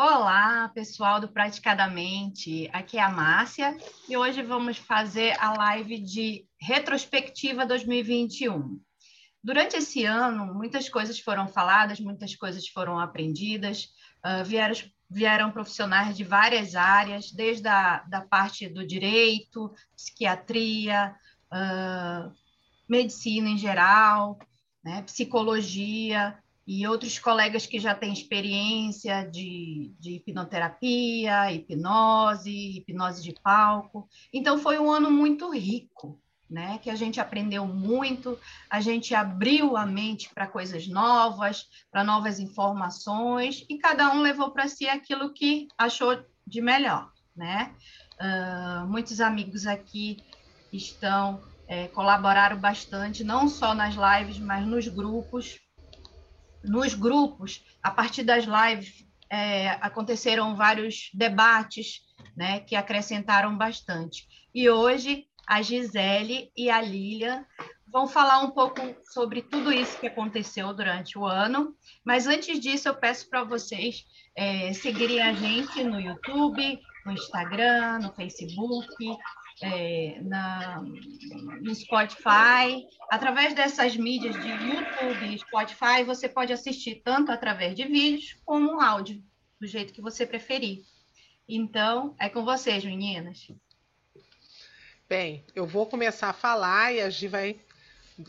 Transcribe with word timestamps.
Olá, 0.00 0.70
pessoal 0.72 1.20
do 1.20 1.26
Praticadamente. 1.26 2.70
Aqui 2.72 2.98
é 2.98 3.02
a 3.02 3.10
Márcia 3.10 3.76
e 4.08 4.16
hoje 4.16 4.44
vamos 4.44 4.78
fazer 4.78 5.36
a 5.40 5.52
live 5.54 5.98
de 5.98 6.46
retrospectiva 6.56 7.66
2021. 7.66 8.80
Durante 9.42 9.76
esse 9.76 10.04
ano, 10.04 10.54
muitas 10.54 10.88
coisas 10.88 11.18
foram 11.18 11.48
faladas, 11.48 11.98
muitas 11.98 12.36
coisas 12.36 12.68
foram 12.68 13.00
aprendidas, 13.00 13.88
uh, 14.24 14.44
vieram, 14.44 14.76
vieram 15.10 15.50
profissionais 15.50 16.16
de 16.16 16.22
várias 16.22 16.76
áreas, 16.76 17.32
desde 17.32 17.66
a 17.66 18.04
da 18.04 18.20
parte 18.20 18.68
do 18.68 18.86
direito, 18.86 19.74
psiquiatria, 19.96 21.12
uh, 21.52 22.32
medicina 22.88 23.48
em 23.48 23.58
geral, 23.58 24.38
né, 24.80 25.02
psicologia, 25.02 26.38
e 26.68 26.86
outros 26.86 27.18
colegas 27.18 27.64
que 27.64 27.80
já 27.80 27.94
têm 27.94 28.12
experiência 28.12 29.22
de, 29.24 29.90
de 29.98 30.16
hipnoterapia, 30.16 31.50
hipnose, 31.50 32.76
hipnose 32.76 33.22
de 33.22 33.32
palco. 33.42 34.06
Então, 34.30 34.58
foi 34.58 34.78
um 34.78 34.90
ano 34.90 35.10
muito 35.10 35.50
rico, 35.50 36.20
né? 36.48 36.76
Que 36.76 36.90
a 36.90 36.94
gente 36.94 37.18
aprendeu 37.22 37.66
muito, 37.66 38.38
a 38.68 38.82
gente 38.82 39.14
abriu 39.14 39.78
a 39.78 39.86
mente 39.86 40.28
para 40.34 40.46
coisas 40.46 40.86
novas, 40.86 41.64
para 41.90 42.04
novas 42.04 42.38
informações, 42.38 43.64
e 43.66 43.78
cada 43.78 44.12
um 44.12 44.20
levou 44.20 44.50
para 44.50 44.68
si 44.68 44.86
aquilo 44.86 45.32
que 45.32 45.68
achou 45.78 46.22
de 46.46 46.60
melhor, 46.60 47.10
né? 47.34 47.74
Uh, 48.20 48.86
muitos 48.86 49.22
amigos 49.22 49.66
aqui 49.66 50.18
estão 50.70 51.40
é, 51.66 51.88
colaboraram 51.88 52.58
bastante, 52.58 53.24
não 53.24 53.48
só 53.48 53.74
nas 53.74 53.94
lives, 53.94 54.38
mas 54.38 54.66
nos 54.66 54.86
grupos 54.86 55.58
nos 56.64 56.94
grupos, 56.94 57.64
a 57.82 57.90
partir 57.90 58.22
das 58.22 58.44
lives, 58.44 59.06
é, 59.30 59.70
aconteceram 59.80 60.56
vários 60.56 61.10
debates 61.12 62.02
né, 62.36 62.60
que 62.60 62.76
acrescentaram 62.76 63.56
bastante. 63.56 64.26
E 64.54 64.68
hoje 64.70 65.26
a 65.46 65.62
Gisele 65.62 66.50
e 66.56 66.70
a 66.70 66.80
Lilian 66.80 67.44
vão 67.90 68.06
falar 68.06 68.40
um 68.40 68.50
pouco 68.50 68.80
sobre 69.04 69.42
tudo 69.42 69.72
isso 69.72 69.98
que 69.98 70.06
aconteceu 70.06 70.72
durante 70.74 71.18
o 71.18 71.24
ano. 71.24 71.74
Mas 72.04 72.26
antes 72.26 72.60
disso, 72.60 72.88
eu 72.88 72.94
peço 72.94 73.28
para 73.28 73.44
vocês 73.44 74.04
é, 74.36 74.72
seguirem 74.72 75.22
a 75.22 75.32
gente 75.32 75.82
no 75.82 76.00
YouTube, 76.00 76.78
no 77.04 77.12
Instagram, 77.12 78.00
no 78.00 78.12
Facebook, 78.12 78.86
é, 79.62 80.18
na, 80.22 80.82
no 81.60 81.74
Spotify. 81.74 82.86
Através 83.10 83.54
dessas 83.54 83.96
mídias 83.96 84.34
de 84.40 84.48
YouTube 84.48 85.34
e 85.34 85.38
Spotify, 85.38 86.04
você 86.04 86.28
pode 86.28 86.52
assistir 86.52 87.02
tanto 87.04 87.32
através 87.32 87.74
de 87.74 87.84
vídeos 87.84 88.36
como 88.44 88.80
áudio, 88.80 89.22
do 89.60 89.66
jeito 89.66 89.92
que 89.92 90.00
você 90.00 90.26
preferir. 90.26 90.84
Então, 91.48 92.14
é 92.18 92.28
com 92.28 92.44
vocês, 92.44 92.84
meninas. 92.84 93.48
Bem, 95.08 95.42
eu 95.54 95.66
vou 95.66 95.86
começar 95.86 96.28
a 96.28 96.34
falar 96.34 96.92
e 96.92 97.00
a 97.00 97.08
Gi 97.08 97.28
vai 97.28 97.60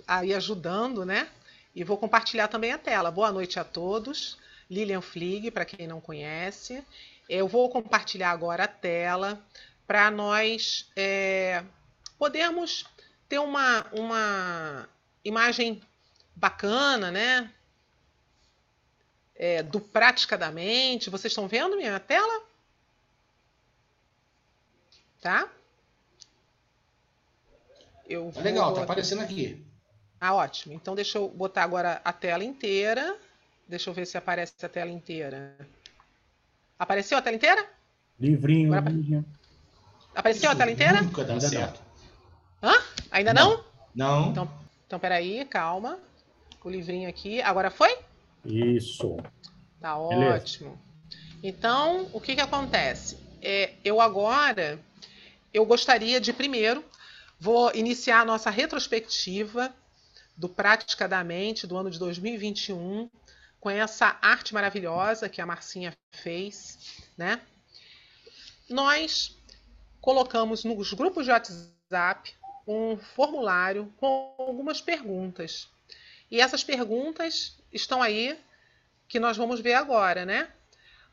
aí 0.08 0.34
ajudando, 0.34 1.06
né? 1.06 1.28
E 1.76 1.84
vou 1.84 1.98
compartilhar 1.98 2.48
também 2.48 2.72
a 2.72 2.78
tela. 2.78 3.12
Boa 3.12 3.32
noite 3.32 3.60
a 3.60 3.64
todos. 3.64 4.38
Lilian 4.70 5.02
Flig, 5.02 5.52
para 5.52 5.66
quem 5.66 5.88
não 5.88 6.00
conhece. 6.00 6.84
Eu 7.28 7.48
vou 7.48 7.70
compartilhar 7.70 8.32
agora 8.32 8.64
a 8.64 8.68
tela 8.68 9.44
para 9.90 10.12
nós 10.12 10.88
é, 10.96 11.64
podermos 12.20 12.86
ter 13.28 13.40
uma, 13.40 13.88
uma 13.92 14.88
imagem 15.26 15.82
bacana, 16.36 17.10
né? 17.10 17.52
É, 19.36 19.64
do 19.64 19.82
praticadamente. 19.82 21.10
Vocês 21.10 21.32
estão 21.32 21.48
vendo 21.48 21.76
minha 21.76 22.00
tela? 22.00 22.44
Tá? 25.20 25.50
Eu 28.08 28.32
tá 28.32 28.42
legal, 28.42 28.76
tá 28.76 28.84
aparecendo 28.84 29.24
aqui. 29.24 29.66
Ah, 30.22 30.36
ótimo. 30.36 30.76
Então 30.76 30.94
deixa 30.94 31.18
eu 31.18 31.30
botar 31.30 31.64
agora 31.64 32.00
a 32.06 32.14
tela 32.14 32.44
inteira. 32.44 33.18
Deixa 33.68 33.90
eu 33.90 33.94
ver 33.96 34.06
se 34.06 34.20
aparece 34.20 34.54
a 34.64 34.70
tela 34.70 34.92
inteira. 34.92 35.58
Apareceu 36.78 37.18
a 37.18 37.24
tela 37.24 37.36
inteira? 37.36 37.68
Livrinho, 38.20 38.72
agora... 38.72 38.94
livrinho. 38.94 39.39
Apareceu 40.20 40.52
a 40.52 40.56
tela 40.56 40.70
inteira? 40.70 41.02
Nunca 41.02 41.24
dá 41.24 41.40
certo. 41.40 41.80
Hã? 42.62 42.74
Ainda 43.10 43.34
não? 43.34 43.64
Não. 43.96 44.32
Então, 44.32 44.52
então 44.86 45.00
peraí, 45.00 45.46
calma. 45.46 45.98
O 46.62 46.70
livrinho 46.70 47.08
aqui. 47.08 47.42
Agora 47.42 47.72
foi? 47.72 47.98
Isso. 48.44 49.16
Tá 49.80 49.98
Beleza. 49.98 50.36
ótimo. 50.36 50.82
Então, 51.42 52.10
o 52.12 52.20
que 52.20 52.36
que 52.36 52.42
acontece? 52.42 53.18
É, 53.42 53.76
eu 53.82 54.02
agora, 54.02 54.78
eu 55.54 55.66
gostaria 55.66 56.20
de 56.20 56.34
primeiro, 56.34 56.84
vou 57.40 57.74
iniciar 57.74 58.20
a 58.20 58.26
nossa 58.26 58.50
retrospectiva 58.50 59.74
do 60.36 60.50
Praticadamente 60.50 61.66
do 61.66 61.78
ano 61.78 61.90
de 61.90 61.98
2021 61.98 63.10
com 63.58 63.70
essa 63.70 64.18
arte 64.22 64.54
maravilhosa 64.54 65.30
que 65.30 65.40
a 65.42 65.46
Marcinha 65.46 65.94
fez, 66.12 67.08
né? 67.18 67.40
Nós 68.70 69.39
colocamos 70.02 70.64
nos 70.64 70.94
grupos 70.94 71.26
de 71.26 71.32
WhatsApp 71.32 72.34
um 72.68 72.98
formulário 72.98 73.92
com 73.98 74.36
algumas 74.38 74.82
perguntas. 74.82 75.68
E 76.30 76.40
essas 76.40 76.64
perguntas 76.64 77.58
estão 77.72 78.02
aí 78.02 78.40
que 79.08 79.20
nós 79.20 79.38
vamos 79.38 79.60
ver 79.60 79.74
agora, 79.74 80.26
né? 80.26 80.52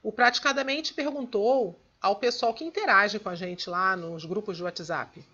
O 0.03 0.13
Praticadamente 0.13 0.93
perguntou 0.93 1.81
ao 2.01 2.17
pessoal 2.17 2.53
que 2.53 2.65
interage 2.65 3.19
com 3.19 3.29
a 3.29 3.35
gente 3.35 3.71
lá 3.71 3.97
nos 3.97 4.25
grupos 4.25 4.57
de 4.57 4.63
WhatsApp 4.63 5.25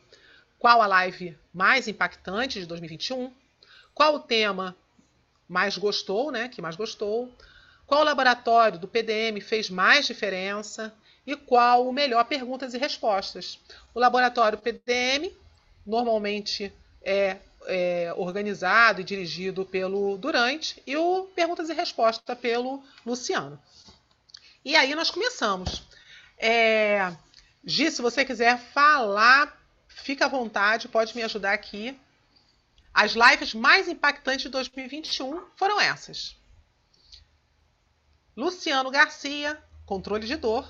qual 0.63 0.81
a 0.81 0.87
live 0.87 1.37
mais 1.53 1.89
impactante 1.89 2.61
de 2.61 2.67
2021, 2.67 3.33
qual 3.93 4.15
o 4.15 4.21
tema 4.21 4.77
mais 5.49 5.77
gostou, 5.77 6.31
né? 6.31 6.49
Que 6.49 6.63
mais 6.63 6.77
gostou, 6.77 7.35
qual 7.85 8.05
laboratório 8.05 8.79
do 8.79 8.87
PDM 8.87 9.41
fez 9.41 9.69
mais 9.69 10.07
diferença, 10.07 10.95
e 11.27 11.37
qual 11.37 11.87
o 11.87 11.93
melhor 11.93 12.25
perguntas 12.25 12.75
e 12.75 12.79
respostas. 12.79 13.59
O 13.95 14.01
laboratório 14.01 14.59
PDM 14.59 15.33
normalmente 15.87 16.73
é, 17.03 17.39
é, 17.67 18.13
organizado 18.17 19.01
e 19.01 19.05
dirigido 19.05 19.65
pelo 19.65 20.17
Durante 20.17 20.83
e 20.87 20.97
o 20.97 21.25
perguntas 21.35 21.69
e 21.69 21.73
respostas 21.73 22.39
pelo 22.39 22.83
Luciano. 23.05 23.61
E 24.65 24.77
aí 24.77 24.95
nós 24.95 25.11
começamos. 25.11 25.83
É, 26.39 27.13
Gi, 27.65 27.91
se 27.91 28.03
você 28.03 28.25
quiser 28.25 28.59
falar, 28.59 29.57
fica 29.89 30.27
à 30.27 30.29
vontade, 30.29 30.89
pode 30.89 31.15
me 31.15 31.23
ajudar 31.23 31.53
aqui. 31.53 31.99
As 32.93 33.13
lives 33.13 33.55
mais 33.55 33.89
impactantes 33.89 34.43
de 34.43 34.49
2021 34.49 35.47
foram 35.57 35.81
essas. 35.81 36.37
Luciano 38.37 38.91
Garcia, 38.91 39.63
controle 39.87 40.27
de 40.27 40.37
dor. 40.37 40.69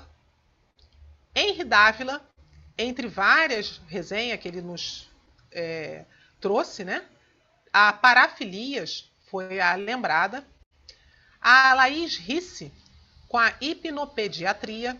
Henry 1.35 1.63
Dávila, 1.63 2.21
entre 2.77 3.07
várias 3.07 3.81
resenhas 3.87 4.39
que 4.39 4.47
ele 4.47 4.61
nos 4.61 5.09
é, 5.51 6.05
trouxe, 6.39 6.83
né? 6.83 7.03
A 7.71 7.91
Parafilias 7.91 9.09
foi 9.29 9.59
a 9.59 9.75
lembrada. 9.75 10.45
A 11.41 11.73
Laís 11.73 12.17
Risse, 12.17 12.71
com 13.27 13.37
a 13.37 13.53
hipnopediatria. 13.59 14.95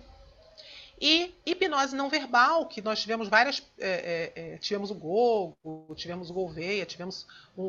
E 1.00 1.36
hipnose 1.46 1.96
não 1.96 2.10
verbal, 2.10 2.66
que 2.68 2.82
nós 2.82 3.02
tivemos 3.02 3.28
várias. 3.28 3.62
É, 3.78 4.32
é, 4.36 4.54
é 4.54 4.58
tivemos 4.58 4.90
o 4.90 4.96
Gogo, 4.96 5.94
tivemos 5.96 6.30
o 6.30 6.34
Gouveia, 6.34 6.86
tivemos 6.86 7.28
um, 7.58 7.64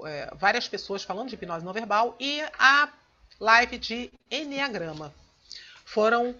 um, 0.00 0.06
é, 0.06 0.30
várias 0.36 0.68
pessoas 0.68 1.02
falando 1.02 1.28
de 1.28 1.34
hipnose 1.34 1.64
não 1.64 1.72
verbal. 1.72 2.16
E 2.20 2.40
a 2.58 2.92
live 3.40 3.78
de 3.78 4.12
Enneagrama. 4.30 5.12
Foram 5.84 6.34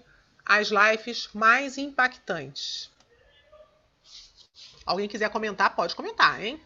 as 0.45 0.69
lives 0.69 1.29
mais 1.33 1.77
impactantes. 1.77 2.89
Alguém 4.85 5.07
quiser 5.07 5.29
comentar, 5.29 5.75
pode 5.75 5.95
comentar, 5.95 6.43
hein? 6.43 6.59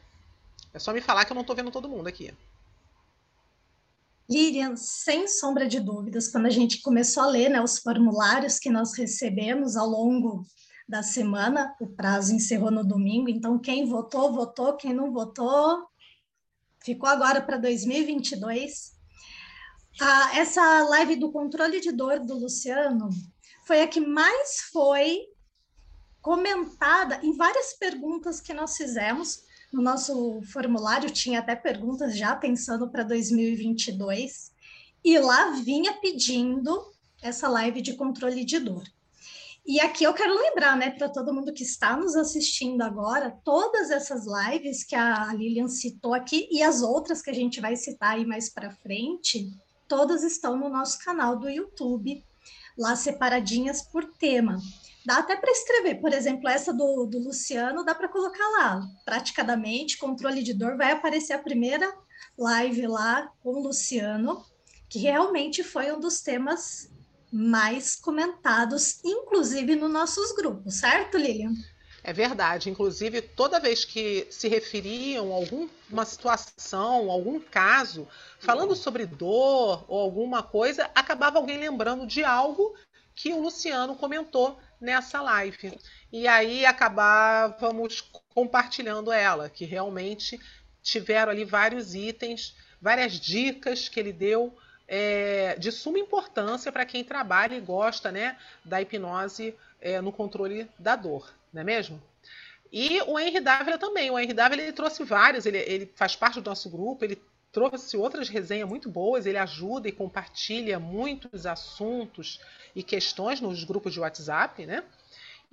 É 0.74 0.80
só 0.80 0.94
me 0.94 1.02
falar 1.02 1.26
que 1.26 1.32
eu 1.32 1.36
não 1.36 1.42
estou 1.42 1.56
vendo 1.56 1.72
todo 1.72 1.90
mundo 1.90 2.08
aqui. 2.08 2.34
Lilian, 4.30 4.76
sem 4.76 5.28
sombra 5.28 5.68
de 5.68 5.80
dúvidas, 5.80 6.30
quando 6.30 6.46
a 6.46 6.50
gente 6.50 6.82
começou 6.82 7.24
a 7.24 7.28
ler 7.28 7.50
né, 7.50 7.62
os 7.62 7.80
formulários 7.80 8.58
que 8.58 8.70
nós 8.70 8.98
recebemos 8.98 9.76
ao 9.76 9.88
longo 9.88 10.46
da 10.88 11.04
semana, 11.04 11.76
o 11.80 11.88
prazo 11.88 12.34
encerrou 12.34 12.72
no 12.72 12.84
domingo, 12.84 13.30
então 13.30 13.60
quem 13.60 13.86
votou, 13.86 14.34
votou, 14.34 14.76
quem 14.76 14.94
não 14.94 15.12
votou, 15.12 15.86
ficou 16.84 17.08
agora 17.10 17.42
para 17.42 17.58
2022. 17.58 18.94
Ah, 20.02 20.38
essa 20.38 20.84
live 20.90 21.18
do 21.18 21.32
controle 21.32 21.80
de 21.80 21.92
dor 21.92 22.20
do 22.20 22.36
Luciano 22.36 23.10
foi 23.66 23.82
a 23.82 23.88
que 23.88 24.00
mais 24.00 24.62
foi 24.72 25.22
comentada 26.22 27.20
em 27.24 27.36
várias 27.36 27.74
perguntas 27.74 28.40
que 28.40 28.54
nós 28.54 28.78
fizemos. 28.78 29.44
No 29.72 29.82
nosso 29.82 30.42
formulário 30.52 31.10
tinha 31.10 31.40
até 31.40 31.56
perguntas 31.56 32.16
já 32.16 32.36
pensando 32.36 32.90
para 32.90 33.04
2022, 33.04 34.52
e 35.04 35.18
lá 35.20 35.52
vinha 35.52 35.94
pedindo 35.94 36.94
essa 37.22 37.48
live 37.50 37.82
de 37.82 37.96
controle 37.96 38.46
de 38.46 38.60
dor. 38.60 38.84
E 39.66 39.80
aqui 39.80 40.04
eu 40.04 40.14
quero 40.14 40.36
lembrar, 40.36 40.78
né, 40.78 40.90
para 40.90 41.08
todo 41.08 41.34
mundo 41.34 41.54
que 41.54 41.64
está 41.64 41.96
nos 41.96 42.16
assistindo 42.16 42.82
agora, 42.82 43.32
todas 43.46 43.92
essas 43.92 44.26
lives 44.26 44.84
que 44.84 44.96
a 44.96 45.34
Lilian 45.34 45.70
citou 45.70 46.14
aqui 46.14 46.50
e 46.52 46.62
as 46.62 46.82
outras 46.82 47.22
que 47.22 47.30
a 47.30 47.34
gente 47.34 47.62
vai 47.62 47.78
citar 47.78 48.16
aí 48.16 48.26
mais 48.26 48.50
para 48.50 48.72
frente, 48.72 49.50
todas 49.88 50.22
estão 50.24 50.58
no 50.58 50.68
nosso 50.68 51.00
canal 51.00 51.40
do 51.40 51.50
YouTube, 51.50 52.24
lá 52.78 52.96
separadinhas 52.96 53.82
por 53.82 54.06
tema. 54.06 54.58
Dá 55.06 55.18
até 55.18 55.36
para 55.36 55.52
escrever, 55.52 56.00
por 56.00 56.14
exemplo, 56.14 56.48
essa 56.48 56.74
do, 56.74 57.06
do 57.06 57.20
Luciano, 57.20 57.84
dá 57.84 57.94
para 57.94 58.08
colocar 58.08 58.48
lá, 58.58 58.82
praticamente, 59.04 59.98
controle 59.98 60.42
de 60.42 60.54
dor, 60.54 60.78
vai 60.78 60.92
aparecer 60.92 61.34
a 61.34 61.40
primeira 61.40 61.94
live 62.38 62.88
lá 62.88 63.30
com 63.42 63.50
o 63.50 63.64
Luciano, 63.64 64.46
que 64.90 65.00
realmente 65.00 65.62
foi 65.62 65.92
um 65.92 66.00
dos 66.00 66.22
temas 66.22 66.90
mais 67.32 67.96
comentados, 67.96 69.04
inclusive 69.04 69.76
nos 69.76 69.92
nossos 69.92 70.32
grupos, 70.34 70.76
certo, 70.76 71.18
Lilian? 71.18 71.54
É 72.04 72.12
verdade. 72.12 72.70
Inclusive, 72.70 73.22
toda 73.22 73.60
vez 73.60 73.86
que 73.86 74.28
se 74.30 74.50
referiam 74.50 75.32
a 75.32 75.36
alguma 75.36 76.06
situação, 76.06 77.10
algum 77.10 77.40
caso, 77.40 78.08
falando 78.40 78.76
sobre 78.76 79.06
dor 79.06 79.86
ou 79.88 80.02
alguma 80.02 80.44
coisa, 80.44 80.90
acabava 80.94 81.38
alguém 81.38 81.58
lembrando 81.58 82.06
de 82.06 82.24
algo 82.24 82.76
que 83.16 83.32
o 83.32 83.42
Luciano 83.42 83.96
comentou 83.96 84.60
nessa 84.82 85.22
live. 85.22 85.80
E 86.12 86.28
aí 86.28 86.66
acabávamos 86.66 88.02
compartilhando 88.34 89.12
ela, 89.12 89.50
que 89.50 89.64
realmente 89.64 90.40
tiveram 90.82 91.32
ali 91.32 91.46
vários 91.46 91.96
itens, 91.96 92.56
várias 92.82 93.14
dicas 93.14 93.88
que 93.88 94.00
ele 94.00 94.12
deu 94.12 94.54
é, 94.88 95.56
de 95.58 95.72
suma 95.72 95.98
importância 95.98 96.72
para 96.72 96.86
quem 96.86 97.04
trabalha 97.04 97.56
e 97.56 97.62
gosta 97.62 98.12
né, 98.12 98.38
da 98.66 98.82
hipnose 98.82 99.56
é, 99.80 100.02
no 100.02 100.12
controle 100.12 100.70
da 100.78 100.96
dor, 100.96 101.34
não 101.54 101.62
é 101.62 101.64
mesmo? 101.64 102.02
E 102.72 103.02
o 103.04 103.20
Henry 103.20 103.40
Dávila 103.40 103.78
também. 103.78 104.10
O 104.10 104.18
Henry 104.18 104.34
Dávila 104.34 104.62
ele 104.62 104.74
trouxe 104.74 105.04
vários, 105.04 105.46
ele, 105.46 105.60
ele 105.60 105.92
faz 105.96 106.16
parte 106.16 106.42
do 106.42 106.50
nosso 106.50 106.70
grupo, 106.70 107.06
ele 107.06 107.22
trouxe 107.52 107.96
outras 107.96 108.28
resenhas 108.28 108.68
muito 108.68 108.90
boas, 108.90 109.28
ele 109.28 109.38
ajuda 109.38 109.88
e 109.88 109.92
compartilha 109.92 110.80
muitos 110.80 111.46
assuntos 111.46 112.42
e 112.76 112.82
questões 112.82 113.40
nos 113.40 113.64
grupos 113.64 113.94
de 113.94 114.00
WhatsApp, 114.00 114.66
né? 114.66 114.84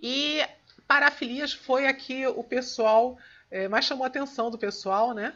E 0.03 0.43
parafilias 0.89 1.53
foi 1.53 1.87
aqui 1.87 2.27
o 2.27 2.43
pessoal 2.43 3.19
é, 3.51 3.69
mais 3.69 3.85
chamou 3.85 4.05
a 4.05 4.07
atenção 4.07 4.51
do 4.51 4.57
pessoal, 4.57 5.13
né? 5.13 5.35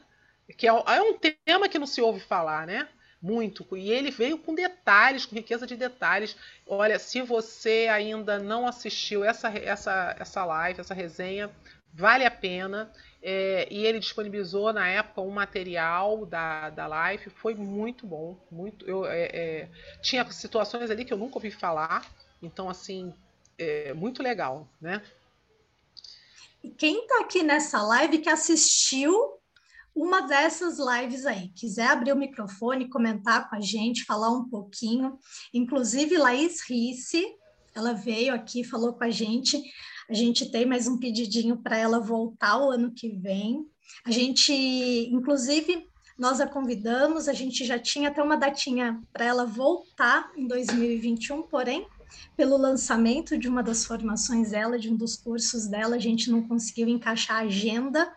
Que 0.56 0.66
é, 0.66 0.70
é 0.70 1.02
um 1.02 1.18
tema 1.18 1.68
que 1.68 1.78
não 1.78 1.86
se 1.86 2.00
ouve 2.00 2.20
falar, 2.20 2.66
né? 2.66 2.88
Muito. 3.24 3.66
E 3.74 3.90
ele 3.90 4.10
veio 4.10 4.36
com 4.36 4.54
detalhes, 4.54 5.24
com 5.24 5.34
riqueza 5.34 5.66
de 5.66 5.76
detalhes. 5.76 6.36
Olha, 6.66 6.98
se 6.98 7.22
você 7.22 7.88
ainda 7.90 8.38
não 8.38 8.66
assistiu 8.66 9.24
essa, 9.24 9.48
essa, 9.48 10.14
essa 10.18 10.44
live, 10.44 10.80
essa 10.80 10.92
resenha, 10.92 11.50
vale 11.94 12.26
a 12.26 12.30
pena. 12.30 12.92
É, 13.22 13.66
e 13.70 13.86
ele 13.86 13.98
disponibilizou 13.98 14.70
na 14.74 14.86
época 14.86 15.22
um 15.22 15.30
material 15.30 16.26
da, 16.26 16.68
da 16.68 16.86
live, 16.86 17.30
foi 17.30 17.54
muito 17.54 18.06
bom. 18.06 18.38
Muito, 18.50 18.84
eu, 18.84 19.06
é, 19.06 19.22
é, 19.32 19.68
tinha 20.02 20.30
situações 20.30 20.90
ali 20.90 21.06
que 21.06 21.12
eu 21.12 21.16
nunca 21.16 21.36
ouvi 21.36 21.50
falar, 21.50 22.06
então, 22.42 22.68
assim, 22.68 23.14
é 23.56 23.94
muito 23.94 24.22
legal, 24.22 24.68
né? 24.78 25.00
Quem 26.76 27.00
está 27.00 27.20
aqui 27.20 27.42
nessa 27.42 27.80
live 27.82 28.18
que 28.18 28.28
assistiu 28.28 29.38
uma 29.94 30.22
dessas 30.22 30.78
lives 30.78 31.24
aí. 31.24 31.48
Quiser 31.50 31.86
abrir 31.86 32.12
o 32.12 32.16
microfone, 32.16 32.88
comentar 32.88 33.48
com 33.48 33.56
a 33.56 33.60
gente, 33.60 34.04
falar 34.04 34.30
um 34.30 34.48
pouquinho. 34.48 35.18
Inclusive, 35.52 36.18
Laís 36.18 36.60
Risse, 36.68 37.24
ela 37.74 37.92
veio 37.92 38.34
aqui, 38.34 38.64
falou 38.64 38.94
com 38.94 39.04
a 39.04 39.10
gente. 39.10 39.62
A 40.10 40.14
gente 40.14 40.50
tem 40.50 40.66
mais 40.66 40.88
um 40.88 40.98
pedidinho 40.98 41.56
para 41.56 41.76
ela 41.76 42.00
voltar 42.00 42.58
o 42.58 42.70
ano 42.70 42.92
que 42.92 43.08
vem. 43.08 43.64
A 44.04 44.10
gente, 44.10 44.52
inclusive, 44.52 45.88
nós 46.18 46.40
a 46.40 46.46
convidamos, 46.46 47.28
a 47.28 47.32
gente 47.32 47.64
já 47.64 47.78
tinha 47.78 48.08
até 48.08 48.22
uma 48.22 48.36
datinha 48.36 49.00
para 49.12 49.24
ela 49.24 49.44
voltar 49.44 50.30
em 50.36 50.46
2021, 50.46 51.42
porém, 51.42 51.86
pelo 52.36 52.56
lançamento 52.56 53.36
de 53.38 53.48
uma 53.48 53.62
das 53.62 53.84
formações 53.84 54.50
dela, 54.50 54.78
de 54.78 54.90
um 54.90 54.96
dos 54.96 55.16
cursos 55.16 55.66
dela, 55.66 55.96
a 55.96 55.98
gente 55.98 56.30
não 56.30 56.46
conseguiu 56.46 56.88
encaixar 56.88 57.38
a 57.38 57.46
agenda 57.46 58.12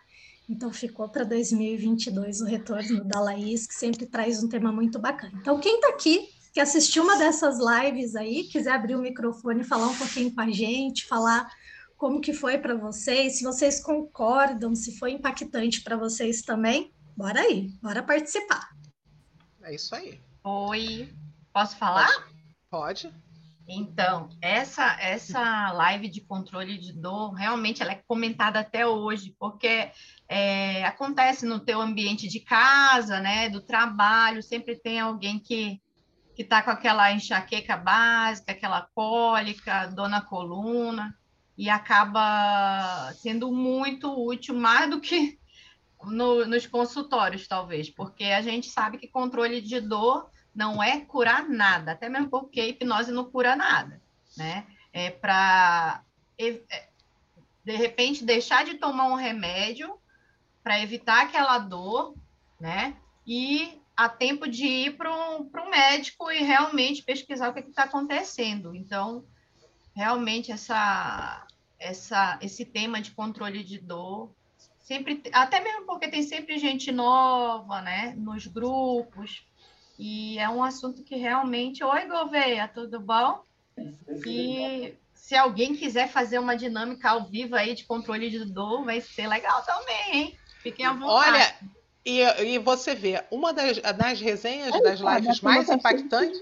então 0.50 0.72
ficou 0.72 1.10
para 1.10 1.24
2022 1.24 2.42
o 2.42 2.46
retorno 2.46 3.04
da 3.04 3.20
Laís, 3.20 3.68
que 3.68 3.74
sempre 3.74 4.06
traz 4.06 4.42
um 4.42 4.48
tema 4.48 4.72
muito 4.72 4.98
bacana. 4.98 5.38
Então 5.42 5.60
quem 5.60 5.76
está 5.76 5.90
aqui, 5.90 6.30
que 6.54 6.60
assistiu 6.60 7.04
uma 7.04 7.18
dessas 7.18 7.58
lives 7.60 8.16
aí, 8.16 8.46
quiser 8.46 8.72
abrir 8.72 8.96
o 8.96 9.02
microfone 9.02 9.62
e 9.62 9.66
falar 9.66 9.88
um 9.88 9.96
pouquinho 9.96 10.34
com 10.34 10.42
a 10.42 10.50
gente, 10.50 11.06
falar 11.06 11.50
como 11.98 12.22
que 12.22 12.34
foi 12.34 12.58
para 12.58 12.76
vocês, 12.76 13.38
se 13.38 13.44
vocês 13.44 13.84
concordam, 13.84 14.74
se 14.76 14.98
foi 14.98 15.12
impactante 15.12 15.82
para 15.82 15.98
vocês 15.98 16.42
também, 16.42 16.94
bora 17.16 17.42
aí, 17.42 17.70
bora 17.82 18.04
participar. 18.04 18.70
É 19.64 19.76
isso 19.76 19.94
aí. 19.96 20.20
Oi, 20.44 21.14
posso 21.52 21.76
falar? 21.76 22.30
Pode. 22.70 23.12
Então, 23.68 24.30
essa 24.42 24.98
essa 25.02 25.74
live 25.74 26.08
de 26.08 26.22
controle 26.22 26.78
de 26.78 26.94
dor, 26.94 27.34
realmente 27.34 27.82
ela 27.82 27.92
é 27.92 28.02
comentada 28.08 28.62
até 28.62 28.88
hoje, 28.88 29.36
porque 29.38 29.92
é, 30.30 30.86
acontece 30.86 31.46
no 31.46 31.60
teu 31.60 31.82
ambiente 31.82 32.30
de 32.30 32.40
casa, 32.40 33.20
né, 33.20 33.50
do 33.50 33.60
trabalho, 33.60 34.42
sempre 34.42 34.76
tem 34.78 35.00
alguém 35.00 35.38
que 35.38 35.82
que 36.34 36.44
está 36.44 36.62
com 36.62 36.70
aquela 36.70 37.12
enxaqueca 37.12 37.76
básica, 37.76 38.52
aquela 38.52 38.88
cólica, 38.94 39.88
dor 39.88 40.08
na 40.08 40.22
coluna, 40.22 41.18
e 41.58 41.68
acaba 41.68 43.12
sendo 43.16 43.52
muito 43.52 44.14
útil, 44.24 44.54
mais 44.54 44.88
do 44.88 45.02
que 45.02 45.40
no, 46.04 46.46
nos 46.46 46.68
consultórios, 46.68 47.48
talvez, 47.48 47.90
porque 47.90 48.26
a 48.26 48.44
gente 48.44 48.68
sabe 48.68 49.00
que 49.00 49.08
controle 49.08 49.60
de 49.62 49.82
dor 49.82 50.30
não 50.58 50.82
é 50.82 51.02
curar 51.02 51.48
nada, 51.48 51.92
até 51.92 52.10
mesmo 52.10 52.30
porque 52.32 52.60
a 52.60 52.68
hipnose 52.68 53.12
não 53.12 53.30
cura 53.30 53.56
nada, 53.56 54.02
né? 54.36 54.66
É 54.92 55.12
para, 55.12 56.02
é, 56.36 56.60
de 57.64 57.76
repente, 57.76 58.26
deixar 58.26 58.66
de 58.66 58.74
tomar 58.74 59.06
um 59.06 59.14
remédio 59.14 60.00
para 60.64 60.82
evitar 60.82 61.22
aquela 61.22 61.60
dor, 61.60 62.16
né? 62.60 62.98
E 63.26 63.80
a 63.96 64.10
tempo 64.10 64.50
de 64.50 64.66
ir 64.66 64.98
para 64.98 65.16
um 65.16 65.70
médico 65.70 66.32
e 66.32 66.42
realmente 66.42 67.04
pesquisar 67.04 67.50
o 67.50 67.54
que 67.54 67.60
está 67.60 67.84
acontecendo. 67.84 68.74
Então, 68.76 69.24
realmente, 69.96 70.52
essa, 70.52 71.46
essa, 71.78 72.40
esse 72.42 72.66
tema 72.66 73.00
de 73.00 73.12
controle 73.12 73.64
de 73.64 73.78
dor 73.78 74.36
sempre 74.80 75.22
até 75.34 75.60
mesmo 75.60 75.86
porque 75.86 76.08
tem 76.08 76.24
sempre 76.24 76.58
gente 76.58 76.94
nova, 76.94 77.82
né, 77.82 78.16
nos 78.18 78.48
grupos, 78.48 79.46
e 79.98 80.38
é 80.38 80.48
um 80.50 80.64
assunto 80.64 81.04
que 81.04 81.16
realmente. 81.16 81.84
Oi, 81.84 82.06
Gouveia, 82.06 82.68
tudo 82.68 83.00
bom? 83.00 83.42
E 84.26 84.94
se 85.14 85.36
alguém 85.36 85.76
quiser 85.76 86.10
fazer 86.10 86.40
uma 86.40 86.56
dinâmica 86.56 87.10
ao 87.10 87.26
vivo 87.26 87.56
aí 87.56 87.74
de 87.74 87.84
controle 87.86 88.30
de 88.30 88.46
dor, 88.46 88.86
vai 88.86 89.02
ser 89.02 89.28
legal 89.28 89.64
também, 89.64 90.14
hein? 90.14 90.38
Fiquem 90.62 90.86
à 90.86 90.94
vontade. 90.94 91.30
Olha, 91.30 91.56
e, 92.06 92.22
e 92.22 92.58
você 92.60 92.96
vê, 92.96 93.24
uma 93.30 93.52
das, 93.52 93.78
das 93.80 94.22
resenhas 94.22 94.74
Ai, 94.74 94.82
das 94.82 95.00
lives 95.00 95.42
mais 95.42 95.70
impactantes. 95.70 96.40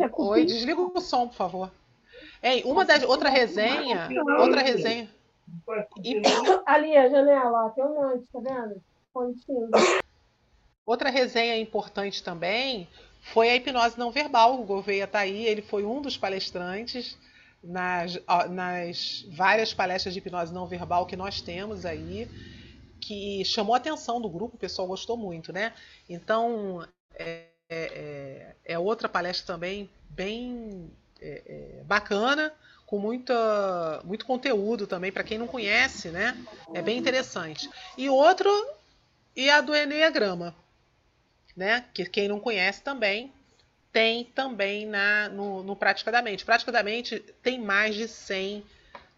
É 0.00 0.10
Oi, 0.16 0.44
desliga 0.44 0.80
o 0.80 1.00
som, 1.00 1.28
por 1.28 1.34
favor. 1.34 1.70
Ei, 2.42 2.62
uma 2.64 2.84
das 2.84 3.02
outra 3.02 3.28
resenha, 3.28 4.08
outra 4.38 4.62
resenha. 4.62 5.08
Ali 6.64 6.96
a 6.96 7.08
janela, 7.08 7.66
ó, 7.66 7.70
tem 7.70 7.84
um 7.84 7.94
monte, 7.94 8.26
tá 8.32 8.40
vendo? 8.40 8.82
Pontinho. 9.12 9.68
Outra 10.84 11.10
resenha 11.10 11.56
importante 11.58 12.22
também 12.22 12.88
foi 13.20 13.48
a 13.48 13.56
hipnose 13.56 13.98
não 13.98 14.10
verbal. 14.10 14.60
O 14.60 14.64
Gouveia 14.64 15.04
está 15.04 15.20
aí, 15.20 15.46
ele 15.46 15.62
foi 15.62 15.84
um 15.84 16.02
dos 16.02 16.16
palestrantes 16.16 17.16
nas, 17.62 18.18
nas 18.50 19.24
várias 19.30 19.72
palestras 19.72 20.12
de 20.12 20.18
hipnose 20.18 20.52
não 20.52 20.66
verbal 20.66 21.06
que 21.06 21.14
nós 21.14 21.40
temos 21.40 21.86
aí, 21.86 22.28
que 23.00 23.44
chamou 23.44 23.74
a 23.74 23.78
atenção 23.78 24.20
do 24.20 24.28
grupo, 24.28 24.56
o 24.56 24.58
pessoal 24.58 24.88
gostou 24.88 25.16
muito, 25.16 25.52
né? 25.52 25.72
Então, 26.08 26.86
é, 27.14 27.46
é, 27.68 28.54
é 28.64 28.78
outra 28.78 29.08
palestra 29.08 29.46
também 29.54 29.88
bem 30.10 30.90
é, 31.20 31.42
é 31.80 31.84
bacana, 31.84 32.52
com 32.86 32.98
muita, 32.98 34.02
muito 34.04 34.26
conteúdo 34.26 34.86
também, 34.86 35.12
para 35.12 35.24
quem 35.24 35.38
não 35.38 35.46
conhece, 35.46 36.08
né? 36.08 36.36
É 36.74 36.82
bem 36.82 36.98
interessante. 36.98 37.70
E 37.96 38.10
outro, 38.10 38.50
e 39.36 39.48
a 39.48 39.60
do 39.60 39.74
Enneagrama 39.74 40.54
né? 41.56 41.84
Que 41.92 42.04
quem 42.04 42.28
não 42.28 42.40
conhece 42.40 42.82
também 42.82 43.32
tem 43.92 44.24
também 44.24 44.86
na, 44.86 45.28
no, 45.28 45.62
no. 45.62 45.76
Praticadamente 45.76 47.18
tem 47.42 47.60
mais 47.60 47.94
de 47.94 48.08
100 48.08 48.64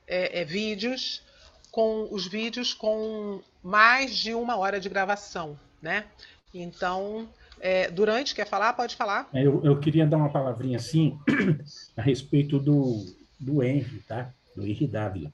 é, 0.07 0.41
é, 0.41 0.45
vídeos, 0.45 1.23
com 1.71 2.09
os 2.11 2.27
vídeos 2.27 2.75
com 2.75 3.41
mais 3.63 4.17
de 4.17 4.35
uma 4.35 4.57
hora 4.57 4.81
de 4.81 4.89
gravação, 4.89 5.59
né? 5.81 6.05
Então 6.53 7.29
É, 7.61 7.91
durante, 7.91 8.35
quer 8.35 8.47
falar? 8.47 8.75
Pode 8.75 8.95
falar. 8.95 9.29
É, 9.33 9.47
eu, 9.47 9.65
eu 9.65 9.79
queria 9.81 10.07
dar 10.07 10.19
uma 10.19 10.29
palavrinha 10.29 10.77
assim 10.77 11.19
a 11.97 12.03
respeito 12.03 12.59
do, 12.59 13.07
do 13.41 13.63
Henry, 13.63 14.03
tá? 14.07 14.31
Do 14.55 14.67
Henry 14.67 14.87
Dávila. 14.87 15.33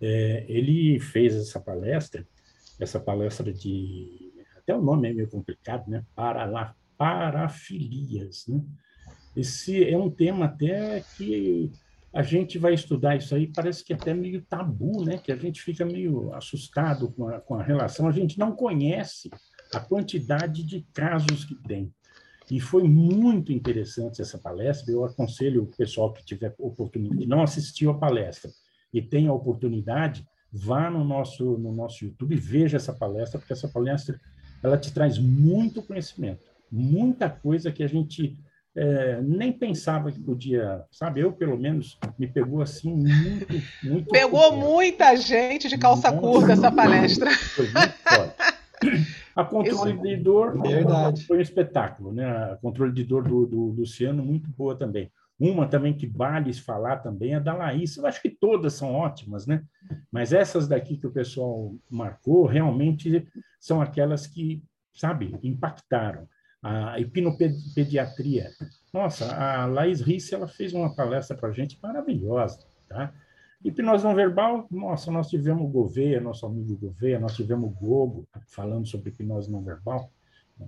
É, 0.00 0.44
ele 0.48 0.98
fez 0.98 1.36
essa 1.36 1.60
palestra, 1.60 2.26
essa 2.80 2.98
palestra 2.98 3.52
de. 3.52 4.21
Até 4.62 4.76
o 4.76 4.82
nome 4.82 5.10
é 5.10 5.12
meio 5.12 5.28
complicado, 5.28 5.90
né? 5.90 6.04
Para, 6.14 6.74
parafilias, 6.96 8.46
né? 8.46 8.62
Esse 9.34 9.88
é 9.88 9.98
um 9.98 10.10
tema 10.10 10.44
até 10.44 11.02
que 11.16 11.72
a 12.12 12.22
gente 12.22 12.58
vai 12.58 12.74
estudar 12.74 13.16
isso 13.16 13.34
aí, 13.34 13.46
parece 13.46 13.82
que 13.82 13.92
é 13.92 13.96
até 13.96 14.12
meio 14.12 14.42
tabu, 14.42 15.04
né? 15.04 15.18
Que 15.18 15.32
a 15.32 15.36
gente 15.36 15.62
fica 15.62 15.84
meio 15.84 16.32
assustado 16.34 17.10
com 17.10 17.28
a, 17.28 17.40
com 17.40 17.54
a 17.54 17.62
relação, 17.62 18.06
a 18.06 18.12
gente 18.12 18.38
não 18.38 18.54
conhece 18.54 19.30
a 19.74 19.80
quantidade 19.80 20.62
de 20.62 20.86
casos 20.92 21.44
que 21.44 21.54
tem. 21.66 21.92
E 22.50 22.60
foi 22.60 22.82
muito 22.84 23.50
interessante 23.50 24.20
essa 24.20 24.38
palestra. 24.38 24.92
Eu 24.92 25.04
aconselho 25.04 25.62
o 25.62 25.76
pessoal 25.76 26.12
que 26.12 26.24
tiver 26.24 26.54
oportunidade, 26.58 27.26
não 27.26 27.42
assistiu 27.42 27.90
a 27.90 27.98
palestra 27.98 28.50
e 28.92 29.00
tem 29.00 29.26
a 29.26 29.32
oportunidade, 29.32 30.26
vá 30.52 30.90
no 30.90 31.02
nosso 31.02 31.56
no 31.56 31.72
nosso 31.72 32.04
YouTube 32.04 32.34
e 32.34 32.38
veja 32.38 32.76
essa 32.76 32.92
palestra, 32.92 33.38
porque 33.38 33.54
essa 33.54 33.68
palestra 33.68 34.20
ela 34.62 34.78
te 34.78 34.92
traz 34.92 35.18
muito 35.18 35.82
conhecimento, 35.82 36.44
muita 36.70 37.28
coisa 37.28 37.72
que 37.72 37.82
a 37.82 37.88
gente 37.88 38.36
é, 38.74 39.20
nem 39.22 39.52
pensava 39.52 40.10
que 40.10 40.20
podia, 40.20 40.82
sabe? 40.90 41.20
Eu, 41.20 41.32
pelo 41.32 41.58
menos, 41.58 41.98
me 42.18 42.26
pegou 42.26 42.62
assim 42.62 42.94
muito, 42.94 43.62
muito. 43.82 44.10
Pegou 44.10 44.56
muita 44.56 45.14
gente 45.16 45.68
de 45.68 45.76
calça 45.76 46.10
Nossa, 46.10 46.20
curta 46.20 46.52
essa 46.52 46.72
palestra. 46.72 47.30
Foi 47.30 47.66
muito 47.66 47.94
forte. 48.08 48.52
A 49.34 49.44
controle 49.44 49.94
Isso, 49.94 50.02
de 50.02 50.16
dor 50.16 50.60
Verdade. 50.60 51.24
foi 51.24 51.38
um 51.38 51.40
espetáculo, 51.40 52.12
né? 52.12 52.26
A 52.26 52.58
controle 52.60 52.92
de 52.92 53.04
dor 53.04 53.22
do, 53.22 53.46
do 53.46 53.60
Luciano, 53.70 54.22
muito 54.22 54.48
boa 54.50 54.76
também. 54.76 55.10
Uma 55.38 55.66
também 55.66 55.92
que 55.92 56.06
vale 56.06 56.52
falar 56.52 56.98
também 56.98 57.34
é 57.34 57.40
da 57.40 57.54
Laís. 57.54 57.96
Eu 57.96 58.06
acho 58.06 58.22
que 58.22 58.30
todas 58.30 58.74
são 58.74 58.94
ótimas, 58.94 59.46
né? 59.46 59.64
Mas 60.10 60.32
essas 60.32 60.68
daqui 60.68 60.96
que 60.96 61.06
o 61.06 61.12
pessoal 61.12 61.74
marcou 61.90 62.46
realmente 62.46 63.26
são 63.58 63.80
aquelas 63.80 64.26
que, 64.26 64.62
sabe, 64.94 65.36
impactaram 65.42 66.28
a 66.62 67.00
hipnopediatria. 67.00 68.50
Nossa, 68.92 69.34
a 69.34 69.66
Laís 69.66 70.00
Risse, 70.00 70.34
ela 70.34 70.46
fez 70.46 70.72
uma 70.72 70.94
palestra 70.94 71.36
para 71.36 71.48
a 71.48 71.52
gente 71.52 71.78
maravilhosa, 71.82 72.60
tá? 72.88 73.12
Hipnose 73.64 74.04
não 74.04 74.14
verbal, 74.14 74.66
nossa, 74.70 75.10
nós 75.10 75.28
tivemos 75.28 75.62
o 75.62 75.68
Gouveia, 75.68 76.20
nosso 76.20 76.44
amigo 76.46 76.76
Gouveia, 76.76 77.18
nós 77.18 77.34
tivemos 77.34 77.70
o 77.70 77.74
Gogo 77.74 78.28
falando 78.48 78.86
sobre 78.86 79.10
hipnose 79.10 79.50
não 79.50 79.62
verbal. 79.62 80.10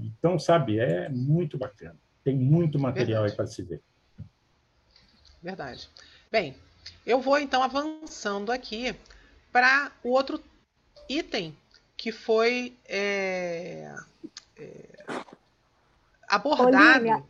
Então, 0.01 0.39
sabe, 0.39 0.79
é 0.79 1.09
muito 1.09 1.59
bacana. 1.59 1.97
Tem 2.23 2.37
muito 2.37 2.79
material 2.79 3.23
Verdade. 3.23 3.33
aí 3.33 3.37
para 3.37 3.47
se 3.47 3.63
ver. 3.63 3.83
Verdade. 5.45 5.91
Bem, 6.33 6.57
eu 7.05 7.21
vou 7.21 7.39
então 7.39 7.63
avançando 7.63 8.51
aqui 8.51 8.97
para 9.53 9.93
o 10.03 10.09
outro 10.09 10.43
item 11.07 11.55
que 11.99 12.11
foi 12.11 12.75
é, 12.89 13.95
é, 14.57 15.05
abordado. 16.27 16.97
Olivia, 16.97 17.25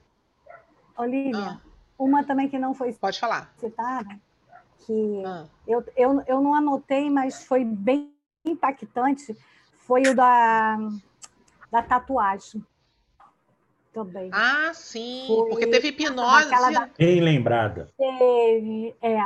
Olivia 0.96 1.60
ah. 1.60 1.60
uma 1.98 2.22
também 2.22 2.48
que 2.48 2.56
não 2.56 2.72
foi 2.72 2.92
Pode 2.92 3.18
falar. 3.18 3.52
citada, 3.58 4.16
que 4.86 5.22
ah. 5.26 5.46
eu, 5.66 5.84
eu, 5.96 6.22
eu 6.28 6.40
não 6.40 6.54
anotei, 6.54 7.10
mas 7.10 7.44
foi 7.44 7.64
bem 7.64 8.14
impactante, 8.44 9.36
foi 9.72 10.02
o 10.02 10.14
da, 10.14 10.78
da 11.68 11.82
tatuagem. 11.82 12.64
Também. 13.94 14.28
Ah, 14.32 14.72
sim, 14.74 15.22
foi, 15.28 15.48
porque 15.50 15.68
teve 15.68 15.88
hipnose. 15.88 16.50
Da... 16.50 16.90
Bem 16.98 17.20
lembrada. 17.20 17.88
Teve, 17.96 18.92
é, 19.00 19.20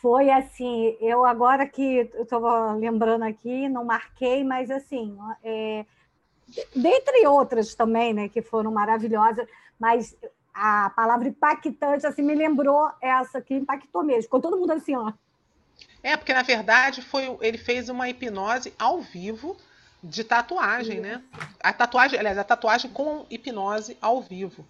foi 0.00 0.30
assim, 0.30 0.96
eu 1.02 1.26
agora 1.26 1.66
que 1.66 2.10
estou 2.14 2.72
lembrando 2.72 3.24
aqui, 3.24 3.68
não 3.68 3.84
marquei, 3.84 4.42
mas 4.42 4.70
assim, 4.70 5.14
é, 5.44 5.84
dentre 6.74 7.26
outras 7.26 7.74
também, 7.74 8.14
né, 8.14 8.28
que 8.30 8.40
foram 8.40 8.72
maravilhosas, 8.72 9.46
mas 9.78 10.16
a 10.54 10.88
palavra 10.96 11.28
impactante 11.28 12.06
assim 12.06 12.22
me 12.22 12.34
lembrou 12.34 12.90
essa 13.02 13.42
que 13.42 13.52
impactou 13.52 14.02
mesmo. 14.02 14.22
Ficou 14.22 14.40
todo 14.40 14.56
mundo 14.56 14.72
assim, 14.72 14.96
ó. 14.96 15.12
É, 16.02 16.16
porque 16.16 16.32
na 16.32 16.42
verdade 16.42 17.02
foi 17.02 17.36
ele 17.42 17.58
fez 17.58 17.90
uma 17.90 18.08
hipnose 18.08 18.72
ao 18.78 19.02
vivo 19.02 19.58
de 20.02 20.24
tatuagem, 20.24 21.00
né? 21.00 21.22
A 21.60 21.72
tatuagem, 21.72 22.18
aliás, 22.18 22.38
a 22.38 22.44
tatuagem 22.44 22.90
com 22.90 23.26
hipnose 23.30 23.96
ao 24.00 24.20
vivo. 24.20 24.66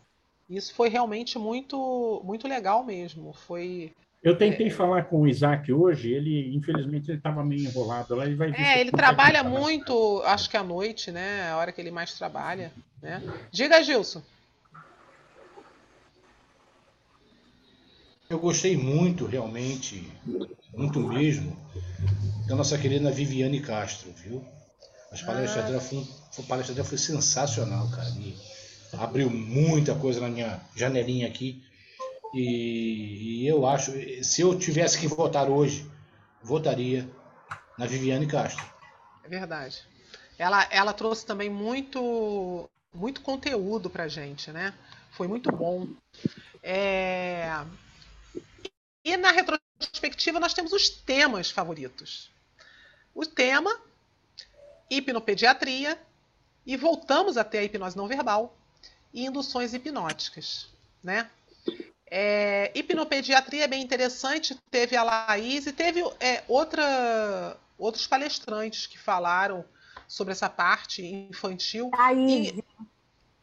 Isso 0.48 0.74
foi 0.74 0.88
realmente 0.88 1.38
muito 1.38 2.20
muito 2.24 2.46
legal 2.46 2.84
mesmo. 2.84 3.32
Foi 3.32 3.92
eu 4.26 4.36
tentei 4.36 4.66
é... 4.66 4.70
falar 4.70 5.04
com 5.04 5.20
o 5.20 5.28
Isaac 5.28 5.72
hoje, 5.72 6.12
ele, 6.12 6.52
infelizmente, 6.52 7.10
ele 7.10 7.18
estava 7.18 7.44
meio 7.44 7.68
enrolado 7.68 8.14
lá. 8.16 8.26
Ele 8.26 8.34
vai 8.34 8.52
é, 8.56 8.80
ele 8.80 8.90
trabalha 8.90 9.44
muito, 9.44 10.20
acho 10.24 10.50
que 10.50 10.56
à 10.56 10.64
noite, 10.64 11.12
né? 11.12 11.48
A 11.48 11.56
hora 11.56 11.70
que 11.70 11.80
ele 11.80 11.92
mais 11.92 12.12
trabalha. 12.14 12.72
Né? 13.00 13.22
Diga, 13.52 13.80
Gilson. 13.84 14.20
Eu 18.28 18.40
gostei 18.40 18.76
muito, 18.76 19.26
realmente, 19.26 20.10
muito 20.76 20.98
mesmo, 20.98 21.56
da 22.48 22.56
nossa 22.56 22.76
querida 22.76 23.12
Viviane 23.12 23.60
Castro, 23.60 24.12
viu? 24.12 24.44
As 25.10 25.22
palestras 25.22 25.64
ah. 25.64 25.68
dela 25.68 25.80
foi, 25.80 26.06
palestra 26.48 26.74
dela 26.74 26.86
foi 26.86 26.98
sensacional, 26.98 27.88
cara. 27.90 28.08
E 28.10 28.36
abriu 28.92 29.30
muita 29.30 29.94
coisa 29.94 30.20
na 30.20 30.28
minha 30.28 30.60
janelinha 30.74 31.26
aqui 31.26 31.62
e, 32.34 33.42
e, 33.42 33.46
eu 33.46 33.66
acho, 33.66 33.92
se 34.22 34.42
eu 34.42 34.58
tivesse 34.58 34.98
que 34.98 35.08
votar 35.08 35.48
hoje, 35.48 35.90
votaria 36.42 37.08
na 37.78 37.86
Viviane 37.86 38.26
Castro. 38.26 38.64
É 39.24 39.28
verdade. 39.28 39.82
Ela, 40.38 40.66
ela 40.70 40.92
trouxe 40.92 41.24
também 41.24 41.48
muito, 41.48 42.68
muito 42.92 43.22
conteúdo 43.22 43.88
pra 43.88 44.08
gente, 44.08 44.50
né? 44.52 44.74
Foi 45.12 45.26
muito 45.26 45.50
bom. 45.50 45.88
É... 46.62 47.48
E 49.02 49.16
na 49.16 49.30
retrospectiva 49.30 50.38
nós 50.38 50.52
temos 50.52 50.72
os 50.72 50.90
temas 50.90 51.50
favoritos. 51.50 52.30
O 53.14 53.24
tema, 53.24 53.80
hipnopediatria, 54.90 55.98
e 56.64 56.76
voltamos 56.76 57.36
até 57.36 57.60
a 57.60 57.64
hipnose 57.64 57.96
não 57.96 58.08
verbal 58.08 58.56
e 59.14 59.24
induções 59.24 59.72
hipnóticas, 59.72 60.68
né? 61.02 61.30
É, 62.08 62.70
hipnopediatria 62.74 63.64
é 63.64 63.68
bem 63.68 63.82
interessante, 63.82 64.56
teve 64.70 64.96
a 64.96 65.02
Laís 65.02 65.66
e 65.66 65.72
teve 65.72 66.00
é, 66.20 66.44
outra, 66.46 67.56
outros 67.78 68.06
palestrantes 68.06 68.86
que 68.86 68.98
falaram 68.98 69.64
sobre 70.06 70.32
essa 70.32 70.48
parte 70.48 71.04
infantil. 71.04 71.90
E, 72.16 72.62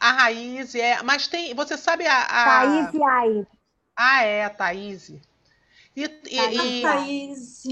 a 0.03 0.11
Raiz, 0.11 0.75
é. 0.75 1.01
Mas 1.01 1.27
tem. 1.27 1.53
Você 1.55 1.77
sabe 1.77 2.05
a. 2.05 2.23
a... 2.23 2.45
Thaís 2.45 2.93
e. 2.93 3.47
Ah, 3.95 4.23
é, 4.23 4.43
a 4.43 4.49
Thaís. 4.49 5.09
E, 5.09 5.21
e, 5.95 6.81
Thaís. 6.81 7.63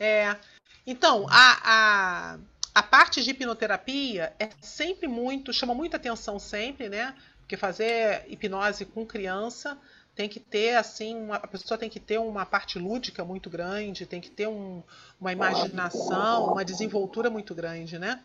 É. 0.00 0.36
Então, 0.84 1.26
a, 1.28 1.60
a, 1.64 2.38
a 2.78 2.82
parte 2.82 3.24
de 3.24 3.30
hipnoterapia 3.30 4.32
é 4.38 4.48
sempre 4.60 5.08
muito. 5.08 5.52
chama 5.52 5.74
muita 5.74 5.96
atenção 5.96 6.38
sempre, 6.38 6.88
né? 6.88 7.12
Porque 7.40 7.56
fazer 7.56 8.24
hipnose 8.28 8.84
com 8.84 9.04
criança 9.04 9.76
tem 10.14 10.28
que 10.28 10.38
ter 10.38 10.76
assim, 10.76 11.16
uma, 11.16 11.36
a 11.36 11.48
pessoa 11.48 11.76
tem 11.76 11.90
que 11.90 11.98
ter 11.98 12.18
uma 12.18 12.46
parte 12.46 12.78
lúdica 12.78 13.24
muito 13.24 13.50
grande, 13.50 14.06
tem 14.06 14.20
que 14.20 14.30
ter 14.30 14.46
um, 14.46 14.80
uma 15.20 15.32
imaginação, 15.32 16.52
uma 16.52 16.64
desenvoltura 16.64 17.28
muito 17.28 17.52
grande, 17.52 17.98
né? 17.98 18.22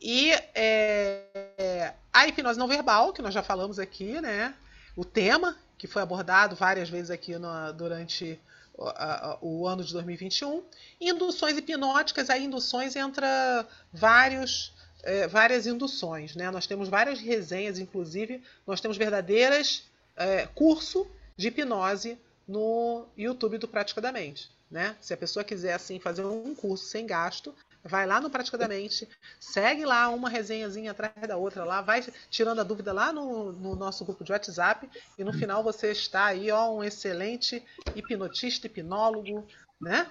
E 0.00 0.32
é, 0.54 1.92
a 2.10 2.26
hipnose 2.26 2.58
não 2.58 2.66
verbal, 2.66 3.12
que 3.12 3.20
nós 3.20 3.34
já 3.34 3.42
falamos 3.42 3.78
aqui, 3.78 4.22
né? 4.22 4.54
O 4.96 5.04
tema, 5.04 5.54
que 5.76 5.86
foi 5.86 6.00
abordado 6.00 6.56
várias 6.56 6.88
vezes 6.88 7.10
aqui 7.10 7.36
no, 7.36 7.74
durante 7.74 8.40
o, 9.40 9.66
ano 9.66 9.84
de 9.84 9.92
2021. 9.92 10.62
Induções 11.00 11.56
hipnóticas, 11.56 12.30
aí 12.30 12.44
induções 12.44 12.96
entre 12.96 13.26
vários 13.92 14.72
é, 15.02 15.26
várias 15.26 15.66
induções. 15.66 16.34
Né? 16.34 16.50
Nós 16.50 16.66
temos 16.66 16.88
várias 16.88 17.20
resenhas, 17.20 17.78
inclusive, 17.78 18.42
nós 18.66 18.80
temos 18.80 18.96
verdadeiras 18.96 19.84
é, 20.16 20.46
curso 20.54 21.06
de 21.36 21.48
hipnose 21.48 22.18
no 22.46 23.06
YouTube 23.16 23.58
do 23.58 23.68
Praticadamente. 23.68 24.50
Né? 24.70 24.96
Se 25.00 25.12
a 25.12 25.16
pessoa 25.16 25.44
quiser 25.44 25.74
assim 25.74 25.98
fazer 25.98 26.24
um 26.24 26.54
curso 26.54 26.86
sem 26.86 27.06
gasto, 27.06 27.54
vai 27.84 28.06
lá 28.06 28.20
no 28.20 28.30
Praticadamente, 28.30 29.08
segue 29.38 29.84
lá 29.84 30.08
uma 30.08 30.28
resenhazinha 30.28 30.92
atrás 30.92 31.28
da 31.28 31.36
outra 31.36 31.64
lá, 31.64 31.80
vai 31.80 32.04
tirando 32.30 32.60
a 32.60 32.64
dúvida 32.64 32.92
lá 32.92 33.12
no, 33.12 33.52
no 33.52 33.76
nosso 33.76 34.04
grupo 34.04 34.24
de 34.24 34.32
WhatsApp 34.32 34.88
e 35.18 35.24
no 35.24 35.32
final 35.32 35.62
você 35.62 35.90
está 35.90 36.26
aí, 36.26 36.50
ó, 36.50 36.72
um 36.72 36.82
excelente 36.82 37.62
hipnotista, 37.94 38.66
hipnólogo, 38.66 39.46
né? 39.80 40.06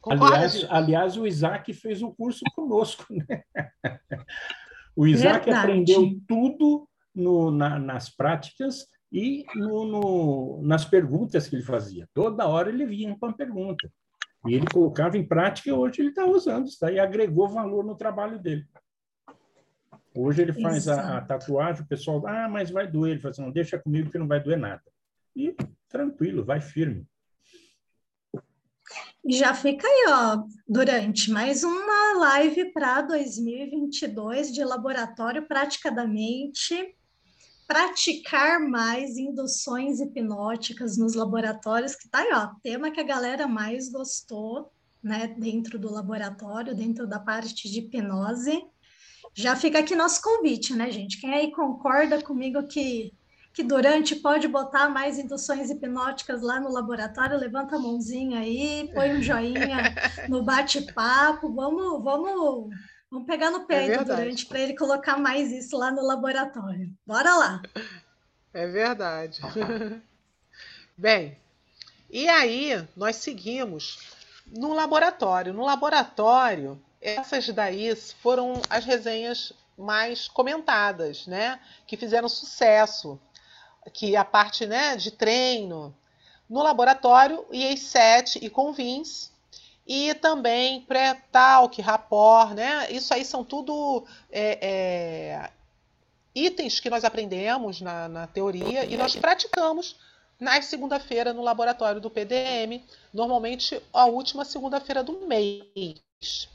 Concorda, 0.00 0.36
aliás, 0.36 0.66
aliás, 0.70 1.16
o 1.16 1.26
Isaac 1.26 1.72
fez 1.72 2.00
um 2.02 2.12
curso 2.12 2.44
conosco, 2.54 3.06
né? 3.10 3.42
O 4.94 5.06
Isaac 5.06 5.44
Verdade. 5.44 5.70
aprendeu 5.72 6.18
tudo 6.26 6.88
no, 7.14 7.50
na, 7.50 7.78
nas 7.78 8.08
práticas 8.08 8.86
e 9.12 9.44
no, 9.54 9.84
no, 9.84 10.62
nas 10.62 10.84
perguntas 10.84 11.46
que 11.46 11.56
ele 11.56 11.62
fazia. 11.62 12.08
Toda 12.14 12.46
hora 12.46 12.70
ele 12.70 12.86
vinha 12.86 13.16
com 13.18 13.26
uma 13.26 13.36
pergunta. 13.36 13.90
E 14.46 14.54
ele 14.54 14.66
colocava 14.72 15.16
em 15.16 15.26
prática 15.26 15.68
e 15.68 15.72
hoje 15.72 16.00
ele 16.00 16.10
está 16.10 16.24
usando 16.24 16.66
isso 16.66 16.78
daí, 16.80 16.98
agregou 16.98 17.48
valor 17.48 17.84
no 17.84 17.96
trabalho 17.96 18.38
dele. 18.38 18.66
Hoje 20.16 20.42
ele 20.42 20.52
faz 20.52 20.88
a, 20.88 21.18
a, 21.18 21.20
tatuagem, 21.20 21.82
o 21.82 21.86
pessoal, 21.86 22.26
ah, 22.26 22.48
mas 22.48 22.70
vai 22.70 22.86
doer. 22.86 23.12
Ele 23.12 23.20
fala 23.20 23.32
assim, 23.32 23.42
não, 23.42 23.50
deixa 23.50 23.78
comigo 23.78 24.10
que 24.10 24.18
não 24.18 24.26
vai 24.26 24.40
doer 24.40 24.58
nada. 24.58 24.82
E 25.34 25.54
tranquilo, 25.88 26.44
vai 26.44 26.60
firme. 26.60 27.06
Já 29.28 29.52
fica 29.52 29.86
aí, 29.86 30.06
ó, 30.08 30.44
durante 30.66 31.30
mais 31.30 31.64
uma 31.64 32.18
live 32.20 32.72
para 32.72 33.02
2022 33.02 34.54
de 34.54 34.64
laboratório 34.64 35.46
praticadamente 35.46 36.95
praticar 37.66 38.60
mais 38.60 39.16
induções 39.16 40.00
hipnóticas 40.00 40.96
nos 40.96 41.14
laboratórios, 41.14 41.94
que 41.94 42.08
tá 42.08 42.20
aí, 42.20 42.30
ó, 42.32 42.48
tema 42.62 42.90
que 42.90 43.00
a 43.00 43.04
galera 43.04 43.46
mais 43.46 43.90
gostou, 43.90 44.70
né, 45.02 45.34
dentro 45.38 45.78
do 45.78 45.92
laboratório, 45.92 46.74
dentro 46.74 47.06
da 47.06 47.18
parte 47.18 47.68
de 47.68 47.80
hipnose. 47.80 48.62
Já 49.34 49.56
fica 49.56 49.80
aqui 49.80 49.94
nosso 49.94 50.22
convite, 50.22 50.74
né, 50.74 50.90
gente? 50.90 51.20
Quem 51.20 51.34
aí 51.34 51.50
concorda 51.50 52.22
comigo 52.22 52.66
que 52.66 53.12
que 53.56 53.62
Durante 53.62 54.14
pode 54.14 54.46
botar 54.46 54.90
mais 54.90 55.18
induções 55.18 55.70
hipnóticas 55.70 56.42
lá 56.42 56.60
no 56.60 56.70
laboratório, 56.70 57.38
levanta 57.38 57.76
a 57.76 57.78
mãozinha 57.78 58.40
aí, 58.40 58.90
põe 58.92 59.16
um 59.16 59.22
joinha 59.22 59.94
no 60.28 60.42
bate-papo, 60.42 61.50
vamos, 61.54 62.04
vamos, 62.04 62.68
vamos 63.10 63.26
pegar 63.26 63.50
no 63.50 63.66
pé 63.66 63.86
é 63.88 63.98
do 63.98 64.04
Durante 64.04 64.46
para 64.46 64.60
ele 64.60 64.76
colocar 64.76 65.18
mais 65.18 65.50
isso 65.52 65.76
lá 65.76 65.90
no 65.90 66.02
laboratório. 66.02 66.92
Bora 67.06 67.34
lá. 67.34 67.62
É 68.52 68.66
verdade. 68.66 69.40
Bem, 70.96 71.38
e 72.10 72.28
aí 72.28 72.86
nós 72.96 73.16
seguimos 73.16 73.98
no 74.46 74.72
laboratório. 74.72 75.52
No 75.52 75.64
laboratório, 75.64 76.82
essas 77.00 77.48
daí 77.48 77.94
foram 77.94 78.60
as 78.70 78.84
resenhas 78.84 79.52
mais 79.76 80.28
comentadas, 80.28 81.26
né? 81.26 81.60
Que 81.86 81.96
fizeram 81.96 82.28
sucesso 82.28 83.20
que 83.92 84.16
a 84.16 84.24
parte 84.24 84.66
né, 84.66 84.96
de 84.96 85.10
treino 85.10 85.94
no 86.48 86.62
laboratório, 86.62 87.44
IE7 87.52 88.38
e 88.42 88.48
Convins, 88.48 89.30
e 89.86 90.14
também 90.14 90.80
pré-talk, 90.80 91.80
rapport, 91.80 92.54
né? 92.54 92.90
Isso 92.90 93.14
aí 93.14 93.24
são 93.24 93.44
tudo 93.44 94.04
é, 94.32 94.58
é, 94.60 95.50
itens 96.34 96.80
que 96.80 96.90
nós 96.90 97.04
aprendemos 97.04 97.80
na, 97.80 98.08
na 98.08 98.26
teoria 98.26 98.84
e 98.84 98.96
nós 98.96 99.14
praticamos 99.14 99.96
na 100.40 100.60
segunda-feira 100.60 101.32
no 101.32 101.42
laboratório 101.42 102.00
do 102.00 102.10
PDM, 102.10 102.82
normalmente 103.12 103.80
a 103.92 104.06
última 104.06 104.44
segunda-feira 104.44 105.02
do 105.02 105.26
mês. 105.26 106.48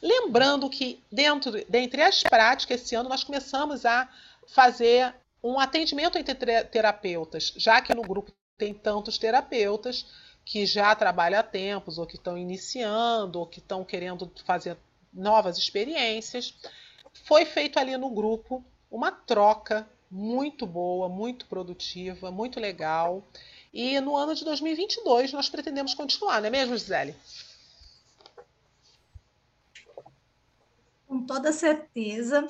Lembrando 0.00 0.70
que 0.70 1.02
dentro 1.10 1.52
dentre 1.68 2.02
as 2.02 2.22
práticas 2.22 2.80
esse 2.80 2.94
ano 2.94 3.08
nós 3.08 3.22
começamos 3.22 3.84
a 3.84 4.08
fazer 4.46 5.14
um 5.42 5.60
atendimento 5.60 6.16
entre 6.16 6.64
terapeutas, 6.64 7.52
já 7.56 7.80
que 7.80 7.94
no 7.94 8.02
grupo 8.02 8.32
tem 8.56 8.74
tantos 8.74 9.18
terapeutas 9.18 10.06
que 10.48 10.64
já 10.64 10.94
trabalham 10.94 11.38
há 11.38 11.42
tempos, 11.42 11.98
ou 11.98 12.06
que 12.06 12.16
estão 12.16 12.38
iniciando, 12.38 13.38
ou 13.38 13.46
que 13.46 13.58
estão 13.58 13.84
querendo 13.84 14.32
fazer 14.46 14.78
novas 15.12 15.58
experiências. 15.58 16.54
Foi 17.24 17.44
feito 17.44 17.78
ali 17.78 17.94
no 17.98 18.08
grupo 18.08 18.64
uma 18.90 19.12
troca 19.12 19.86
muito 20.10 20.66
boa, 20.66 21.06
muito 21.06 21.44
produtiva, 21.44 22.30
muito 22.30 22.58
legal. 22.58 23.22
E 23.74 24.00
no 24.00 24.16
ano 24.16 24.34
de 24.34 24.42
2022 24.42 25.34
nós 25.34 25.50
pretendemos 25.50 25.92
continuar, 25.92 26.40
não 26.40 26.46
é 26.46 26.50
mesmo, 26.50 26.78
Gisele? 26.78 27.14
Com 31.06 31.26
toda 31.26 31.52
certeza. 31.52 32.48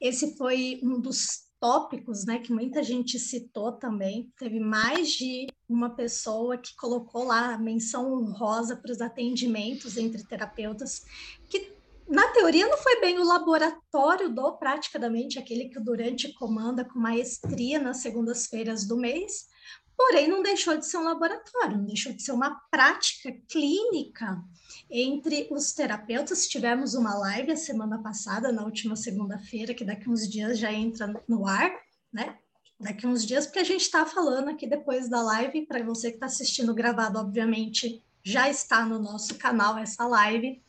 Esse 0.00 0.36
foi 0.36 0.80
um 0.82 1.00
dos 1.00 1.45
tópicos, 1.60 2.24
né, 2.24 2.38
que 2.38 2.52
muita 2.52 2.82
gente 2.82 3.18
citou 3.18 3.72
também. 3.72 4.32
Teve 4.38 4.60
mais 4.60 5.10
de 5.10 5.46
uma 5.68 5.90
pessoa 5.90 6.56
que 6.56 6.74
colocou 6.76 7.24
lá 7.24 7.54
a 7.54 7.58
menção 7.58 8.12
honrosa 8.12 8.76
para 8.76 8.92
os 8.92 9.00
atendimentos 9.00 9.96
entre 9.96 10.24
terapeutas, 10.24 11.02
que 11.48 11.74
na 12.08 12.28
teoria 12.28 12.68
não 12.68 12.78
foi 12.78 13.00
bem 13.00 13.18
o 13.18 13.24
laboratório 13.24 14.32
do 14.32 14.52
praticamente 14.52 15.38
aquele 15.38 15.68
que 15.68 15.78
o 15.78 15.84
Durante 15.84 16.32
comanda 16.34 16.84
com 16.84 16.98
maestria 16.98 17.80
nas 17.80 17.98
segundas-feiras 17.98 18.86
do 18.86 18.96
mês, 18.96 19.46
porém 19.96 20.28
não 20.28 20.42
deixou 20.42 20.76
de 20.76 20.86
ser 20.86 20.98
um 20.98 21.04
laboratório, 21.04 21.78
não 21.78 21.86
deixou 21.86 22.12
de 22.12 22.22
ser 22.22 22.32
uma 22.32 22.60
prática 22.70 23.32
clínica 23.48 24.42
entre 24.90 25.48
os 25.50 25.72
terapeutas. 25.72 26.46
Tivemos 26.46 26.94
uma 26.94 27.14
live 27.18 27.52
a 27.52 27.56
semana 27.56 28.02
passada, 28.02 28.52
na 28.52 28.64
última 28.64 28.94
segunda-feira, 28.94 29.74
que 29.74 29.84
daqui 29.84 30.08
uns 30.08 30.28
dias 30.28 30.58
já 30.58 30.72
entra 30.72 31.22
no 31.26 31.46
ar, 31.46 31.72
né? 32.12 32.38
Daqui 32.78 33.06
uns 33.06 33.24
dias, 33.24 33.46
porque 33.46 33.60
a 33.60 33.64
gente 33.64 33.82
está 33.82 34.04
falando 34.04 34.50
aqui 34.50 34.66
depois 34.66 35.08
da 35.08 35.22
live, 35.22 35.64
para 35.64 35.82
você 35.82 36.10
que 36.10 36.16
está 36.16 36.26
assistindo 36.26 36.74
gravado, 36.74 37.18
obviamente, 37.18 38.04
já 38.22 38.50
está 38.50 38.84
no 38.84 38.98
nosso 38.98 39.36
canal 39.36 39.78
essa 39.78 40.06
live, 40.06 40.62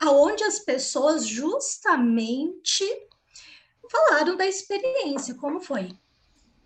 aonde 0.00 0.44
as 0.44 0.58
pessoas 0.60 1.26
justamente 1.26 2.84
falaram 3.90 4.34
da 4.34 4.46
experiência, 4.46 5.34
como 5.34 5.60
foi 5.60 5.90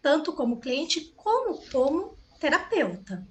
tanto 0.02 0.32
como 0.32 0.60
cliente 0.60 1.12
como 1.16 1.62
como 1.70 2.18
terapeuta. 2.40 3.26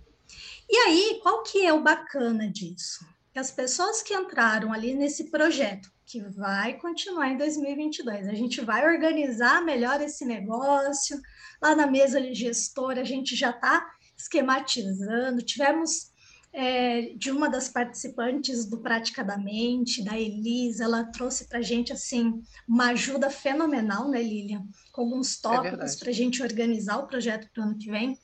E 0.70 0.78
aí, 0.78 1.20
qual 1.22 1.44
que 1.44 1.66
é 1.66 1.74
o 1.74 1.84
bacana 1.84 2.50
disso? 2.50 3.06
Que 3.34 3.40
as 3.40 3.52
pessoas 3.52 4.02
que 4.02 4.14
entraram 4.14 4.72
ali 4.72 4.94
nesse 4.94 5.30
projeto, 5.30 5.92
que 6.06 6.22
vai 6.22 6.78
continuar 6.78 7.30
em 7.30 7.38
2022, 7.38 8.28
a 8.28 8.34
gente 8.34 8.62
vai 8.62 8.86
organizar 8.86 9.62
melhor 9.64 10.02
esse 10.02 10.26
negócio, 10.26 11.22
lá 11.62 11.76
na 11.76 11.88
mesa 11.88 12.22
de 12.22 12.34
gestora 12.34 13.02
a 13.02 13.06
gente 13.06 13.36
já 13.36 13.50
está 13.50 13.86
esquematizando, 14.18 15.42
tivemos 15.42 16.11
é, 16.54 17.14
de 17.16 17.32
uma 17.32 17.50
das 17.50 17.70
participantes 17.70 18.66
do 18.66 18.80
Praticadamente, 18.80 20.04
da 20.04 20.20
Elisa, 20.20 20.84
ela 20.84 21.06
trouxe 21.06 21.48
para 21.48 21.60
a 21.60 21.62
gente 21.62 21.94
assim 21.94 22.42
uma 22.68 22.90
ajuda 22.90 23.30
fenomenal, 23.30 24.10
né, 24.10 24.22
Lilian? 24.22 24.66
Com 24.92 25.02
alguns 25.02 25.38
é 25.38 25.42
tópicos 25.42 25.96
é 25.96 26.00
para 26.00 26.10
a 26.10 26.14
gente 26.14 26.44
organizar 26.44 26.98
o 26.98 27.08
projeto 27.08 27.50
para 27.54 27.62
o 27.62 27.66
ano 27.68 27.78
que 27.78 27.90
vem. 27.90 28.20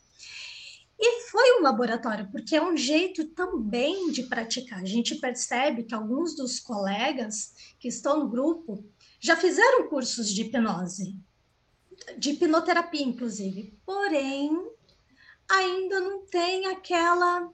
E 0.99 1.21
foi 1.29 1.59
um 1.59 1.61
laboratório, 1.61 2.29
porque 2.31 2.55
é 2.55 2.61
um 2.61 2.75
jeito 2.75 3.25
também 3.27 4.11
de 4.11 4.23
praticar. 4.23 4.79
A 4.79 4.85
gente 4.85 5.15
percebe 5.15 5.83
que 5.83 5.93
alguns 5.93 6.35
dos 6.35 6.59
colegas 6.59 7.53
que 7.79 7.87
estão 7.87 8.19
no 8.19 8.27
grupo 8.27 8.83
já 9.19 9.35
fizeram 9.35 9.87
cursos 9.87 10.33
de 10.33 10.41
hipnose, 10.41 11.15
de 12.17 12.31
hipnoterapia, 12.31 13.03
inclusive, 13.03 13.77
porém 13.85 14.51
ainda 15.49 15.99
não 15.99 16.25
tem 16.25 16.65
aquela 16.65 17.49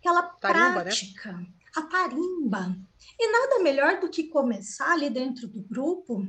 aquela 0.00 0.22
tarimba, 0.22 0.68
né? 0.76 0.82
prática, 0.82 1.32
né? 1.32 1.46
a 1.76 1.82
tarimba. 1.82 2.76
E 3.18 3.30
nada 3.30 3.62
melhor 3.62 4.00
do 4.00 4.08
que 4.08 4.24
começar 4.24 4.92
ali 4.92 5.10
dentro 5.10 5.46
do 5.46 5.62
grupo, 5.62 6.22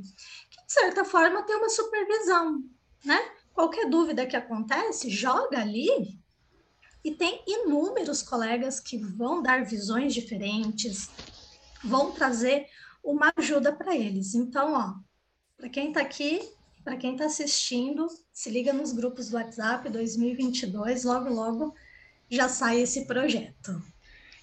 que 0.49 0.65
de 0.65 0.71
certa 0.71 1.03
forma 1.03 1.43
tem 1.43 1.55
uma 1.55 1.69
supervisão, 1.69 2.63
né? 3.03 3.31
Qualquer 3.53 3.89
dúvida 3.89 4.25
que 4.25 4.35
acontece, 4.35 5.09
joga 5.09 5.59
ali 5.59 6.19
e 7.03 7.11
tem 7.11 7.43
inúmeros 7.47 8.21
colegas 8.21 8.79
que 8.79 8.97
vão 8.97 9.41
dar 9.41 9.65
visões 9.65 10.13
diferentes, 10.13 11.09
vão 11.83 12.11
trazer 12.11 12.67
uma 13.03 13.33
ajuda 13.35 13.73
para 13.73 13.95
eles. 13.95 14.35
Então, 14.35 14.73
ó, 14.73 14.93
para 15.57 15.69
quem 15.69 15.89
está 15.89 16.01
aqui, 16.01 16.47
para 16.83 16.97
quem 16.97 17.13
está 17.13 17.25
assistindo, 17.25 18.07
se 18.31 18.49
liga 18.49 18.71
nos 18.71 18.93
grupos 18.93 19.29
do 19.29 19.37
WhatsApp 19.37 19.89
2022, 19.89 21.03
logo, 21.03 21.29
logo 21.29 21.75
já 22.31 22.47
sai 22.47 22.79
esse 22.79 23.05
projeto. 23.05 23.81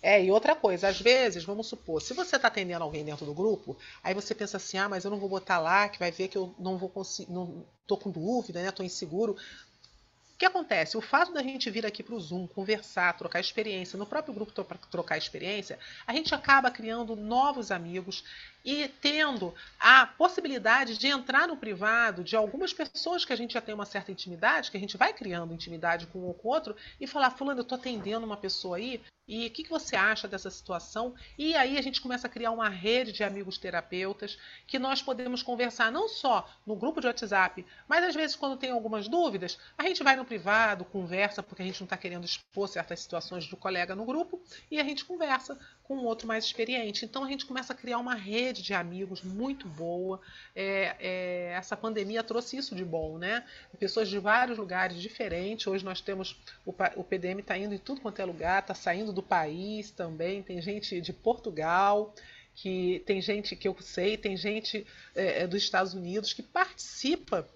É, 0.00 0.24
e 0.24 0.30
outra 0.30 0.54
coisa, 0.54 0.88
às 0.88 1.00
vezes, 1.00 1.42
vamos 1.42 1.66
supor, 1.66 2.00
se 2.00 2.14
você 2.14 2.36
está 2.36 2.46
atendendo 2.46 2.84
alguém 2.84 3.04
dentro 3.04 3.26
do 3.26 3.34
grupo, 3.34 3.76
aí 4.02 4.14
você 4.14 4.32
pensa 4.34 4.56
assim, 4.56 4.78
ah, 4.78 4.88
mas 4.88 5.04
eu 5.04 5.10
não 5.10 5.18
vou 5.18 5.28
botar 5.28 5.58
lá, 5.58 5.88
que 5.88 5.98
vai 5.98 6.12
ver 6.12 6.28
que 6.28 6.38
eu 6.38 6.54
não 6.58 6.78
vou 6.78 6.88
conseguir, 6.88 7.32
não 7.32 7.64
tô 7.86 7.96
com 7.96 8.10
dúvida, 8.10 8.62
né? 8.62 8.70
Tô 8.70 8.84
inseguro. 8.84 9.32
O 9.32 10.38
que 10.38 10.46
acontece? 10.46 10.96
O 10.96 11.00
fato 11.00 11.32
da 11.32 11.42
gente 11.42 11.68
vir 11.68 11.84
aqui 11.84 12.00
para 12.00 12.14
o 12.14 12.20
Zoom, 12.20 12.46
conversar, 12.46 13.16
trocar 13.16 13.40
experiência, 13.40 13.98
no 13.98 14.06
próprio 14.06 14.32
grupo 14.32 14.52
trocar 14.88 15.18
experiência, 15.18 15.76
a 16.06 16.12
gente 16.12 16.32
acaba 16.32 16.70
criando 16.70 17.16
novos 17.16 17.72
amigos, 17.72 18.22
e 18.64 18.88
tendo 19.00 19.54
a 19.78 20.06
possibilidade 20.06 20.98
de 20.98 21.06
entrar 21.06 21.48
no 21.48 21.56
privado 21.56 22.24
de 22.24 22.36
algumas 22.36 22.72
pessoas 22.72 23.24
que 23.24 23.32
a 23.32 23.36
gente 23.36 23.54
já 23.54 23.60
tem 23.60 23.74
uma 23.74 23.86
certa 23.86 24.12
intimidade, 24.12 24.70
que 24.70 24.76
a 24.76 24.80
gente 24.80 24.96
vai 24.96 25.12
criando 25.12 25.54
intimidade 25.54 26.06
com 26.06 26.20
um 26.20 26.26
ou 26.26 26.34
com 26.34 26.48
outro, 26.48 26.76
e 27.00 27.06
falar, 27.06 27.30
fulano, 27.30 27.60
eu 27.60 27.62
estou 27.62 27.76
atendendo 27.76 28.26
uma 28.26 28.36
pessoa 28.36 28.76
aí, 28.76 29.00
e 29.28 29.46
o 29.46 29.50
que, 29.50 29.62
que 29.62 29.68
você 29.68 29.94
acha 29.94 30.26
dessa 30.26 30.50
situação? 30.50 31.14
E 31.36 31.54
aí 31.54 31.76
a 31.76 31.82
gente 31.82 32.00
começa 32.00 32.26
a 32.26 32.30
criar 32.30 32.50
uma 32.50 32.70
rede 32.70 33.12
de 33.12 33.22
amigos 33.22 33.58
terapeutas 33.58 34.38
que 34.66 34.78
nós 34.78 35.02
podemos 35.02 35.42
conversar 35.42 35.92
não 35.92 36.08
só 36.08 36.48
no 36.66 36.74
grupo 36.74 36.98
de 36.98 37.08
WhatsApp, 37.08 37.64
mas 37.86 38.02
às 38.02 38.14
vezes 38.14 38.34
quando 38.34 38.56
tem 38.56 38.70
algumas 38.70 39.06
dúvidas, 39.06 39.58
a 39.76 39.82
gente 39.82 40.02
vai 40.02 40.16
no 40.16 40.24
privado, 40.24 40.82
conversa, 40.82 41.42
porque 41.42 41.60
a 41.60 41.64
gente 41.66 41.78
não 41.78 41.84
está 41.84 41.98
querendo 41.98 42.24
expor 42.24 42.68
certas 42.68 43.00
situações 43.00 43.46
do 43.46 43.56
colega 43.56 43.94
no 43.94 44.06
grupo, 44.06 44.40
e 44.70 44.80
a 44.80 44.84
gente 44.84 45.04
conversa 45.04 45.58
com 45.82 45.98
outro 45.98 46.26
mais 46.26 46.44
experiente. 46.44 47.04
Então 47.04 47.22
a 47.22 47.28
gente 47.28 47.44
começa 47.44 47.74
a 47.74 47.76
criar 47.76 47.98
uma 47.98 48.14
rede 48.14 48.47
de 48.52 48.74
amigos 48.74 49.22
muito 49.22 49.66
boa. 49.68 50.20
É, 50.54 50.96
é, 50.98 51.52
essa 51.56 51.76
pandemia 51.76 52.22
trouxe 52.22 52.56
isso 52.56 52.74
de 52.74 52.84
bom, 52.84 53.18
né? 53.18 53.44
Pessoas 53.78 54.08
de 54.08 54.18
vários 54.18 54.58
lugares 54.58 55.00
diferentes. 55.00 55.66
Hoje 55.66 55.84
nós 55.84 56.00
temos 56.00 56.36
o, 56.64 56.74
o 56.96 57.04
PDM 57.04 57.40
está 57.40 57.56
indo 57.56 57.74
em 57.74 57.78
tudo 57.78 58.00
quanto 58.00 58.20
é 58.20 58.24
lugar, 58.24 58.60
está 58.60 58.74
saindo 58.74 59.12
do 59.12 59.22
país 59.22 59.90
também, 59.90 60.42
tem 60.42 60.60
gente 60.60 61.00
de 61.00 61.12
Portugal, 61.12 62.14
que 62.54 63.02
tem 63.06 63.20
gente 63.20 63.54
que 63.54 63.68
eu 63.68 63.76
sei, 63.80 64.16
tem 64.16 64.36
gente 64.36 64.86
é, 65.14 65.42
é, 65.42 65.46
dos 65.46 65.62
Estados 65.62 65.94
Unidos 65.94 66.32
que 66.32 66.42
participa 66.42 67.48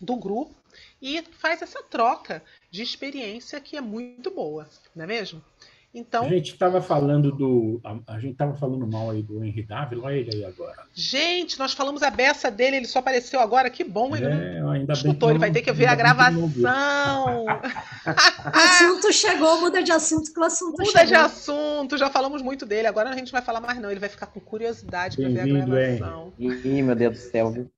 do 0.00 0.16
grupo 0.16 0.54
e 1.00 1.22
faz 1.38 1.62
essa 1.62 1.82
troca 1.82 2.42
de 2.70 2.82
experiência 2.82 3.60
que 3.60 3.76
é 3.76 3.80
muito 3.80 4.30
boa, 4.30 4.68
não 4.94 5.04
é 5.04 5.06
mesmo? 5.06 5.44
Então, 5.92 6.24
a 6.24 6.28
gente 6.28 6.52
estava 6.52 6.80
falando 6.80 7.32
do. 7.32 7.80
A, 7.82 8.14
a 8.14 8.20
gente 8.20 8.32
estava 8.32 8.54
falando 8.54 8.86
mal 8.86 9.10
aí 9.10 9.22
do 9.22 9.42
Henry 9.42 9.64
Dávila, 9.64 10.04
olha 10.06 10.14
ele 10.14 10.36
aí 10.36 10.44
agora. 10.44 10.84
Gente, 10.94 11.58
nós 11.58 11.72
falamos 11.72 12.00
a 12.04 12.10
beça 12.10 12.48
dele, 12.48 12.76
ele 12.76 12.86
só 12.86 13.00
apareceu 13.00 13.40
agora, 13.40 13.68
que 13.68 13.82
bom, 13.82 14.14
ele 14.14 14.26
é, 14.26 14.60
não 14.60 14.70
ainda 14.70 14.92
escutou, 14.92 15.28
bem 15.28 15.30
ele 15.30 15.38
vai 15.40 15.50
ter 15.50 15.62
que 15.62 15.72
ver 15.72 15.86
a 15.86 15.96
gravação. 15.96 17.44
o 17.44 18.56
assunto 18.56 19.12
chegou, 19.12 19.60
muda 19.60 19.82
de 19.82 19.90
assunto 19.90 20.32
que 20.32 20.38
o 20.38 20.44
assunto 20.44 20.78
muda 20.78 20.84
chegou. 20.84 21.06
de 21.06 21.14
assunto, 21.14 21.98
já 21.98 22.08
falamos 22.08 22.40
muito 22.40 22.64
dele, 22.64 22.86
agora 22.86 23.10
a 23.10 23.16
gente 23.16 23.32
vai 23.32 23.42
falar 23.42 23.60
mais 23.60 23.80
não, 23.80 23.90
ele 23.90 23.98
vai 23.98 24.08
ficar 24.08 24.26
com 24.26 24.38
curiosidade 24.38 25.16
para 25.16 25.28
ver 25.28 25.40
a 25.40 25.44
gravação. 25.44 26.32
Ih, 26.38 26.82
meu 26.82 26.94
Deus 26.94 27.18
do 27.18 27.20
céu, 27.20 27.50
viu? 27.50 27.68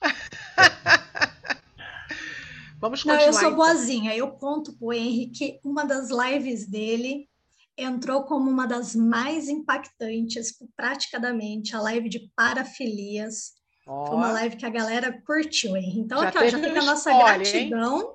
Vamos 2.80 3.02
continuar. 3.04 3.20
Não, 3.20 3.26
eu 3.26 3.32
sou 3.32 3.42
então. 3.42 3.56
boazinha. 3.56 4.16
Eu 4.16 4.28
conto 4.32 4.72
pro 4.72 4.92
Henrique 4.92 5.60
uma 5.62 5.84
das 5.84 6.10
lives 6.10 6.66
dele 6.66 7.28
entrou 7.76 8.24
como 8.24 8.50
uma 8.50 8.66
das 8.66 8.94
mais 8.94 9.48
impactantes, 9.48 10.54
praticamente, 10.76 11.74
a 11.74 11.80
live 11.80 12.08
de 12.08 12.30
parafilias. 12.36 13.52
Oh. 13.86 14.06
Foi 14.06 14.16
uma 14.16 14.32
live 14.32 14.56
que 14.56 14.66
a 14.66 14.70
galera 14.70 15.20
curtiu, 15.26 15.76
hein? 15.76 15.94
Então, 15.96 16.20
já 16.20 16.28
aqui, 16.28 16.38
ó, 16.38 16.48
já 16.48 16.58
fica 16.58 16.80
a 16.80 16.84
nossa 16.84 17.10
spoiler, 17.10 17.38
gratidão. 17.38 18.00
Hein? 18.00 18.06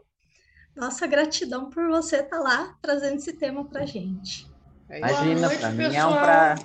Nossa 0.75 1.07
gratidão 1.07 1.69
por 1.69 1.87
você 1.87 2.17
estar 2.17 2.37
tá 2.37 2.39
lá 2.39 2.77
trazendo 2.81 3.15
esse 3.15 3.33
tema 3.33 3.65
pra 3.65 3.85
gente. 3.85 4.47
Imagina, 4.89 5.49
para 5.49 5.71
mim 5.71 5.95
é 5.95 6.05
um 6.05 6.13
pra... 6.13 6.55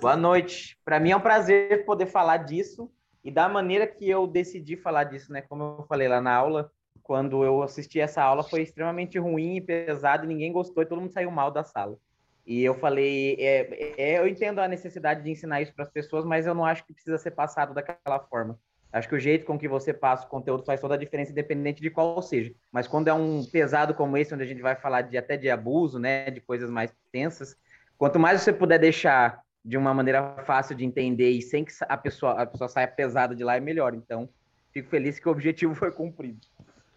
Boa 0.00 0.16
noite. 0.16 0.78
Para 0.84 1.00
mim 1.00 1.10
é 1.10 1.16
um 1.16 1.20
prazer 1.20 1.84
poder 1.84 2.06
falar 2.06 2.36
disso 2.38 2.90
e 3.24 3.30
da 3.30 3.48
maneira 3.48 3.86
que 3.86 4.08
eu 4.08 4.26
decidi 4.26 4.76
falar 4.76 5.04
disso, 5.04 5.32
né? 5.32 5.42
Como 5.42 5.62
eu 5.78 5.86
falei 5.88 6.06
lá 6.06 6.20
na 6.20 6.34
aula, 6.34 6.70
quando 7.02 7.44
eu 7.44 7.62
assisti 7.62 7.98
essa 7.98 8.22
aula 8.22 8.42
foi 8.42 8.62
extremamente 8.62 9.18
ruim 9.18 9.56
e 9.56 9.60
pesado, 9.60 10.24
e 10.24 10.28
ninguém 10.28 10.52
gostou 10.52 10.82
e 10.82 10.86
todo 10.86 11.00
mundo 11.00 11.12
saiu 11.12 11.30
mal 11.30 11.50
da 11.50 11.64
sala. 11.64 11.98
E 12.44 12.62
eu 12.62 12.74
falei, 12.74 13.36
é, 13.38 13.94
é, 13.96 14.18
eu 14.18 14.26
entendo 14.26 14.58
a 14.58 14.68
necessidade 14.68 15.22
de 15.22 15.30
ensinar 15.30 15.62
isso 15.62 15.72
para 15.72 15.84
as 15.84 15.90
pessoas, 15.90 16.24
mas 16.24 16.46
eu 16.46 16.54
não 16.54 16.64
acho 16.64 16.84
que 16.84 16.92
precisa 16.92 17.16
ser 17.18 17.30
passado 17.30 17.72
daquela 17.72 18.18
forma. 18.18 18.58
Acho 18.92 19.08
que 19.08 19.14
o 19.14 19.20
jeito 19.20 19.46
com 19.46 19.58
que 19.58 19.66
você 19.66 19.94
passa 19.94 20.26
o 20.26 20.28
conteúdo 20.28 20.64
faz 20.64 20.80
toda 20.80 20.94
a 20.94 20.98
diferença, 20.98 21.30
independente 21.30 21.80
de 21.80 21.88
qual 21.88 22.20
seja. 22.20 22.52
Mas 22.70 22.86
quando 22.86 23.08
é 23.08 23.14
um 23.14 23.42
pesado 23.44 23.94
como 23.94 24.18
esse, 24.18 24.34
onde 24.34 24.42
a 24.42 24.46
gente 24.46 24.60
vai 24.60 24.76
falar 24.76 25.02
de 25.02 25.16
até 25.16 25.36
de 25.36 25.48
abuso, 25.48 25.98
né, 25.98 26.30
de 26.30 26.40
coisas 26.40 26.68
mais 26.68 26.92
tensas, 27.10 27.56
quanto 27.96 28.18
mais 28.18 28.42
você 28.42 28.52
puder 28.52 28.78
deixar 28.78 29.40
de 29.64 29.78
uma 29.78 29.94
maneira 29.94 30.36
fácil 30.44 30.76
de 30.76 30.84
entender 30.84 31.30
e 31.30 31.40
sem 31.40 31.64
que 31.64 31.72
a 31.88 31.96
pessoa, 31.96 32.32
a 32.32 32.44
pessoa 32.44 32.68
saia 32.68 32.88
pesada 32.88 33.34
de 33.34 33.42
lá, 33.42 33.56
é 33.56 33.60
melhor. 33.60 33.94
Então, 33.94 34.28
fico 34.72 34.90
feliz 34.90 35.18
que 35.18 35.28
o 35.28 35.32
objetivo 35.32 35.72
foi 35.76 35.90
cumprido. 35.90 36.40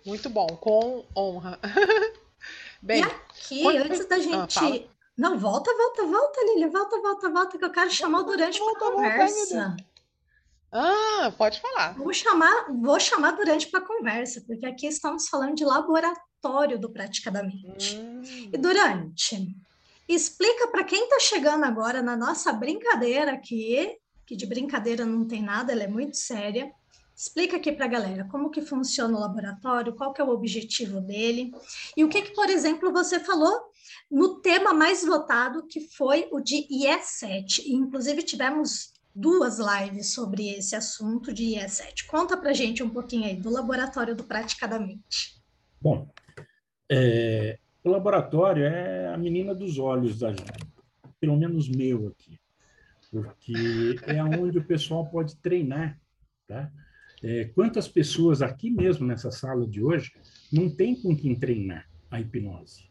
Muito 0.05 0.29
bom, 0.29 0.47
com 0.47 1.05
honra. 1.15 1.59
Bem, 2.81 2.99
e 2.99 3.03
aqui, 3.03 3.61
quando... 3.63 3.77
antes 3.77 4.05
da 4.05 4.15
ah, 4.15 4.19
gente 4.19 4.59
ah, 4.59 4.94
não, 5.17 5.37
volta, 5.37 5.71
volta, 5.75 6.05
volta, 6.05 6.41
Lília, 6.45 6.69
volta, 6.69 7.01
volta, 7.01 7.29
volta, 7.29 7.57
que 7.57 7.65
eu 7.65 7.71
quero 7.71 7.89
chamar 7.89 8.19
o 8.19 8.23
Durante 8.23 8.59
para 8.59 8.79
conversa. 8.79 9.77
ah, 10.71 11.31
pode 11.37 11.61
falar. 11.61 11.93
Vou 11.95 12.13
chamar, 12.13 12.65
vou 12.69 12.99
chamar 12.99 13.31
Durante 13.31 13.67
para 13.67 13.79
conversa, 13.79 14.41
porque 14.45 14.65
aqui 14.65 14.87
estamos 14.87 15.29
falando 15.29 15.55
de 15.55 15.63
laboratório 15.63 16.77
do 16.77 16.89
Praticadamente. 16.89 17.95
Hum. 17.95 18.49
E 18.51 18.57
Durante, 18.57 19.55
explica 20.07 20.67
para 20.67 20.83
quem 20.83 21.05
está 21.05 21.19
chegando 21.21 21.63
agora 21.63 22.01
na 22.01 22.17
nossa 22.17 22.51
brincadeira 22.51 23.31
aqui, 23.31 23.97
que 24.25 24.35
de 24.35 24.45
brincadeira 24.45 25.05
não 25.05 25.25
tem 25.25 25.41
nada, 25.41 25.71
ela 25.71 25.83
é 25.83 25.87
muito 25.87 26.17
séria. 26.17 26.71
Explica 27.15 27.55
aqui 27.55 27.71
para 27.71 27.85
a 27.85 27.89
galera 27.89 28.25
como 28.25 28.49
que 28.49 28.61
funciona 28.61 29.17
o 29.17 29.21
laboratório, 29.21 29.95
qual 29.95 30.11
que 30.11 30.21
é 30.21 30.23
o 30.25 30.29
objetivo 30.29 30.99
dele 30.99 31.51
e 31.95 32.03
o 32.03 32.09
que, 32.09 32.21
que 32.21 32.33
por 32.33 32.49
exemplo, 32.49 32.91
você 32.91 33.19
falou 33.19 33.71
no 34.11 34.41
tema 34.41 34.73
mais 34.73 35.05
votado, 35.05 35.65
que 35.65 35.79
foi 35.79 36.27
o 36.31 36.41
de 36.41 36.67
IE7. 36.67 37.63
Inclusive, 37.67 38.21
tivemos 38.21 38.93
duas 39.15 39.59
lives 39.59 40.13
sobre 40.13 40.49
esse 40.49 40.75
assunto 40.75 41.33
de 41.33 41.43
IE7. 41.43 42.05
Conta 42.05 42.35
para 42.35 42.53
gente 42.53 42.83
um 42.83 42.89
pouquinho 42.89 43.25
aí 43.25 43.35
do 43.35 43.49
laboratório 43.49 44.13
do 44.13 44.25
Praticadamente. 44.25 45.41
Bom, 45.81 46.09
é, 46.91 47.57
o 47.81 47.89
laboratório 47.89 48.65
é 48.65 49.07
a 49.07 49.17
menina 49.17 49.55
dos 49.55 49.79
olhos 49.79 50.19
da 50.19 50.31
gente, 50.31 50.51
pelo 51.19 51.37
menos 51.37 51.69
meu 51.69 52.07
aqui, 52.09 52.37
porque 53.09 53.53
é 54.05 54.23
onde 54.23 54.57
o 54.57 54.65
pessoal 54.65 55.05
pode 55.05 55.37
treinar, 55.37 55.97
tá? 56.45 56.69
É, 57.27 57.45
quantas 57.55 57.87
pessoas 57.87 58.43
aqui 58.43 58.69
mesmo 58.69 59.07
nessa 59.07 59.31
sala 59.31 59.65
de 59.65 59.81
hoje 59.81 60.11
não 60.53 60.69
tem 60.69 60.95
com 60.95 61.17
quem 61.17 61.33
treinar 61.33 61.89
a 62.11 62.21
hipnose? 62.21 62.83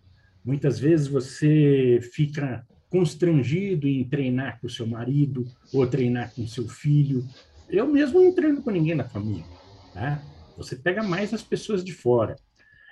Muitas 0.45 0.77
vezes 0.77 1.07
você 1.07 2.01
fica 2.13 2.67
constrangido 2.91 3.87
em 3.87 4.03
treinar 4.03 4.61
com 4.61 4.67
o 4.67 4.71
seu 4.71 4.89
marido 4.89 5.47
ou 5.73 5.87
treinar 5.87 6.35
com 6.35 6.45
seu 6.49 6.67
filho. 6.67 7.25
Eu 7.71 7.87
mesmo 7.87 8.21
não 8.21 8.35
treino 8.35 8.61
com 8.61 8.73
ninguém 8.73 8.97
na 8.97 9.05
família. 9.05 9.45
Tá? 9.93 10.21
Você 10.57 10.75
pega 10.75 11.05
mais 11.05 11.33
as 11.33 11.43
pessoas 11.43 11.85
de 11.85 11.93
fora. 11.93 12.35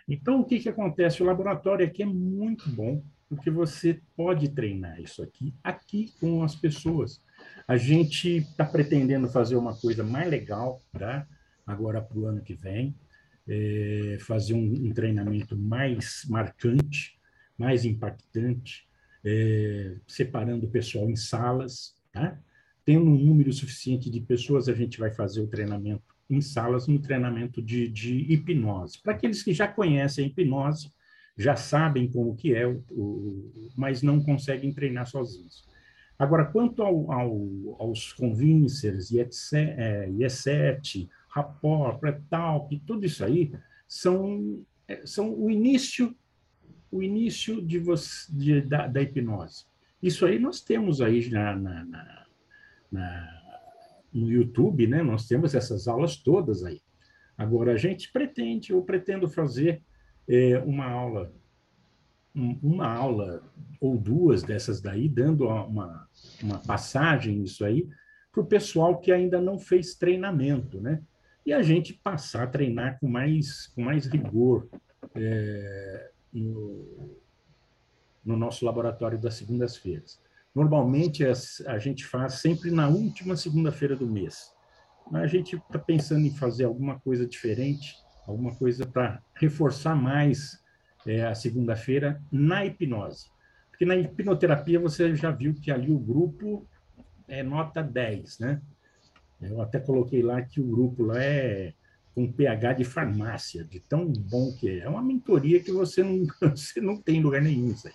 Então, 0.09 0.43
o 0.43 0.45
que, 0.45 0.61
que 0.61 0.69
acontece? 0.69 1.25
O 1.25 1.27
laboratório 1.27 1.85
aqui 1.85 2.05
é 2.05 2.07
muito 2.07 2.71
bom, 2.71 3.03
porque 3.29 3.51
você 3.51 4.01
pode 4.17 4.49
treinar 4.49 5.01
isso 5.01 5.21
aqui, 5.21 5.53
aqui 5.65 6.13
com 6.21 6.45
as 6.45 6.55
pessoas. 6.55 7.21
A 7.67 7.77
gente 7.77 8.39
está 8.39 8.65
pretendendo 8.65 9.29
fazer 9.29 9.57
uma 9.57 9.75
coisa 9.77 10.03
mais 10.03 10.29
legal, 10.29 10.81
tá? 10.99 11.27
agora 11.67 12.01
para 12.01 12.19
o 12.19 12.27
ano 12.27 12.43
que 12.43 12.55
vem, 12.55 12.95
é, 13.49 14.19
fazer 14.21 14.55
um, 14.55 14.89
um 14.89 14.93
treinamento 14.93 15.57
mais 15.57 16.25
marcante, 16.29 17.19
mais 17.57 17.85
impactante, 17.85 18.87
é, 19.25 19.97
separando 20.07 20.67
o 20.67 20.71
pessoal 20.71 21.09
em 21.09 21.17
salas, 21.17 21.95
tá? 22.13 22.39
Tendo 22.85 23.07
um 23.07 23.19
número 23.19 23.53
suficiente 23.53 24.11
de 24.11 24.21
pessoas, 24.21 24.69
a 24.69 24.75
gente 24.75 24.99
vai 24.99 25.13
fazer 25.13 25.41
o 25.41 25.47
treinamento 25.47 26.03
em 26.29 26.41
salas, 26.41 26.89
no 26.89 26.99
treinamento 27.01 27.63
de, 27.63 27.89
de 27.89 28.33
hipnose. 28.33 29.01
Para 29.01 29.13
aqueles 29.13 29.43
que 29.43 29.53
já 29.53 29.69
conhecem 29.69 30.25
a 30.25 30.29
hipnose, 30.29 30.91
já 31.37 31.55
sabem 31.55 32.11
como 32.11 32.35
que 32.35 32.55
é, 32.55 32.67
o, 32.67 32.83
o, 32.91 33.71
mas 33.77 34.03
não 34.03 34.21
conseguem 34.21 34.73
treinar 34.73 35.07
sozinhos. 35.07 35.65
Agora, 36.19 36.45
quanto 36.45 36.83
ao, 36.83 37.11
ao, 37.11 37.77
aos 37.79 38.13
convincers, 38.13 39.11
IE7, 39.11 39.75
é, 39.77 40.09
IE7 40.09 41.09
rapport, 41.29 41.99
pré-talk, 41.99 42.79
tudo 42.87 43.05
isso 43.07 43.25
aí, 43.25 43.53
são, 43.89 44.65
é, 44.87 45.05
são 45.05 45.35
o 45.35 45.51
início 45.51 46.15
o 46.93 47.03
início 47.03 47.63
de 47.63 47.79
você, 47.79 48.31
de, 48.31 48.61
da, 48.61 48.87
da, 48.87 49.01
hipnose. 49.01 49.65
Isso 50.03 50.27
aí 50.27 50.39
nós 50.39 50.61
temos 50.61 51.01
aí 51.01 51.29
na, 51.31 51.57
na, 51.57 51.85
na, 51.87 52.27
na, 52.93 53.43
no 54.13 54.31
YouTube, 54.31 54.87
né? 54.87 55.03
Nós 55.03 55.27
temos 55.27 55.55
essas 55.55 55.89
aulas 55.89 56.17
todas 56.17 56.63
aí. 56.63 56.83
Agora, 57.37 57.73
a 57.73 57.77
gente 57.79 58.13
pretende, 58.13 58.73
eu 58.73 58.83
pretendo 58.83 59.27
fazer 59.27 59.83
é, 60.29 60.59
uma 60.59 60.85
aula, 60.85 61.33
um, 62.35 62.59
uma 62.63 62.87
aula 62.87 63.43
ou 63.81 63.97
duas 63.97 64.43
dessas 64.43 64.81
daí, 64.81 65.09
dando 65.09 65.49
uma, 65.49 66.09
uma 66.43 66.59
passagem 66.59 67.37
nisso 67.37 67.65
aí, 67.65 67.89
para 68.31 68.43
o 68.43 68.47
pessoal 68.47 68.99
que 68.99 69.13
ainda 69.13 69.41
não 69.41 69.59
fez 69.59 69.95
treinamento, 69.95 70.81
né? 70.81 71.03
E 71.45 71.53
a 71.53 71.63
gente 71.63 71.93
passar 71.93 72.45
a 72.45 72.47
treinar 72.47 72.99
com 73.01 73.09
mais, 73.09 73.67
com 73.69 73.83
mais 73.83 74.07
rigor. 74.07 74.69
É, 75.15 76.13
no, 76.33 77.19
no 78.25 78.37
nosso 78.37 78.65
laboratório 78.65 79.21
das 79.21 79.35
segundas-feiras. 79.35 80.21
Normalmente 80.55 81.25
a 81.67 81.79
gente 81.79 82.05
faz 82.05 82.35
sempre 82.35 82.71
na 82.71 82.89
última 82.89 83.37
segunda-feira 83.37 83.97
do 83.97 84.07
mês. 84.07 84.53
Mas 85.11 85.25
a 85.25 85.27
gente 85.27 85.57
está 85.57 85.79
pensando 85.79 86.25
em 86.25 86.35
fazer 86.35 86.65
alguma 86.65 87.01
coisa 87.01 87.27
diferente, 87.27 87.97
alguma 88.27 88.55
coisa 88.55 88.87
para 88.87 89.21
reforçar 89.35 89.95
mais 89.95 90.62
é, 91.07 91.25
a 91.25 91.35
segunda-feira 91.35 92.21
na 92.31 92.65
hipnose. 92.65 93.27
Porque 93.71 93.85
na 93.85 93.97
hipnoterapia 93.97 94.79
você 94.79 95.15
já 95.17 95.31
viu 95.31 95.55
que 95.55 95.71
ali 95.71 95.91
o 95.91 95.99
grupo 95.99 96.67
é 97.29 97.43
nota 97.43 97.83
10, 97.83 98.39
né? 98.39 98.61
Eu 99.41 99.61
até 99.61 99.81
coloquei 99.81 100.23
lá 100.23 100.41
que 100.43 100.61
o 100.61 100.67
grupo 100.67 101.03
lá 101.03 101.23
é 101.23 101.73
com 102.15 102.31
pH 102.31 102.75
de 102.75 102.85
farmácia, 102.85 103.65
de 103.65 103.81
tão 103.81 104.07
bom 104.07 104.53
que 104.53 104.69
é. 104.69 104.79
É 104.81 104.89
uma 104.89 105.03
mentoria 105.03 105.61
que 105.61 105.73
você 105.73 106.03
não, 106.03 106.25
você 106.55 106.81
não 106.81 106.97
tem 106.97 107.17
em 107.17 107.23
lugar 107.23 107.43
nenhum 107.43 107.73
isso 107.73 107.89
aí. 107.89 107.95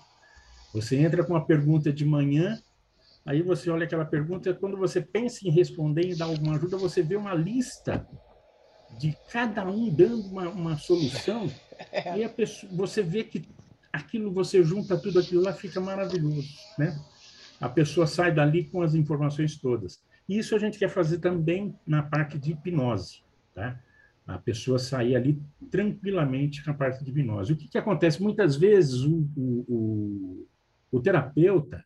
Você 0.73 0.97
entra 0.97 1.23
com 1.23 1.33
uma 1.33 1.45
pergunta 1.45 1.93
de 1.93 2.03
manhã, 2.03 2.59
aí 3.25 3.41
você 3.41 3.69
olha 3.69 3.85
aquela 3.85 4.05
pergunta, 4.05 4.53
quando 4.53 4.77
você 4.77 4.99
pensa 4.99 5.47
em 5.47 5.51
responder 5.51 6.09
e 6.09 6.15
dar 6.15 6.25
alguma 6.25 6.55
ajuda, 6.55 6.77
você 6.77 7.01
vê 7.01 7.15
uma 7.15 7.33
lista 7.33 8.07
de 8.99 9.15
cada 9.31 9.65
um 9.65 9.89
dando 9.89 10.27
uma, 10.27 10.49
uma 10.49 10.77
solução, 10.77 11.51
e 12.15 12.23
a 12.23 12.29
pessoa, 12.29 12.71
você 12.73 13.01
vê 13.01 13.23
que 13.23 13.47
aquilo, 13.91 14.31
você 14.31 14.63
junta 14.63 14.97
tudo 14.97 15.19
aquilo 15.19 15.43
lá, 15.43 15.53
fica 15.53 15.79
maravilhoso, 15.79 16.47
né? 16.77 16.99
A 17.59 17.67
pessoa 17.67 18.05
sai 18.05 18.33
dali 18.33 18.65
com 18.65 18.81
as 18.81 18.93
informações 18.93 19.57
todas. 19.57 20.01
Isso 20.29 20.55
a 20.55 20.59
gente 20.59 20.77
quer 20.77 20.89
fazer 20.89 21.19
também 21.19 21.75
na 21.85 22.03
parte 22.03 22.37
de 22.37 22.51
hipnose, 22.51 23.21
tá? 23.53 23.79
A 24.25 24.37
pessoa 24.37 24.77
sair 24.77 25.15
ali 25.15 25.41
tranquilamente 25.71 26.63
com 26.63 26.71
a 26.71 26.73
parte 26.73 27.03
de 27.03 27.09
hipnose. 27.09 27.53
O 27.53 27.55
que, 27.55 27.67
que 27.67 27.77
acontece? 27.77 28.21
Muitas 28.21 28.55
vezes 28.55 29.01
o, 29.03 29.27
o, 29.35 29.65
o, 29.67 30.47
o 30.91 30.99
terapeuta 30.99 31.83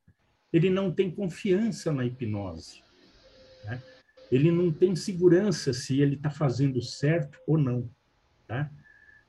ele 0.51 0.69
não 0.69 0.91
tem 0.91 1.09
confiança 1.09 1.93
na 1.93 2.03
hipnose. 2.03 2.83
Ele 4.31 4.49
não 4.49 4.71
tem 4.71 4.95
segurança 4.95 5.73
se 5.73 5.99
ele 5.99 6.15
está 6.15 6.29
fazendo 6.29 6.81
certo 6.81 7.37
ou 7.45 7.57
não. 7.57 7.89
Tá? 8.47 8.71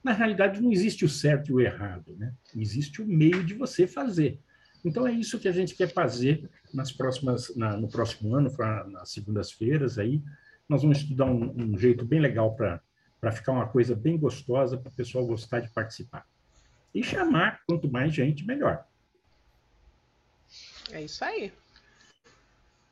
Na 0.02 0.12
realidade, 0.12 0.60
não 0.60 0.70
existe 0.70 1.04
o 1.04 1.08
certo 1.08 1.50
e 1.50 1.52
o 1.54 1.60
errado. 1.60 2.14
Né? 2.16 2.32
Existe 2.56 3.02
o 3.02 3.06
meio 3.06 3.42
de 3.44 3.54
você 3.54 3.86
fazer. 3.86 4.38
Então, 4.84 5.06
é 5.06 5.12
isso 5.12 5.38
que 5.38 5.48
a 5.48 5.52
gente 5.52 5.74
quer 5.74 5.92
fazer 5.92 6.48
nas 6.72 6.92
próximas, 6.92 7.54
na, 7.56 7.76
no 7.76 7.88
próximo 7.88 8.34
ano, 8.34 8.50
pra, 8.50 8.84
nas 8.84 9.10
segundas-feiras. 9.10 9.98
aí 9.98 10.22
Nós 10.68 10.82
vamos 10.82 10.98
estudar 10.98 11.26
um, 11.26 11.52
um 11.56 11.78
jeito 11.78 12.04
bem 12.04 12.20
legal 12.20 12.54
para 12.54 13.32
ficar 13.32 13.52
uma 13.52 13.68
coisa 13.68 13.94
bem 13.94 14.16
gostosa 14.16 14.76
para 14.76 14.88
o 14.88 14.94
pessoal 14.94 15.26
gostar 15.26 15.60
de 15.60 15.70
participar. 15.70 16.26
E 16.94 17.02
chamar 17.02 17.62
quanto 17.66 17.90
mais 17.90 18.14
gente, 18.14 18.44
melhor. 18.44 18.84
É 20.90 21.02
isso 21.02 21.24
aí. 21.24 21.52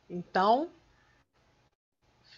Então, 0.09 0.71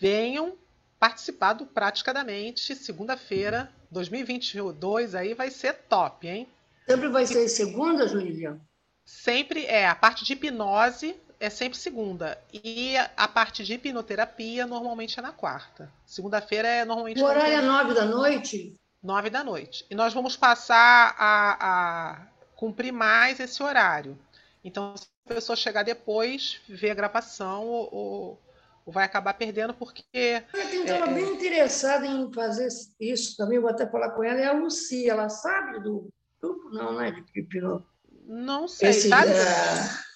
venham 0.02 0.54
participar 0.98 1.52
do 1.52 1.64
Praticadamente, 1.64 2.74
segunda-feira, 2.74 3.70
2022, 3.88 5.14
aí 5.14 5.32
vai 5.32 5.48
ser 5.48 5.74
top, 5.88 6.26
hein? 6.26 6.48
Sempre 6.88 7.08
vai 7.08 7.24
ser 7.24 7.48
segunda, 7.48 8.08
Juliana? 8.08 8.60
Sempre 9.04 9.64
é. 9.66 9.86
A 9.86 9.94
parte 9.94 10.24
de 10.24 10.32
hipnose 10.32 11.14
é 11.38 11.48
sempre 11.48 11.78
segunda. 11.78 12.36
E 12.52 12.96
a 13.16 13.28
parte 13.28 13.62
de 13.62 13.74
hipnoterapia 13.74 14.66
normalmente 14.66 15.20
é 15.20 15.22
na 15.22 15.30
quarta. 15.30 15.88
Segunda-feira 16.04 16.66
é 16.66 16.84
normalmente. 16.84 17.22
O 17.22 17.24
horário 17.24 17.54
é 17.54 17.62
nove 17.62 17.94
da 17.94 18.04
noite? 18.04 18.74
Nove 19.00 19.30
da 19.30 19.44
noite. 19.44 19.86
E 19.88 19.94
nós 19.94 20.12
vamos 20.12 20.36
passar 20.36 21.14
a, 21.16 22.16
a 22.16 22.26
cumprir 22.56 22.92
mais 22.92 23.38
esse 23.38 23.62
horário. 23.62 24.18
Então, 24.64 24.96
se 24.96 25.06
a 25.30 25.34
pessoa 25.34 25.54
chegar 25.54 25.84
depois, 25.84 26.60
ver 26.68 26.90
a 26.90 26.94
gravação 26.94 27.66
ou, 27.66 27.94
ou 27.94 28.42
vai 28.86 29.04
acabar 29.04 29.34
perdendo 29.34 29.74
porque. 29.74 30.04
Quem 30.12 30.82
estava 30.82 31.10
é, 31.10 31.14
bem 31.14 31.24
é... 31.24 31.32
interessada 31.32 32.06
em 32.06 32.32
fazer 32.32 32.68
isso 33.00 33.36
também, 33.36 33.58
vou 33.58 33.70
até 33.70 33.86
falar 33.86 34.10
com 34.10 34.24
ela, 34.24 34.40
é 34.40 34.46
a 34.46 34.52
Lucia. 34.52 35.12
Ela 35.12 35.28
sabe 35.28 35.80
do 35.80 36.08
grupo? 36.40 36.70
Não, 36.70 36.96
né? 36.96 37.10
De 37.10 37.40
hipno... 37.40 37.84
Não 38.24 38.68
sei, 38.68 38.90
Esse, 38.90 39.08
sabe? 39.08 39.30
É... 39.30 40.12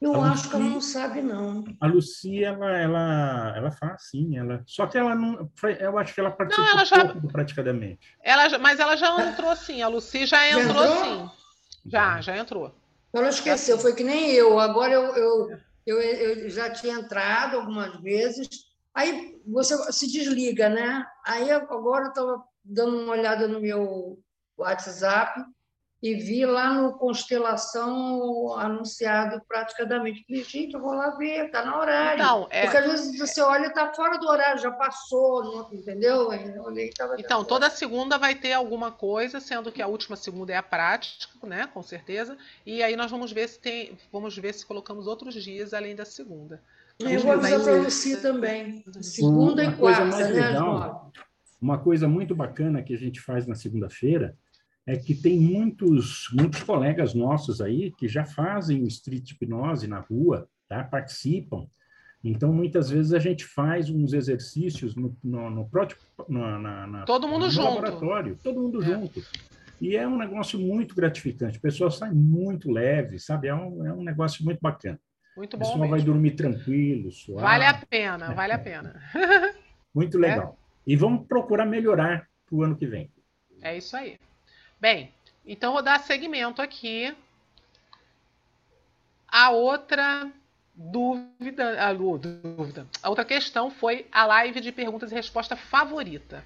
Eu 0.00 0.20
a 0.20 0.32
acho 0.32 0.34
Lucia, 0.34 0.50
que 0.50 0.56
ela 0.56 0.64
não 0.64 0.80
sabe, 0.80 1.22
não. 1.22 1.64
A 1.80 1.86
Lucia, 1.86 2.48
ela, 2.48 2.76
ela, 2.76 3.54
ela 3.56 3.70
faz 3.70 4.08
sim, 4.10 4.36
ela. 4.36 4.60
Só 4.66 4.86
que 4.88 4.98
ela 4.98 5.14
não. 5.14 5.48
Eu 5.78 5.96
acho 5.96 6.12
que 6.12 6.20
ela 6.20 6.32
participou 6.32 6.66
não, 6.66 6.72
ela 6.72 6.84
já, 6.84 7.04
pouco 7.04 7.28
praticamente. 7.28 8.16
Ela, 8.20 8.58
mas 8.58 8.80
ela 8.80 8.96
já 8.96 9.28
entrou 9.28 9.54
sim, 9.54 9.80
a 9.80 9.86
Lucia 9.86 10.26
já 10.26 10.50
entrou, 10.50 10.84
já 10.84 11.04
sim. 11.04 11.30
Já, 11.86 12.20
já 12.20 12.36
entrou. 12.36 12.74
Ela 13.12 13.28
esqueceu, 13.28 13.78
foi 13.78 13.94
que 13.94 14.02
nem 14.02 14.32
eu. 14.32 14.58
Agora 14.58 14.92
eu, 14.92 15.04
eu, 15.14 15.58
eu, 15.86 16.00
eu 16.00 16.48
já 16.48 16.70
tinha 16.70 16.94
entrado 16.94 17.56
algumas 17.56 18.00
vezes. 18.00 18.48
Aí 18.94 19.40
você 19.46 19.76
se 19.92 20.06
desliga, 20.10 20.68
né? 20.68 21.04
Aí 21.26 21.50
agora 21.50 22.04
eu 22.04 22.08
estava 22.08 22.44
dando 22.64 22.98
uma 22.98 23.12
olhada 23.12 23.48
no 23.48 23.60
meu 23.60 24.18
WhatsApp 24.56 25.40
e 26.02 26.16
vi 26.16 26.44
lá 26.44 26.74
no 26.74 26.94
Constelação 26.94 28.58
anunciado 28.58 29.40
praticamente. 29.46 30.24
Falei, 30.26 30.42
gente, 30.42 30.74
eu 30.74 30.80
vou 30.80 30.94
lá 30.94 31.10
ver, 31.10 31.46
está 31.46 31.64
no 31.64 31.76
horário. 31.76 32.20
Então, 32.20 32.48
é... 32.50 32.62
Porque 32.62 32.76
às 32.78 32.86
vezes 32.86 33.18
você 33.18 33.40
olha 33.40 33.66
e 33.66 33.68
está 33.68 33.94
fora 33.94 34.18
do 34.18 34.26
horário, 34.26 34.60
já 34.60 34.72
passou, 34.72 35.44
não, 35.44 35.72
entendeu? 35.72 36.32
Eu 36.32 36.64
olhei, 36.64 36.90
tava 36.90 37.14
então, 37.16 37.44
toda 37.44 37.70
segunda 37.70 38.18
vai 38.18 38.34
ter 38.34 38.52
alguma 38.52 38.90
coisa, 38.90 39.38
sendo 39.38 39.70
que 39.70 39.80
a 39.80 39.86
última 39.86 40.16
segunda 40.16 40.52
é 40.52 40.56
a 40.56 40.62
prática, 40.62 41.46
né? 41.46 41.68
Com 41.72 41.82
certeza. 41.82 42.36
E 42.66 42.82
aí 42.82 42.96
nós 42.96 43.10
vamos 43.10 43.30
ver 43.30 43.48
se 43.48 43.60
tem. 43.60 43.96
Vamos 44.10 44.36
ver 44.36 44.54
se 44.54 44.66
colocamos 44.66 45.06
outros 45.06 45.34
dias 45.34 45.72
além 45.72 45.94
da 45.94 46.04
segunda. 46.04 46.60
Eu 46.98 47.20
vou 47.20 47.32
avisar 47.32 47.60
para 47.60 47.80
você 47.80 48.16
também. 48.16 48.84
Segunda 49.00 49.62
uma 49.62 49.72
e 49.72 49.76
quarta, 49.76 50.16
né, 50.16 50.24
legal, 50.24 51.12
Uma 51.60 51.78
coisa 51.78 52.08
muito 52.08 52.34
bacana 52.34 52.82
que 52.82 52.92
a 52.92 52.98
gente 52.98 53.20
faz 53.20 53.46
na 53.46 53.54
segunda-feira 53.54 54.36
é 54.86 54.96
que 54.96 55.14
tem 55.14 55.38
muitos, 55.38 56.28
muitos 56.32 56.62
colegas 56.62 57.14
nossos 57.14 57.60
aí 57.60 57.92
que 57.92 58.08
já 58.08 58.24
fazem 58.24 58.82
o 58.82 58.86
street 58.86 59.30
hipnose 59.30 59.86
na 59.86 60.00
rua, 60.00 60.48
tá? 60.68 60.82
participam. 60.82 61.66
Então, 62.24 62.52
muitas 62.52 62.90
vezes 62.90 63.12
a 63.12 63.18
gente 63.18 63.44
faz 63.44 63.90
uns 63.90 64.12
exercícios 64.12 64.94
no, 64.94 65.16
no, 65.22 65.50
no 65.50 65.68
próprio 65.68 65.98
na, 66.28 66.86
na, 66.86 67.04
todo 67.04 67.26
mundo 67.26 67.46
no 67.46 67.50
junto. 67.50 67.68
laboratório, 67.68 68.38
todo 68.42 68.60
mundo 68.60 68.82
é. 68.82 68.86
junto. 68.86 69.22
E 69.80 69.96
é 69.96 70.06
um 70.06 70.16
negócio 70.16 70.58
muito 70.60 70.94
gratificante. 70.94 71.58
O 71.58 71.60
pessoal 71.60 71.90
sai 71.90 72.12
muito 72.12 72.70
leve, 72.70 73.18
sabe? 73.18 73.48
É 73.48 73.54
um, 73.54 73.84
é 73.84 73.92
um 73.92 74.04
negócio 74.04 74.44
muito 74.44 74.60
bacana. 74.60 75.00
Muito 75.36 75.56
bom. 75.56 75.64
O 75.64 75.68
pessoal 75.68 75.88
vai 75.88 76.00
dormir 76.00 76.32
tranquilo, 76.32 77.10
suave. 77.10 77.42
Vale 77.42 77.64
a 77.64 77.74
pena, 77.74 78.34
vale 78.34 78.52
a 78.52 78.58
pena. 78.58 79.00
muito 79.92 80.16
legal. 80.18 80.56
É? 80.86 80.92
E 80.92 80.94
vamos 80.94 81.26
procurar 81.26 81.66
melhorar 81.66 82.28
para 82.46 82.56
o 82.56 82.62
ano 82.62 82.76
que 82.76 82.86
vem. 82.86 83.10
É 83.60 83.76
isso 83.76 83.96
aí. 83.96 84.16
Bem, 84.82 85.14
então 85.46 85.74
vou 85.74 85.80
dar 85.80 86.00
seguimento 86.00 86.60
aqui. 86.60 87.16
A 89.28 89.50
outra 89.50 90.28
dúvida, 90.74 91.86
a 91.86 91.92
dúvida, 91.92 92.88
a 93.00 93.08
outra 93.08 93.24
questão 93.24 93.70
foi 93.70 94.08
a 94.10 94.26
live 94.26 94.60
de 94.60 94.72
perguntas 94.72 95.12
e 95.12 95.14
resposta 95.14 95.54
favorita. 95.54 96.44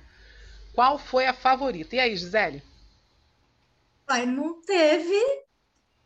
Qual 0.75 0.99
foi 0.99 1.25
a 1.25 1.33
favorita? 1.33 1.97
E 1.97 1.99
aí, 1.99 2.15
Gisele? 2.15 2.63
Ai, 4.07 4.27
não 4.27 4.61
teve 4.61 5.19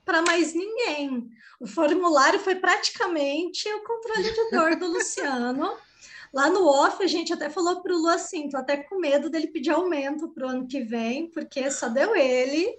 para 0.05 0.23
mais 0.23 0.55
ninguém. 0.55 1.29
O 1.59 1.67
formulário 1.67 2.39
foi 2.39 2.55
praticamente 2.55 3.69
o 3.69 3.83
controle 3.83 4.23
de 4.23 4.51
dor 4.53 4.77
do 4.77 4.87
Luciano. 4.87 5.77
Lá 6.33 6.49
no 6.49 6.65
off, 6.65 7.03
a 7.03 7.07
gente 7.09 7.33
até 7.33 7.51
falou 7.51 7.83
para 7.83 7.93
o 7.93 7.99
Lu 7.99 8.09
assim: 8.09 8.49
tô 8.49 8.57
até 8.57 8.77
com 8.77 9.01
medo 9.01 9.29
dele 9.29 9.49
pedir 9.49 9.71
aumento 9.71 10.29
para 10.29 10.47
o 10.47 10.51
ano 10.51 10.67
que 10.67 10.81
vem, 10.81 11.29
porque 11.31 11.71
só 11.71 11.89
deu 11.89 12.15
ele 12.15 12.79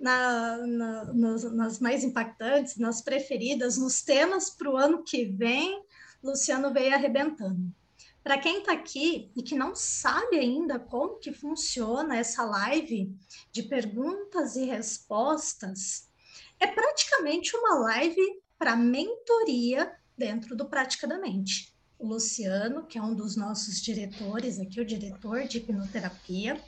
na, 0.00 0.56
na, 0.58 1.04
nas, 1.12 1.52
nas, 1.52 1.80
mais 1.80 2.02
impactantes, 2.02 2.76
nas 2.76 3.00
preferidas, 3.00 3.78
nos 3.78 4.02
temas 4.02 4.50
para 4.50 4.70
o 4.70 4.76
ano 4.76 5.04
que 5.04 5.24
vem, 5.24 5.82
Luciano 6.22 6.72
veio 6.72 6.94
arrebentando. 6.94 7.72
Para 8.22 8.38
quem 8.38 8.58
está 8.58 8.72
aqui 8.72 9.30
e 9.34 9.42
que 9.42 9.54
não 9.54 9.74
sabe 9.74 10.38
ainda 10.38 10.78
como 10.78 11.18
que 11.18 11.32
funciona 11.32 12.16
essa 12.16 12.44
live 12.44 13.16
de 13.52 13.62
perguntas 13.62 14.56
e 14.56 14.64
respostas, 14.64 16.08
é 16.60 16.66
praticamente 16.66 17.56
uma 17.56 17.78
live 17.78 18.20
para 18.58 18.76
mentoria 18.76 19.92
dentro 20.16 20.56
do 20.56 20.68
Praticadamente 20.68 21.67
o 21.98 22.06
Luciano, 22.06 22.86
que 22.86 22.96
é 22.98 23.02
um 23.02 23.14
dos 23.14 23.36
nossos 23.36 23.80
diretores 23.80 24.58
aqui, 24.58 24.80
o 24.80 24.86
diretor 24.86 25.44
de 25.44 25.58
hipnoterapia, 25.58 26.62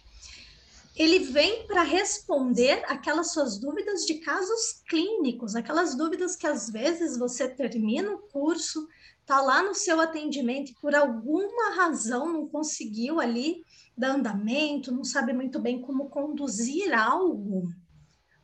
ele 0.97 1.21
vem 1.21 1.67
para 1.67 1.83
responder 1.83 2.83
aquelas 2.87 3.33
suas 3.33 3.59
dúvidas 3.59 4.05
de 4.05 4.15
casos 4.15 4.83
clínicos, 4.89 5.55
aquelas 5.55 5.95
dúvidas 5.95 6.35
que 6.35 6.47
às 6.47 6.69
vezes 6.69 7.17
você 7.17 7.49
termina 7.49 8.11
o 8.11 8.19
curso, 8.19 8.89
está 9.21 9.41
lá 9.41 9.63
no 9.63 9.75
seu 9.75 10.01
atendimento 10.01 10.73
e 10.73 10.75
por 10.75 10.95
alguma 10.95 11.75
razão 11.77 12.33
não 12.33 12.49
conseguiu 12.49 13.21
ali 13.21 13.65
dar 13.97 14.17
andamento, 14.17 14.93
não 14.93 15.05
sabe 15.05 15.33
muito 15.33 15.61
bem 15.61 15.81
como 15.81 16.11
conduzir 16.11 16.93
algo. 16.93 17.69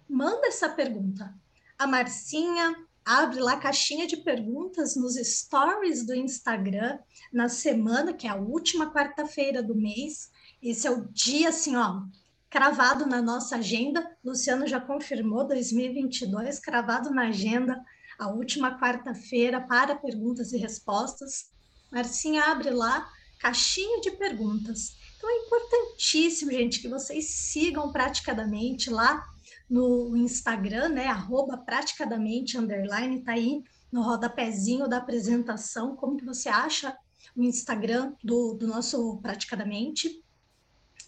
Manda 0.09 0.47
essa 0.47 0.69
pergunta. 0.69 1.35
A 1.77 1.87
Marcinha 1.87 2.86
abre 3.07 3.39
lá 3.39 3.53
a 3.53 3.61
caixinha 3.61 4.05
de 4.05 4.17
perguntas 4.17 4.97
nos 4.97 5.15
stories 5.15 6.05
do 6.05 6.13
Instagram 6.13 6.99
na 7.33 7.49
semana, 7.49 8.13
que 8.13 8.27
é 8.27 8.31
a 8.31 8.35
última 8.35 8.93
quarta-feira 8.93 9.63
do 9.63 9.77
mês. 9.77 10.29
Esse 10.61 10.89
é 10.89 10.91
o 10.91 11.07
dia, 11.13 11.51
assim, 11.51 11.77
ó, 11.77 12.03
cravado 12.51 13.07
na 13.07 13.23
nossa 13.23 13.57
agenda. 13.57 14.11
Luciano 14.25 14.67
já 14.67 14.81
confirmou 14.81 15.47
2022, 15.47 16.59
cravado 16.59 17.11
na 17.11 17.29
agenda, 17.29 17.81
a 18.19 18.29
última 18.29 18.77
quarta-feira 18.77 19.61
para 19.61 19.95
perguntas 19.95 20.53
e 20.53 20.59
respostas. 20.59 21.53
Marcinha 21.93 22.43
abre 22.47 22.71
lá 22.71 23.09
caixinha 23.39 24.01
de 24.01 24.11
perguntas. 24.11 24.97
Então 25.17 25.31
é 25.31 25.47
importantíssimo, 25.47 26.51
gente, 26.51 26.81
que 26.81 26.89
vocês 26.89 27.27
sigam 27.27 27.93
praticadamente 27.93 28.91
lá 28.91 29.25
no 29.69 30.17
Instagram, 30.17 30.91
né? 30.91 31.07
Arroba 31.07 31.57
praticadamente 31.57 32.57
underline, 32.57 33.23
tá 33.23 33.33
aí 33.33 33.63
no 33.91 34.03
rodapézinho 34.03 34.89
da 34.89 34.99
apresentação, 34.99 35.97
como 35.97 36.17
que 36.17 36.25
você 36.25 36.49
acha 36.49 36.97
o 37.35 37.43
Instagram 37.43 38.15
do, 38.23 38.55
do 38.55 38.67
nosso 38.67 39.19
Praticadamente. 39.19 40.23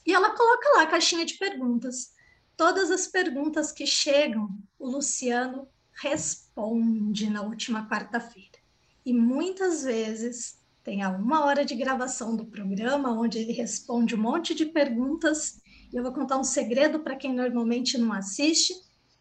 E 0.07 0.13
ela 0.13 0.35
coloca 0.35 0.71
lá 0.77 0.83
a 0.83 0.87
caixinha 0.87 1.25
de 1.25 1.35
perguntas. 1.35 2.13
Todas 2.57 2.91
as 2.91 3.07
perguntas 3.07 3.71
que 3.71 3.87
chegam, 3.87 4.49
o 4.79 4.89
Luciano 4.89 5.69
responde 5.93 7.29
na 7.31 7.43
última 7.43 7.89
quarta-feira. 7.89 8.59
E 9.05 9.13
muitas 9.13 9.85
vezes 9.85 10.59
tem 10.83 11.03
a 11.03 11.11
uma 11.11 11.45
hora 11.45 11.65
de 11.65 11.75
gravação 11.75 12.35
do 12.35 12.47
programa, 12.47 13.13
onde 13.13 13.39
ele 13.39 13.53
responde 13.53 14.15
um 14.15 14.23
monte 14.23 14.55
de 14.55 14.67
perguntas 14.67 15.61
eu 15.93 16.03
vou 16.03 16.13
contar 16.13 16.39
um 16.39 16.45
segredo 16.45 17.01
para 17.01 17.17
quem 17.17 17.33
normalmente 17.35 17.97
não 17.99 18.13
assiste. 18.13 18.75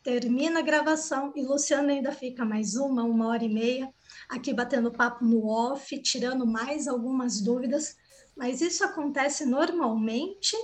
Termina 0.04 0.60
a 0.60 0.64
gravação 0.64 1.34
e 1.36 1.44
Luciano 1.44 1.90
ainda 1.90 2.12
fica 2.12 2.46
mais 2.46 2.76
uma, 2.76 3.04
uma 3.04 3.28
hora 3.28 3.44
e 3.44 3.50
meia 3.50 3.94
aqui 4.30 4.54
batendo 4.54 4.92
papo 4.92 5.24
no 5.26 5.48
off, 5.48 5.98
tirando 6.02 6.46
mais 6.46 6.88
algumas 6.88 7.42
dúvidas. 7.42 7.96
Mas 8.36 8.62
isso 8.62 8.84
acontece 8.84 9.46
normalmente 9.46 10.56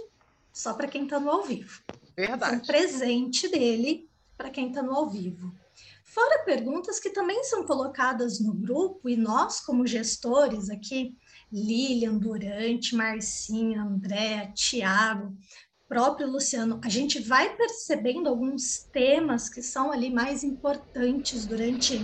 só 0.52 0.74
para 0.74 0.88
quem 0.88 1.04
está 1.04 1.20
no 1.20 1.30
ao 1.30 1.44
vivo. 1.44 1.82
Verdade. 2.16 2.56
É 2.56 2.58
um 2.58 2.60
presente 2.62 3.48
dele 3.50 4.08
para 4.38 4.50
quem 4.50 4.68
está 4.68 4.84
no 4.84 4.94
ao 4.94 5.10
vivo. 5.10 5.54
Fora 6.04 6.44
perguntas 6.44 7.00
que 7.00 7.10
também 7.10 7.44
são 7.44 7.66
colocadas 7.66 8.40
no 8.40 8.54
grupo, 8.54 9.10
e 9.10 9.16
nós, 9.16 9.60
como 9.60 9.88
gestores 9.88 10.70
aqui, 10.70 11.18
Lilian, 11.52 12.18
Durante, 12.20 12.96
Marcinha, 12.96 13.82
André, 13.82 14.52
Tiago, 14.54 15.36
próprio 15.94 16.28
Luciano, 16.28 16.82
a 16.84 16.90
gente 16.90 17.20
vai 17.20 17.56
percebendo 17.56 18.28
alguns 18.28 18.80
temas 18.92 19.48
que 19.48 19.62
são 19.62 19.92
ali 19.92 20.10
mais 20.10 20.44
importantes 20.44 21.46
durante 21.46 22.04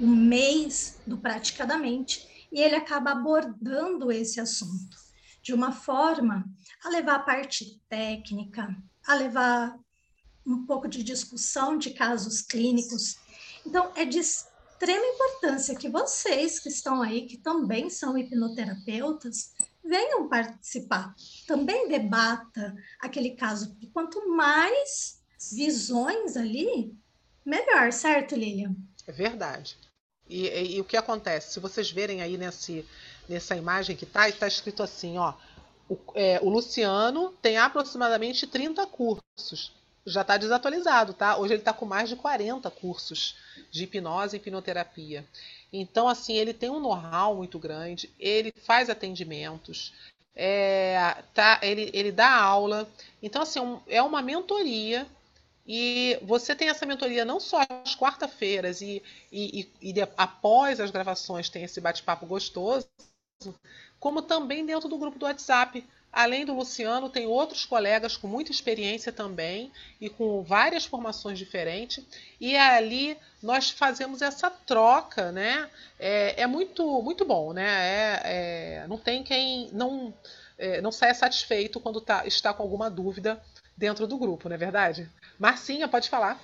o 0.00 0.06
mês 0.06 0.96
do 1.06 1.18
Praticadamente, 1.18 2.48
e 2.50 2.62
ele 2.62 2.74
acaba 2.74 3.10
abordando 3.10 4.10
esse 4.10 4.40
assunto 4.40 4.96
de 5.42 5.52
uma 5.52 5.70
forma 5.70 6.46
a 6.82 6.88
levar 6.88 7.16
a 7.16 7.22
parte 7.24 7.78
técnica, 7.90 8.74
a 9.06 9.14
levar 9.14 9.78
um 10.46 10.64
pouco 10.64 10.88
de 10.88 11.02
discussão 11.02 11.76
de 11.76 11.90
casos 11.90 12.40
clínicos. 12.40 13.16
Então, 13.66 13.92
é 13.96 14.06
de 14.06 14.18
extrema 14.18 15.04
importância 15.04 15.76
que 15.76 15.90
vocês 15.90 16.58
que 16.58 16.70
estão 16.70 17.02
aí, 17.02 17.26
que 17.26 17.36
também 17.36 17.90
são 17.90 18.16
hipnoterapeutas, 18.16 19.52
venham 19.88 20.28
participar, 20.28 21.14
também 21.46 21.88
debata 21.88 22.74
aquele 23.00 23.30
caso. 23.30 23.76
E 23.80 23.86
quanto 23.86 24.28
mais 24.28 25.20
visões 25.52 26.36
ali, 26.36 26.94
melhor, 27.44 27.92
certo, 27.92 28.34
Lilian? 28.34 28.74
É 29.06 29.12
verdade. 29.12 29.76
E, 30.28 30.48
e, 30.48 30.76
e, 30.76 30.80
o 30.80 30.84
que 30.84 30.96
acontece? 30.96 31.52
Se 31.52 31.60
vocês 31.60 31.90
verem 31.90 32.20
aí 32.20 32.36
nesse, 32.36 32.84
nessa 33.28 33.56
imagem 33.56 33.96
que 33.96 34.04
está, 34.04 34.28
está 34.28 34.46
escrito 34.46 34.82
assim, 34.82 35.18
ó. 35.18 35.34
O, 35.88 35.96
é, 36.14 36.40
o 36.42 36.48
Luciano 36.48 37.32
tem 37.40 37.56
aproximadamente 37.56 38.46
30 38.46 38.84
cursos. 38.86 39.72
Já 40.04 40.22
está 40.22 40.36
desatualizado, 40.36 41.14
tá? 41.14 41.36
Hoje 41.36 41.54
ele 41.54 41.60
está 41.60 41.72
com 41.72 41.84
mais 41.84 42.08
de 42.08 42.16
40 42.16 42.68
cursos 42.72 43.36
de 43.70 43.84
hipnose 43.84 44.36
e 44.36 44.38
hipnoterapia. 44.38 45.24
Então, 45.72 46.08
assim, 46.08 46.34
ele 46.34 46.54
tem 46.54 46.70
um 46.70 46.80
know-how 46.80 47.34
muito 47.34 47.58
grande, 47.58 48.10
ele 48.18 48.52
faz 48.64 48.88
atendimentos, 48.88 49.92
é, 50.34 51.22
tá, 51.34 51.58
ele, 51.62 51.90
ele 51.92 52.12
dá 52.12 52.30
aula. 52.30 52.88
Então, 53.22 53.42
assim, 53.42 53.58
um, 53.58 53.80
é 53.86 54.02
uma 54.02 54.22
mentoria 54.22 55.06
e 55.66 56.18
você 56.22 56.54
tem 56.54 56.68
essa 56.68 56.86
mentoria 56.86 57.24
não 57.24 57.40
só 57.40 57.60
às 57.84 57.96
quarta-feiras 57.96 58.80
e, 58.80 59.02
e, 59.32 59.68
e, 59.82 59.90
e, 59.90 59.94
após 60.16 60.78
as 60.78 60.90
gravações 60.90 61.48
tem 61.48 61.64
esse 61.64 61.80
bate-papo 61.80 62.24
gostoso, 62.26 62.86
como 63.98 64.22
também 64.22 64.64
dentro 64.64 64.88
do 64.88 64.98
grupo 64.98 65.18
do 65.18 65.24
WhatsApp. 65.24 65.84
Além 66.16 66.46
do 66.46 66.54
Luciano, 66.54 67.10
tem 67.10 67.26
outros 67.26 67.66
colegas 67.66 68.16
com 68.16 68.26
muita 68.26 68.50
experiência 68.50 69.12
também 69.12 69.70
e 70.00 70.08
com 70.08 70.42
várias 70.42 70.86
formações 70.86 71.38
diferentes. 71.38 72.02
E 72.40 72.56
ali 72.56 73.18
nós 73.42 73.68
fazemos 73.68 74.22
essa 74.22 74.48
troca, 74.48 75.30
né? 75.30 75.68
É, 75.98 76.40
é 76.40 76.46
muito, 76.46 77.02
muito 77.02 77.22
bom, 77.26 77.52
né? 77.52 77.66
É, 77.68 78.22
é, 78.24 78.86
não 78.88 78.96
tem 78.96 79.22
quem 79.22 79.68
não, 79.74 80.14
é, 80.56 80.80
não 80.80 80.90
saia 80.90 81.12
satisfeito 81.12 81.78
quando 81.80 82.00
tá, 82.00 82.26
está 82.26 82.54
com 82.54 82.62
alguma 82.62 82.88
dúvida 82.88 83.38
dentro 83.76 84.06
do 84.06 84.16
grupo, 84.16 84.48
não 84.48 84.54
é 84.54 84.58
verdade? 84.58 85.10
Marcinha, 85.38 85.86
pode 85.86 86.08
falar. 86.08 86.40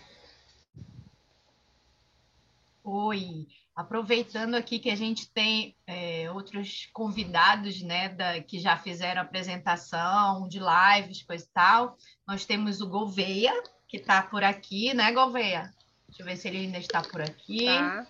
Oi, 2.85 3.47
Aproveitando 3.75 4.55
aqui 4.55 4.79
que 4.79 4.91
a 4.91 4.95
gente 4.95 5.31
tem 5.33 5.75
é, 5.87 6.31
outros 6.31 6.91
convidados, 6.93 7.81
né, 7.81 8.11
da, 8.11 8.43
que 8.43 8.59
já 8.59 8.77
fizeram 8.77 9.23
apresentação 9.23 10.47
de 10.47 10.59
lives, 10.59 11.23
coisa 11.23 11.45
e 11.45 11.53
tal, 11.55 11.97
nós 12.29 12.45
temos 12.45 12.83
o 12.83 12.89
Gouveia, 12.89 13.53
que 13.89 13.97
está 13.97 14.23
por 14.23 14.45
aqui, 14.45 14.93
né, 14.93 15.11
Gouveia? 15.13 15.71
Deixa 16.07 16.23
eu 16.23 16.27
ver 16.27 16.37
se 16.37 16.49
ele 16.49 16.59
ainda 16.59 16.77
está 16.77 17.01
por 17.01 17.23
aqui. 17.23 17.65
Tá. 17.65 18.07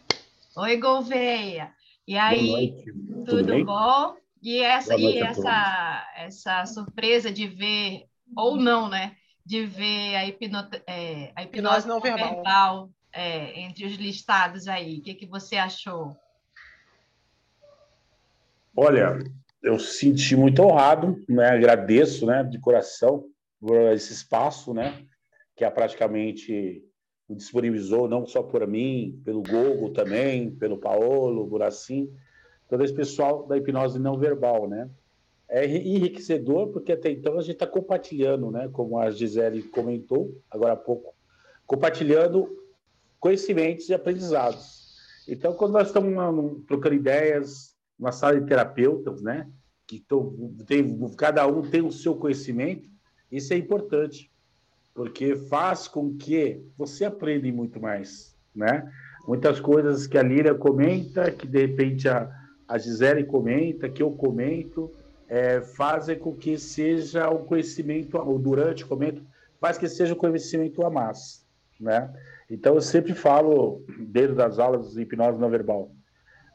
Oi, 0.57 0.77
Gouveia. 0.79 1.73
E 2.09 2.19
aí, 2.19 2.85
tudo, 3.25 3.47
tudo 3.47 3.65
bom? 3.65 4.17
E 4.43 4.59
essa, 4.59 4.97
e 4.99 5.19
essa, 5.19 6.13
essa 6.17 6.67
surpresa 6.67 7.31
de 7.31 7.47
ver, 7.47 8.07
ou 8.37 8.57
não, 8.57 8.89
né? 8.89 9.15
De 9.47 9.65
ver 9.65 10.17
a, 10.17 10.27
hipnote, 10.27 10.83
é, 10.89 11.33
a 11.37 11.45
hipnose, 11.45 11.87
hipnose 11.87 11.89
não 11.89 12.01
verbal, 12.01 12.35
verbal 12.35 12.91
é, 13.13 13.61
entre 13.61 13.85
os 13.87 13.95
listados 13.97 14.67
aí? 14.69 14.99
O 14.99 15.03
que, 15.03 15.15
que 15.15 15.27
você 15.27 15.57
achou? 15.57 16.17
Olha, 18.77 19.19
eu 19.63 19.79
senti 19.79 20.35
muito 20.35 20.63
honrado, 20.63 21.23
né? 21.29 21.49
Agradeço, 21.51 22.27
né, 22.27 22.43
de 22.43 22.59
coração 22.59 23.27
por 23.61 23.77
esse 23.93 24.13
espaço, 24.13 24.75
né, 24.75 25.05
que 25.55 25.65
é 25.65 25.71
praticamente 25.71 26.83
disponibilizou 27.31 28.09
não 28.09 28.27
só 28.27 28.43
por 28.43 28.67
mim, 28.67 29.21
pelo 29.25 29.43
Gogo 29.43 29.91
também, 29.91 30.51
pelo 30.51 30.77
Paolo, 30.77 31.47
Buracim, 31.47 32.13
todo 32.69 32.85
esse 32.85 32.93
pessoal 32.93 33.47
da 33.47 33.57
hipnose 33.57 33.99
não 33.99 34.19
verbal, 34.19 34.69
né? 34.69 34.91
É 35.49 35.67
enriquecedor 35.67 36.69
porque 36.69 36.93
até 36.93 37.11
então 37.11 37.39
a 37.39 37.43
gente 37.43 37.55
está 37.55 37.67
compartilhando, 37.67 38.51
né? 38.51 38.69
Como 38.73 38.99
a 38.99 39.11
Gisele 39.11 39.63
comentou 39.63 40.35
agora 40.51 40.73
há 40.73 40.77
pouco, 40.77 41.15
compartilhando 41.67 42.49
conhecimentos 43.23 43.89
e 43.89 43.95
aprendizados. 43.95 44.97
Então, 45.29 45.55
quando 45.55 45.75
nós 45.75 45.87
estamos 45.87 46.67
trocando 46.67 46.97
ideias, 46.97 47.77
uma 47.97 48.11
sala 48.11 48.41
de 48.41 48.47
terapeutas, 48.49 49.23
né, 49.23 49.49
que 49.87 50.01
tô, 50.01 50.35
tem, 50.67 50.99
cada 51.17 51.47
um 51.47 51.63
tem 51.63 51.83
o 51.83 51.93
seu 51.93 52.17
conhecimento, 52.17 52.89
isso 53.31 53.55
é 53.55 53.57
importante, 53.57 54.29
porque 54.93 55.37
faz 55.37 55.87
com 55.87 56.17
que 56.17 56.61
você 56.77 57.05
aprenda 57.05 57.51
muito 57.53 57.81
mais, 57.81 58.37
né? 58.55 58.93
Muitas 59.27 59.61
coisas 59.61 60.09
que 60.09 60.19
a 60.19 60.23
Líria 60.23 60.55
comenta, 60.55 61.31
que 61.31 61.47
de 61.47 61.61
repente 61.61 62.09
a, 62.09 62.29
a 62.67 62.77
Gisele 62.77 63.23
comenta, 63.23 63.89
que 63.89 64.03
eu 64.03 64.11
comento, 64.11 64.91
é, 65.29 65.61
fazem 65.61 66.19
com 66.19 66.35
que 66.35 66.59
seja 66.59 67.31
o 67.31 67.45
conhecimento, 67.45 68.19
ou 68.19 68.37
durante 68.37 68.83
o 68.83 68.89
comento, 68.89 69.23
faz 69.61 69.79
que 69.79 69.89
seja 69.89 70.13
o 70.13 70.17
conhecimento 70.17 70.85
a 70.85 70.91
mais, 70.91 71.42
né? 71.83 72.13
Então, 72.49 72.75
eu 72.75 72.81
sempre 72.81 73.15
falo, 73.15 73.85
dentro 73.99 74.35
das 74.35 74.59
aulas 74.59 74.93
de 74.93 75.03
hipnose 75.03 75.39
não 75.39 75.51
verbal, 75.51 75.91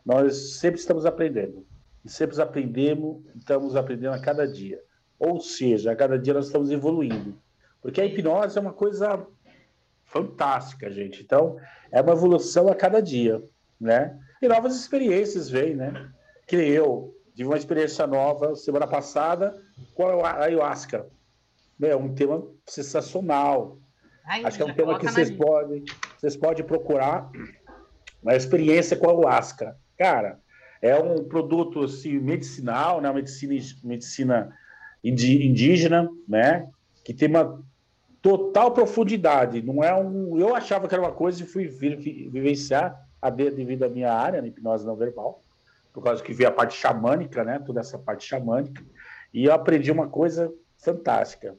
nós 0.06 0.60
sempre 0.60 0.80
estamos 0.80 1.06
aprendendo. 1.06 1.66
E 2.06 2.10
sempre 2.10 2.40
aprendemos, 2.42 3.26
estamos 3.36 3.76
aprendendo 3.76 4.14
a 4.14 4.20
cada 4.20 4.48
dia. 4.48 4.82
Ou 5.20 5.40
seja, 5.42 5.92
a 5.92 5.96
cada 5.96 6.18
dia 6.18 6.34
nós 6.34 6.46
estamos 6.46 6.72
evoluindo. 6.72 7.38
Porque 7.82 8.00
a 8.00 8.06
hipnose 8.06 8.58
é 8.58 8.62
uma 8.62 8.74
coisa 8.74 9.26
fantástica, 10.06 10.90
gente. 10.90 11.22
Então, 11.22 11.58
é 11.92 12.02
uma 12.02 12.14
evolução 12.14 12.70
a 12.70 12.76
cada 12.76 13.02
dia, 13.02 13.44
né? 13.80 14.18
E 14.42 14.48
novas 14.48 14.76
experiências 14.76 15.50
vêm, 15.50 15.76
né? 15.76 16.10
Que 16.48 16.56
eu 16.56 17.14
tive 17.36 17.50
uma 17.50 17.58
experiência 17.58 18.08
nova 18.08 18.56
semana 18.56 18.88
passada 18.88 19.62
com 19.94 20.24
a 20.26 20.44
ayahuasca. 20.44 21.08
É 21.82 21.96
um 21.96 22.14
tema 22.14 22.48
sensacional. 22.66 23.78
Ai, 24.28 24.44
Acho 24.44 24.58
que 24.58 24.64
é 24.64 24.66
um 24.66 24.74
tema 24.74 25.00
que 25.00 25.06
vocês 25.06 25.32
podem, 25.32 25.86
vocês 26.18 26.36
podem 26.36 26.66
procurar 26.66 27.32
uma 28.22 28.36
experiência 28.36 28.98
com 28.98 29.08
a 29.08 29.12
ayahuasca. 29.12 29.78
Cara, 29.98 30.40
é 30.82 31.00
um 31.00 31.24
produto 31.24 31.86
assim, 31.86 32.20
medicinal, 32.20 33.00
né? 33.00 33.12
medicina, 33.14 33.54
medicina 33.84 34.58
indígena, 35.04 36.10
né? 36.28 36.68
que 37.06 37.14
tem 37.14 37.30
uma 37.30 37.64
total 38.22 38.72
profundidade. 38.72 39.62
Não 39.62 39.82
é 39.82 39.96
um. 39.96 40.38
Eu 40.38 40.54
achava 40.54 40.90
que 40.90 40.94
era 40.94 41.02
uma 41.02 41.14
coisa 41.14 41.42
e 41.42 41.48
fui 41.48 41.66
vivenciar 41.68 43.02
a 43.22 43.30
devido 43.30 43.84
à 43.84 43.90
minha 43.90 44.12
área, 44.12 44.42
na 44.42 44.48
hipnose 44.50 44.86
não 44.86 44.98
verbal, 44.98 45.42
por 45.94 46.04
causa 46.04 46.22
que 46.22 46.34
vi 46.34 46.46
a 46.46 46.52
parte 46.52 46.78
xamânica, 46.78 47.46
né? 47.46 47.60
Toda 47.60 47.80
essa 47.80 47.98
parte 47.98 48.28
xamânica. 48.28 48.84
E 49.34 49.46
eu 49.46 49.54
aprendi 49.54 49.90
uma 49.90 50.10
coisa 50.10 50.54
fantástica. 50.78 51.56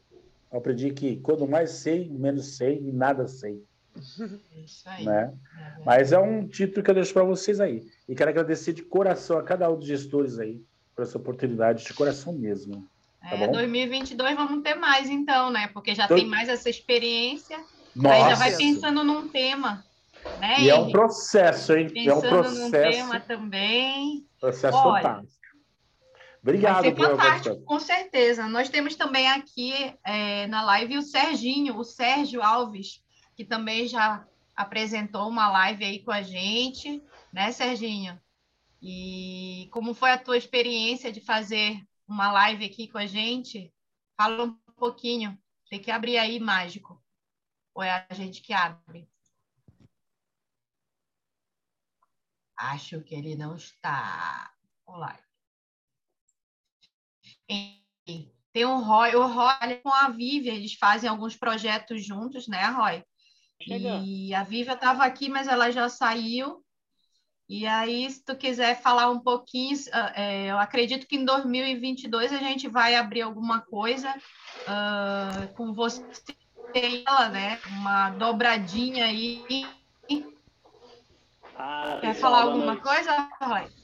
Eu 0.50 0.58
aprendi 0.58 0.90
que 0.90 1.16
quando 1.16 1.46
mais 1.46 1.70
sei, 1.70 2.08
menos 2.08 2.56
sei 2.56 2.78
e 2.78 2.92
nada 2.92 3.26
sei. 3.28 3.62
Isso 4.64 4.88
aí. 4.88 5.04
Né? 5.04 5.32
É 5.56 5.84
Mas 5.84 6.12
é 6.12 6.18
um 6.18 6.46
título 6.46 6.82
que 6.82 6.90
eu 6.90 6.94
deixo 6.94 7.12
para 7.12 7.24
vocês 7.24 7.60
aí. 7.60 7.86
E 8.08 8.14
quero 8.14 8.30
agradecer 8.30 8.72
de 8.72 8.82
coração 8.82 9.38
a 9.38 9.42
cada 9.42 9.70
um 9.70 9.76
dos 9.76 9.86
gestores 9.86 10.38
aí 10.38 10.62
por 10.94 11.02
essa 11.02 11.18
oportunidade, 11.18 11.84
de 11.84 11.94
coração 11.94 12.32
mesmo. 12.32 12.86
Tá 13.20 13.36
é, 13.36 13.48
2022 13.48 14.36
vamos 14.36 14.62
ter 14.62 14.74
mais 14.74 15.08
então, 15.08 15.50
né? 15.50 15.68
Porque 15.68 15.94
já 15.94 16.08
tem 16.08 16.26
mais 16.26 16.48
essa 16.48 16.70
experiência. 16.70 17.58
Nossa. 17.94 18.14
Aí 18.14 18.30
já 18.30 18.34
vai 18.36 18.56
pensando 18.56 19.04
num 19.04 19.28
tema. 19.28 19.84
Né? 20.40 20.60
E, 20.60 20.70
é 20.70 20.74
um 20.74 20.90
processo, 20.90 21.72
hein? 21.74 21.88
Pensando 21.88 22.10
é 22.10 22.14
um 22.14 22.30
processo. 22.30 22.60
num 22.60 22.70
tema 22.70 23.20
também. 23.20 24.26
Processo 24.40 24.76
Olha, 24.76 25.02
fantástico. 25.02 25.37
Obrigado. 26.48 26.82
Vai 26.82 26.84
ser 26.84 26.96
fantástico, 26.96 27.62
com 27.64 27.78
certeza. 27.78 28.48
Nós 28.48 28.70
temos 28.70 28.96
também 28.96 29.28
aqui 29.28 29.72
é, 30.02 30.46
na 30.46 30.62
live 30.62 30.96
o 30.96 31.02
Serginho, 31.02 31.76
o 31.76 31.84
Sérgio 31.84 32.42
Alves, 32.42 33.04
que 33.36 33.44
também 33.44 33.86
já 33.86 34.26
apresentou 34.56 35.28
uma 35.28 35.50
live 35.50 35.84
aí 35.84 36.02
com 36.02 36.10
a 36.10 36.22
gente, 36.22 37.02
né, 37.30 37.52
Serginho? 37.52 38.18
E 38.80 39.68
como 39.72 39.92
foi 39.92 40.10
a 40.10 40.18
tua 40.18 40.38
experiência 40.38 41.12
de 41.12 41.20
fazer 41.20 41.86
uma 42.08 42.32
live 42.32 42.64
aqui 42.64 42.88
com 42.88 42.96
a 42.96 43.04
gente. 43.04 43.70
Fala 44.16 44.44
um 44.44 44.54
pouquinho. 44.74 45.38
Tem 45.68 45.78
que 45.78 45.90
abrir 45.90 46.16
aí, 46.16 46.40
mágico. 46.40 46.98
Ou 47.74 47.82
é 47.82 48.06
a 48.08 48.14
gente 48.14 48.40
que 48.40 48.54
abre? 48.54 49.06
Acho 52.56 53.02
que 53.02 53.14
ele 53.14 53.36
não 53.36 53.54
está. 53.54 54.50
Olá. 54.86 55.27
Tem 58.52 58.64
o 58.64 58.78
Roy, 58.78 59.14
o 59.14 59.26
Roy 59.26 59.76
com 59.82 59.92
a 59.92 60.08
Vivian, 60.08 60.54
eles 60.54 60.74
fazem 60.74 61.08
alguns 61.08 61.36
projetos 61.36 62.04
juntos, 62.04 62.48
né, 62.48 62.64
Roy? 62.66 63.04
E 63.66 64.34
a 64.34 64.42
Vivian 64.42 64.74
estava 64.74 65.04
aqui, 65.04 65.28
mas 65.28 65.48
ela 65.48 65.70
já 65.70 65.88
saiu. 65.88 66.64
E 67.48 67.66
aí, 67.66 68.10
se 68.10 68.22
tu 68.24 68.36
quiser 68.36 68.80
falar 68.80 69.10
um 69.10 69.20
pouquinho, 69.20 69.76
ah, 69.92 70.12
é, 70.14 70.46
eu 70.50 70.58
acredito 70.58 71.06
que 71.06 71.16
em 71.16 71.24
2022 71.24 72.32
a 72.32 72.38
gente 72.38 72.68
vai 72.68 72.94
abrir 72.94 73.22
alguma 73.22 73.62
coisa 73.62 74.14
uh, 74.14 75.54
com 75.54 75.72
você 75.72 76.02
e 76.74 77.04
ela, 77.06 77.30
né? 77.30 77.58
Uma 77.66 78.10
dobradinha 78.10 79.06
aí. 79.06 79.44
Ah, 81.56 81.98
Quer 82.00 82.14
falar 82.14 82.42
alguma 82.42 82.74
noite. 82.74 82.82
coisa, 82.82 83.30
Roy? 83.40 83.77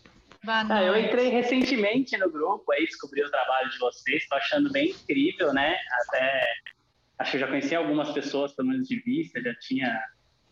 Ah, 0.46 0.82
eu 0.82 0.96
entrei 0.98 1.28
recentemente 1.28 2.16
no 2.18 2.30
grupo, 2.30 2.70
aí 2.72 2.84
descobri 2.84 3.22
o 3.22 3.30
trabalho 3.30 3.70
de 3.70 3.78
vocês, 3.78 4.22
estou 4.22 4.36
achando 4.38 4.70
bem 4.70 4.90
incrível, 4.90 5.52
né? 5.52 5.76
Até 6.02 6.52
acho 7.18 7.32
que 7.32 7.38
já 7.38 7.46
conheci 7.46 7.74
algumas 7.74 8.10
pessoas, 8.12 8.54
pelo 8.54 8.68
menos 8.68 8.88
de 8.88 9.00
vista, 9.00 9.40
já 9.40 9.54
tinha. 9.60 10.02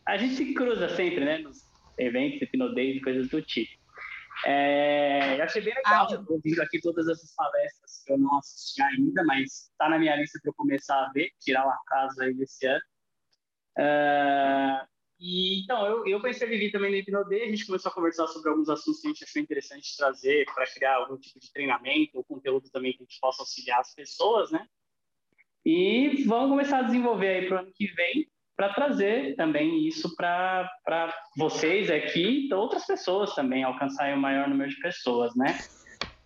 A 0.07 0.17
gente 0.17 0.35
se 0.35 0.55
cruza 0.55 0.89
sempre, 0.89 1.25
né? 1.25 1.39
Nos 1.39 1.59
eventos, 1.99 2.41
hipnodeis 2.41 2.97
e 2.97 3.01
coisas 3.01 3.29
do 3.29 3.43
tipo. 3.43 3.83
É, 4.47 5.39
eu 5.39 5.45
achei 5.45 5.63
bem 5.63 5.75
legal, 5.75 6.09
ah, 6.11 6.25
ouvindo 6.29 6.61
aqui 6.63 6.81
todas 6.81 7.07
essas 7.07 7.35
palestras 7.35 8.03
que 8.05 8.13
eu 8.13 8.19
não 8.19 8.39
assisti 8.39 8.83
ainda, 8.83 9.23
mas 9.25 9.71
está 9.71 9.89
na 9.89 9.99
minha 9.99 10.17
lista 10.17 10.39
para 10.43 10.51
eu 10.51 10.55
começar 10.55 10.97
a 10.97 11.13
ver, 11.13 11.31
tirar 11.39 11.67
o 11.67 11.71
acaso 11.71 12.23
aí 12.23 12.35
desse 12.35 12.67
ano. 12.67 12.83
Uh, 13.79 14.92
e, 15.25 15.63
então, 15.63 15.87
eu, 15.87 16.05
eu 16.05 16.21
conheci 16.21 16.43
a 16.43 16.49
Vivi 16.49 16.73
também 16.73 16.91
no 16.91 16.97
Hipnodê, 16.97 17.45
a 17.45 17.49
gente 17.49 17.65
começou 17.65 17.93
a 17.93 17.95
conversar 17.95 18.27
sobre 18.27 18.51
alguns 18.51 18.69
assuntos 18.69 19.01
que 19.01 19.07
a 19.07 19.11
gente 19.11 19.23
achou 19.23 19.41
interessante 19.41 19.97
trazer 19.97 20.45
para 20.53 20.67
criar 20.67 20.97
algum 20.97 21.17
tipo 21.17 21.39
de 21.39 21.53
treinamento 21.53 22.19
ou 22.19 22.25
conteúdo 22.25 22.69
também 22.71 22.93
que 22.93 22.99
a 22.99 23.05
gente 23.05 23.21
possa 23.21 23.43
auxiliar 23.43 23.79
as 23.79 23.95
pessoas, 23.95 24.51
né? 24.51 24.67
E 25.65 26.25
vamos 26.27 26.51
começar 26.51 26.81
a 26.81 26.83
desenvolver 26.83 27.29
aí 27.29 27.47
para 27.47 27.57
o 27.57 27.61
ano 27.61 27.73
que 27.73 27.87
vem 27.93 28.29
para 28.57 28.75
trazer 28.75 29.37
também 29.37 29.87
isso 29.87 30.13
para 30.17 30.69
vocês 31.39 31.89
aqui 31.89 32.49
e 32.49 32.55
outras 32.55 32.85
pessoas 32.85 33.33
também, 33.33 33.63
alcançar 33.63 34.13
o 34.13 34.21
maior 34.21 34.49
número 34.49 34.71
de 34.71 34.81
pessoas, 34.81 35.37
né? 35.37 35.57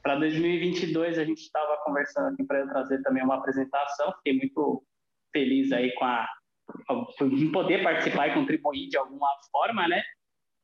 Para 0.02 0.16
2022, 0.16 1.18
a 1.18 1.24
gente 1.24 1.42
estava 1.42 1.76
conversando 1.84 2.32
aqui 2.32 2.44
para 2.44 2.66
trazer 2.66 3.02
também 3.02 3.22
uma 3.22 3.36
apresentação, 3.36 4.10
fiquei 4.16 4.38
muito 4.38 4.82
feliz 5.34 5.70
aí 5.70 5.92
com 5.96 6.04
a 6.06 6.26
poder 7.52 7.82
participar 7.82 8.28
e 8.28 8.34
contribuir 8.34 8.88
de 8.88 8.96
alguma 8.96 9.28
forma, 9.50 9.86
né? 9.88 10.02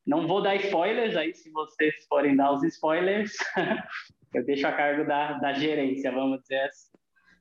Não 0.07 0.27
vou 0.27 0.43
dar 0.43 0.57
spoilers 0.57 1.17
aí, 1.17 1.33
se 1.35 1.51
vocês 1.51 2.07
forem 2.09 2.37
dar 2.37 2.53
os 2.53 2.63
spoilers, 2.65 3.33
eu 4.35 4.45
deixo 4.45 4.67
a 4.67 4.73
cargo 4.73 5.07
da, 5.07 5.35
da 5.35 5.53
gerência, 5.53 6.11
vamos 6.11 6.41
dizer 6.41 6.63
assim. 6.63 6.91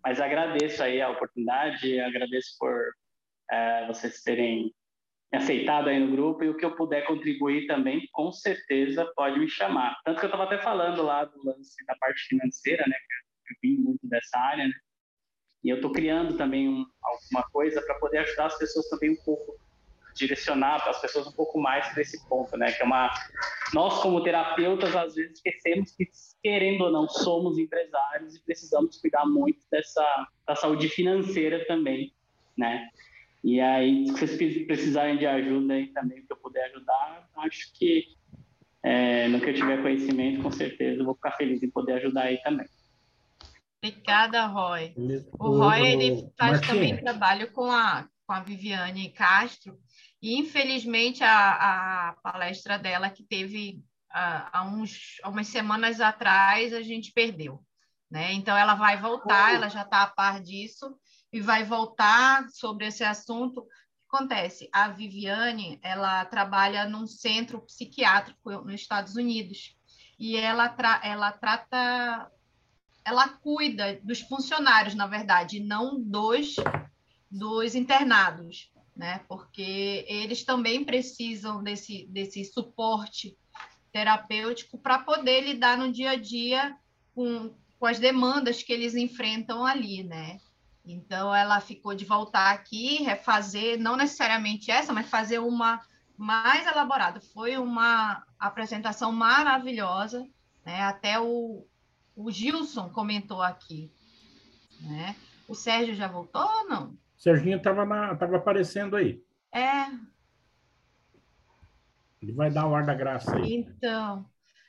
Mas 0.04 0.22
agradeço 0.22 0.82
aí 0.84 1.02
a 1.02 1.10
oportunidade, 1.10 2.00
agradeço 2.00 2.56
por 2.60 2.94
é, 3.52 3.88
vocês 3.88 4.22
terem 4.22 4.74
aceitado 5.34 5.88
aí 5.88 6.00
no 6.00 6.12
grupo 6.12 6.44
e 6.44 6.50
o 6.50 6.58
que 6.58 6.66
eu 6.66 6.76
puder 6.76 7.06
contribuir 7.06 7.66
também, 7.66 8.08
com 8.12 8.32
certeza 8.32 9.10
pode 9.16 9.40
me 9.40 9.48
chamar. 9.48 9.98
Tanto 10.04 10.20
que 10.20 10.26
eu 10.26 10.30
estava 10.30 10.44
até 10.44 10.58
falando 10.62 11.02
lá 11.02 11.26
do 11.26 11.44
lance 11.44 11.84
da 11.86 11.96
parte 11.96 12.22
financeira, 12.28 12.84
né? 12.88 12.96
Que 13.48 13.54
eu 13.54 13.58
vim 13.62 13.82
muito 13.82 14.08
dessa 14.08 14.38
área, 14.38 14.68
né? 14.68 14.74
E 15.64 15.70
eu 15.70 15.78
estou 15.78 15.92
criando 15.92 16.38
também 16.38 16.68
um, 16.68 16.86
alguma 17.04 17.44
coisa 17.52 17.82
para 17.82 17.96
poder 17.96 18.20
ajudar 18.20 18.48
as 18.48 18.58
pessoas 18.58 18.88
também 18.90 19.12
um 19.12 19.24
pouco, 19.24 19.56
direcionar 20.16 20.88
as 20.88 21.00
pessoas 21.00 21.28
um 21.28 21.32
pouco 21.32 21.60
mais 21.60 21.88
para 21.90 22.02
esse 22.02 22.28
ponto, 22.28 22.58
né? 22.58 22.72
Que 22.72 22.82
é 22.82 22.86
uma 22.86 23.10
nós 23.74 24.02
como 24.02 24.24
terapeutas 24.24 24.96
às 24.96 25.16
vezes 25.16 25.38
esquecemos 25.38 25.92
que 25.92 26.10
querendo 26.44 26.82
ou 26.82 26.92
não 26.92 27.08
somos 27.08 27.58
empresários 27.58 28.36
e 28.36 28.44
precisamos 28.44 28.98
cuidar 28.98 29.26
muito 29.26 29.60
dessa 29.72 30.28
da 30.46 30.56
saúde 30.56 30.90
financeira 30.90 31.66
também, 31.66 32.14
né? 32.58 32.88
E 33.44 33.60
aí, 33.60 34.06
se 34.08 34.28
vocês 34.28 34.68
precisarem 34.68 35.18
de 35.18 35.26
ajuda 35.26 35.74
aí 35.74 35.88
também, 35.88 36.24
que 36.24 36.32
eu 36.32 36.38
puder 36.38 36.66
ajudar, 36.66 37.28
acho 37.38 37.74
que 37.74 38.06
é, 38.84 39.28
no 39.28 39.40
que 39.40 39.50
eu 39.50 39.54
tiver 39.54 39.82
conhecimento, 39.82 40.44
com 40.44 40.52
certeza, 40.52 41.02
eu 41.02 41.06
vou 41.06 41.16
ficar 41.16 41.32
feliz 41.32 41.62
em 41.64 41.70
poder 41.70 41.94
ajudar 41.94 42.24
aí 42.24 42.38
também. 42.44 42.68
Obrigada, 43.84 44.46
Roy. 44.46 44.94
O 45.40 45.58
Roy 45.58 45.82
ele 45.82 46.32
faz 46.38 46.62
também 46.62 46.98
trabalho 46.98 47.52
com 47.52 47.72
a, 47.72 48.08
com 48.28 48.34
a 48.34 48.40
Viviane 48.40 49.10
Castro, 49.10 49.80
e 50.22 50.38
infelizmente 50.38 51.24
a, 51.24 52.10
a 52.10 52.14
palestra 52.22 52.78
dela 52.78 53.10
que 53.10 53.24
teve 53.24 53.84
há, 54.12 54.64
uns, 54.66 55.20
umas 55.26 55.48
semanas 55.48 56.00
atrás 56.00 56.74
a 56.74 56.82
gente 56.82 57.12
perdeu. 57.12 57.64
Né? 58.10 58.34
Então 58.34 58.56
ela 58.56 58.76
vai 58.76 59.00
voltar, 59.00 59.56
ela 59.56 59.70
já 59.70 59.82
está 59.82 60.04
a 60.04 60.08
par 60.08 60.42
disso, 60.42 60.96
e 61.32 61.40
vai 61.40 61.64
voltar 61.64 62.48
sobre 62.50 62.86
esse 62.86 63.04
assunto. 63.04 63.62
O 63.62 63.64
que 63.64 64.18
acontece? 64.18 64.70
A 64.72 64.90
Viviane, 64.90 65.80
ela 65.82 66.26
trabalha 66.26 66.86
num 66.86 67.08
centro 67.08 67.62
psiquiátrico 67.62 68.52
nos 68.62 68.76
Estados 68.76 69.16
Unidos 69.16 69.76
e 70.20 70.38
ela, 70.38 70.70
tra 70.70 71.02
ela 71.04 71.32
trata, 71.32 72.30
ela 73.04 73.28
cuida 73.30 74.00
dos 74.04 74.22
funcionários, 74.22 74.96
na 74.96 75.08
verdade, 75.08 75.60
não 75.60 76.00
dos, 76.00 76.56
dos 77.30 77.76
internados, 77.76 78.72
né? 78.96 79.22
Porque 79.28 80.06
eles 80.08 80.44
também 80.44 80.84
precisam 80.84 81.64
desse, 81.64 82.06
desse 82.08 82.46
suporte 82.46 83.38
terapêutico 83.92 84.78
para 84.78 85.00
poder 85.00 85.42
lidar 85.42 85.78
no 85.78 85.92
dia 85.92 86.12
a 86.12 86.16
dia 86.16 86.76
com, 87.14 87.54
com 87.80 87.86
as 87.86 88.00
demandas 88.00 88.64
que 88.64 88.72
eles 88.72 88.96
enfrentam 88.96 89.66
ali, 89.66 90.04
né? 90.04 90.40
Então, 90.86 91.34
ela 91.34 91.60
ficou 91.60 91.94
de 91.94 92.06
voltar 92.06 92.52
aqui, 92.52 93.04
refazer, 93.04 93.80
não 93.80 93.96
necessariamente 93.96 94.72
essa, 94.72 94.92
mas 94.92 95.08
fazer 95.08 95.40
uma 95.40 95.82
mais 96.18 96.66
elaborada. 96.68 97.22
Foi 97.34 97.58
uma 97.58 98.24
apresentação 98.40 99.12
maravilhosa, 99.12 100.28
né? 100.66 100.82
até 100.82 101.20
o, 101.20 101.66
o 102.16 102.32
Gilson 102.32 102.90
comentou 102.90 103.42
aqui. 103.42 103.92
Né? 104.82 105.16
O 105.48 105.56
Sérgio 105.56 105.96
já 105.96 106.08
voltou 106.08 106.42
ou 106.42 106.68
não? 106.68 106.92
O 106.92 107.22
Serginho 107.22 107.58
estava 107.58 108.16
tava 108.16 108.38
aparecendo 108.38 108.96
aí. 108.96 109.22
É. 109.54 109.86
Ele 112.22 112.32
vai 112.32 112.50
dar 112.50 112.68
o 112.68 112.76
ar 112.76 112.86
da 112.86 112.94
graça 112.94 113.36
aí. 113.36 113.54
Então, 113.54 114.26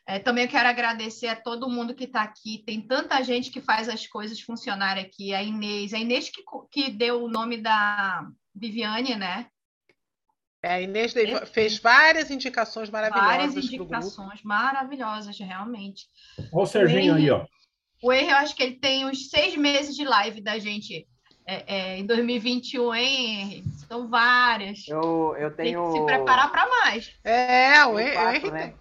é, 0.07 0.19
também 0.19 0.49
quero 0.49 0.69
agradecer 0.69 1.29
a 1.29 1.37
todo 1.37 1.69
mundo 1.69 1.95
que 1.95 2.05
está 2.05 2.23
aqui. 2.23 2.63
Tem 2.65 2.81
tanta 2.81 3.23
gente 3.23 3.51
que 3.51 3.61
faz 3.61 3.89
as 3.89 4.07
coisas 4.07 4.41
funcionarem 4.41 5.05
aqui. 5.05 5.35
A 5.35 5.43
Inês, 5.43 5.95
a 5.95 5.99
Inês 5.99 6.31
que, 6.31 6.43
que 6.71 6.91
deu 6.91 7.25
o 7.25 7.29
nome 7.29 7.59
da 7.59 8.27
Viviane, 8.55 9.15
né? 9.15 9.47
É, 10.63 10.75
a 10.75 10.81
Inês 10.81 11.13
fez 11.53 11.79
várias 11.79 12.31
indicações 12.31 12.89
maravilhosas. 12.89 13.31
Várias 13.31 13.57
indicações 13.57 14.43
maravilhosas, 14.45 15.39
realmente. 15.39 16.07
Olha 16.53 16.63
o 16.63 16.67
Serginho 16.67 17.15
aí, 17.15 17.31
ó. 17.31 17.45
O 18.01 18.13
erro, 18.13 18.31
eu 18.31 18.37
acho 18.37 18.55
que 18.55 18.63
ele 18.63 18.77
tem 18.77 19.05
uns 19.05 19.29
seis 19.29 19.57
meses 19.57 19.95
de 19.95 20.05
live 20.05 20.41
da 20.41 20.59
gente 20.59 21.07
é, 21.47 21.65
é, 21.67 21.99
em 21.99 22.07
2021, 22.07 22.95
hein? 22.95 23.65
São 23.89 24.09
várias. 24.09 24.87
Eu, 24.89 25.35
eu 25.37 25.51
tenho. 25.51 25.83
Tem 25.83 25.93
que 25.93 25.99
se 25.99 26.07
preparar 26.07 26.51
para 26.51 26.69
mais. 26.69 27.13
É, 27.25 27.85
o 27.85 27.99
erro. 27.99 28.51
Né? 28.53 28.75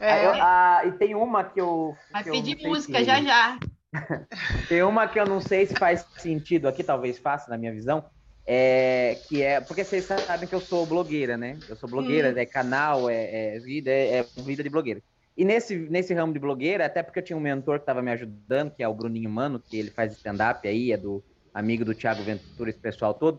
É. 0.00 0.26
Eu, 0.26 0.32
a, 0.32 0.82
e 0.86 0.92
tem 0.92 1.14
uma 1.14 1.44
que 1.44 1.60
eu. 1.60 1.96
Vai 2.12 2.24
que 2.24 2.30
pedir 2.30 2.66
música 2.66 2.98
se... 2.98 3.04
já 3.04 3.22
já. 3.22 3.58
tem 4.68 4.82
uma 4.82 5.08
que 5.08 5.18
eu 5.18 5.26
não 5.26 5.40
sei 5.40 5.66
se 5.66 5.74
faz 5.74 6.04
sentido 6.18 6.68
aqui, 6.68 6.84
talvez 6.84 7.18
faça, 7.18 7.50
na 7.50 7.56
minha 7.56 7.72
visão. 7.72 8.04
É, 8.50 9.20
que 9.28 9.42
é 9.42 9.60
porque 9.60 9.84
vocês 9.84 10.06
sabem 10.06 10.48
que 10.48 10.54
eu 10.54 10.60
sou 10.60 10.86
blogueira, 10.86 11.36
né? 11.36 11.58
Eu 11.68 11.76
sou 11.76 11.86
blogueira, 11.86 12.32
hum. 12.32 12.38
é 12.38 12.46
canal, 12.46 13.10
é, 13.10 13.56
é 13.56 13.58
vida, 13.58 13.90
é, 13.90 14.20
é, 14.20 14.26
vida 14.38 14.62
de 14.62 14.70
blogueira. 14.70 15.02
E 15.36 15.44
nesse, 15.44 15.76
nesse 15.76 16.14
ramo 16.14 16.32
de 16.32 16.38
blogueira, 16.38 16.86
até 16.86 17.02
porque 17.02 17.18
eu 17.18 17.22
tinha 17.22 17.36
um 17.36 17.40
mentor 17.40 17.76
que 17.76 17.82
estava 17.82 18.00
me 18.00 18.10
ajudando, 18.10 18.70
que 18.74 18.82
é 18.82 18.88
o 18.88 18.94
Bruninho 18.94 19.28
Mano, 19.28 19.60
que 19.60 19.76
ele 19.78 19.90
faz 19.90 20.14
stand-up 20.14 20.66
aí, 20.66 20.92
é 20.92 20.96
do 20.96 21.22
amigo 21.52 21.84
do 21.84 21.94
Thiago 21.94 22.22
Ventura, 22.22 22.70
esse 22.70 22.78
pessoal 22.78 23.12
todo. 23.12 23.38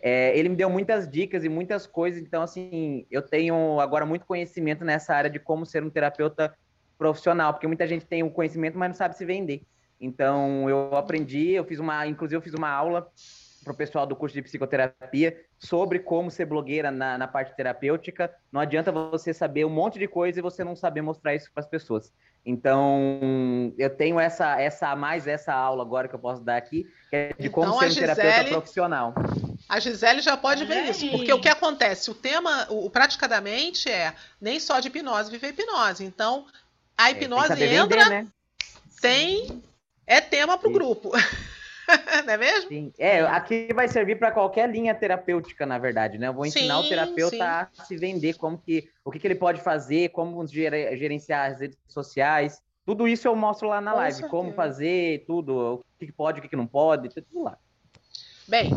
É, 0.00 0.34
ele 0.38 0.48
me 0.48 0.56
deu 0.56 0.70
muitas 0.70 1.06
dicas 1.06 1.44
e 1.44 1.50
muitas 1.50 1.86
coisas, 1.86 2.22
então, 2.22 2.40
assim, 2.40 3.06
eu 3.10 3.20
tenho 3.20 3.78
agora 3.78 4.06
muito 4.06 4.24
conhecimento 4.24 4.86
nessa 4.86 5.14
área 5.14 5.28
de 5.28 5.38
como 5.38 5.66
ser 5.66 5.84
um 5.84 5.90
terapeuta 5.90 6.56
profissional, 6.96 7.52
porque 7.52 7.66
muita 7.66 7.86
gente 7.86 8.06
tem 8.06 8.22
o 8.22 8.30
conhecimento, 8.30 8.78
mas 8.78 8.88
não 8.88 8.96
sabe 8.96 9.18
se 9.18 9.24
vender. 9.26 9.60
Então, 10.00 10.68
eu 10.70 10.96
aprendi, 10.96 11.50
eu 11.50 11.64
fiz 11.64 11.78
uma, 11.78 12.06
inclusive, 12.06 12.38
eu 12.38 12.42
fiz 12.42 12.54
uma 12.54 12.70
aula 12.70 13.06
para 13.66 13.72
o 13.72 13.76
pessoal 13.76 14.06
do 14.06 14.14
curso 14.14 14.32
de 14.32 14.42
psicoterapia 14.42 15.44
sobre 15.58 15.98
como 15.98 16.30
ser 16.30 16.44
blogueira 16.44 16.88
na, 16.88 17.18
na, 17.18 17.26
parte 17.26 17.54
terapêutica. 17.56 18.32
Não 18.52 18.60
adianta 18.60 18.92
você 18.92 19.34
saber 19.34 19.64
um 19.64 19.70
monte 19.70 19.98
de 19.98 20.06
coisa 20.06 20.38
e 20.38 20.42
você 20.42 20.62
não 20.62 20.76
saber 20.76 21.02
mostrar 21.02 21.34
isso 21.34 21.50
para 21.52 21.64
as 21.64 21.68
pessoas. 21.68 22.12
Então, 22.44 23.74
eu 23.76 23.90
tenho 23.90 24.20
essa, 24.20 24.60
essa 24.60 24.94
mais 24.94 25.26
essa 25.26 25.52
aula 25.52 25.82
agora 25.82 26.06
que 26.06 26.14
eu 26.14 26.18
posso 26.18 26.42
dar 26.42 26.56
aqui, 26.56 26.86
que 27.10 27.16
é 27.16 27.32
de 27.36 27.50
como 27.50 27.66
então, 27.66 27.80
ser 27.80 27.86
um 27.86 27.88
Gisele, 27.88 28.14
terapeuta 28.14 28.50
profissional. 28.50 29.14
A 29.68 29.80
Gisele 29.80 30.20
já 30.20 30.36
pode 30.36 30.64
ver 30.64 30.84
isso, 30.84 31.10
porque 31.10 31.32
o 31.32 31.40
que 31.40 31.48
acontece? 31.48 32.08
O 32.08 32.14
tema, 32.14 32.68
o, 32.70 32.86
o 32.86 32.90
praticadamente 32.90 33.90
é 33.90 34.14
nem 34.40 34.60
só 34.60 34.78
de 34.78 34.86
hipnose 34.86 35.28
viver 35.28 35.48
hipnose. 35.48 36.04
Então, 36.04 36.46
a 36.96 37.10
hipnose 37.10 37.60
é, 37.60 37.74
entra, 37.74 38.04
vender, 38.04 38.10
né? 38.10 38.26
tem, 39.00 39.60
é 40.06 40.20
tema 40.20 40.56
para 40.56 40.68
o 40.68 40.72
grupo. 40.72 41.10
não 42.26 42.34
é 42.34 42.36
mesmo? 42.36 42.68
Sim. 42.68 42.92
É, 42.98 43.20
aqui 43.20 43.68
vai 43.74 43.88
servir 43.88 44.18
para 44.18 44.30
qualquer 44.30 44.70
linha 44.70 44.94
terapêutica, 44.94 45.64
na 45.64 45.78
verdade, 45.78 46.18
né? 46.18 46.28
Eu 46.28 46.34
vou 46.34 46.46
ensinar 46.46 46.80
sim, 46.80 46.86
o 46.86 46.88
terapeuta 46.88 47.36
sim. 47.36 47.42
a 47.42 47.68
se 47.84 47.96
vender, 47.96 48.34
como 48.34 48.58
que, 48.58 48.88
o 49.04 49.10
que, 49.10 49.18
que 49.18 49.26
ele 49.26 49.34
pode 49.34 49.60
fazer, 49.60 50.10
como 50.10 50.46
gerenciar 50.46 51.52
as 51.52 51.60
redes 51.60 51.78
sociais. 51.88 52.60
Tudo 52.84 53.08
isso 53.08 53.26
eu 53.26 53.34
mostro 53.34 53.68
lá 53.68 53.80
na 53.80 53.92
Com 53.92 53.96
live, 53.98 54.12
certeza. 54.12 54.30
como 54.30 54.52
fazer, 54.52 55.24
tudo, 55.26 55.82
o 55.82 55.84
que 55.98 56.12
pode, 56.12 56.40
o 56.40 56.48
que 56.48 56.56
não 56.56 56.66
pode, 56.66 57.08
tudo 57.08 57.42
lá. 57.42 57.58
Bem, 58.48 58.70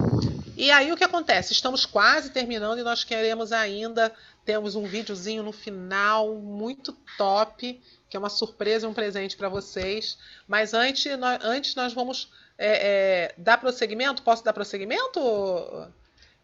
e 0.58 0.72
aí 0.72 0.92
o 0.92 0.98
que 0.98 1.04
acontece? 1.04 1.54
Estamos 1.54 1.86
quase 1.86 2.32
terminando 2.32 2.80
e 2.80 2.84
nós 2.84 3.04
queremos 3.04 3.52
ainda, 3.52 4.12
temos 4.44 4.76
um 4.76 4.84
videozinho 4.84 5.44
no 5.44 5.52
final 5.52 6.36
muito 6.36 6.92
top, 7.18 7.80
que 8.10 8.18
é 8.18 8.20
uma 8.20 8.30
surpresa 8.30 8.88
e 8.88 8.90
um 8.90 8.94
presente 8.94 9.38
para 9.38 9.48
vocês. 9.48 10.18
Mas 10.48 10.74
antes 10.74 11.16
nós, 11.20 11.40
antes 11.44 11.76
nós 11.76 11.94
vamos 11.94 12.32
é, 12.60 13.28
é, 13.28 13.36
dar 13.38 13.58
prosseguimento? 13.58 14.22
Posso 14.22 14.44
dar 14.44 14.52
prosseguimento? 14.52 15.20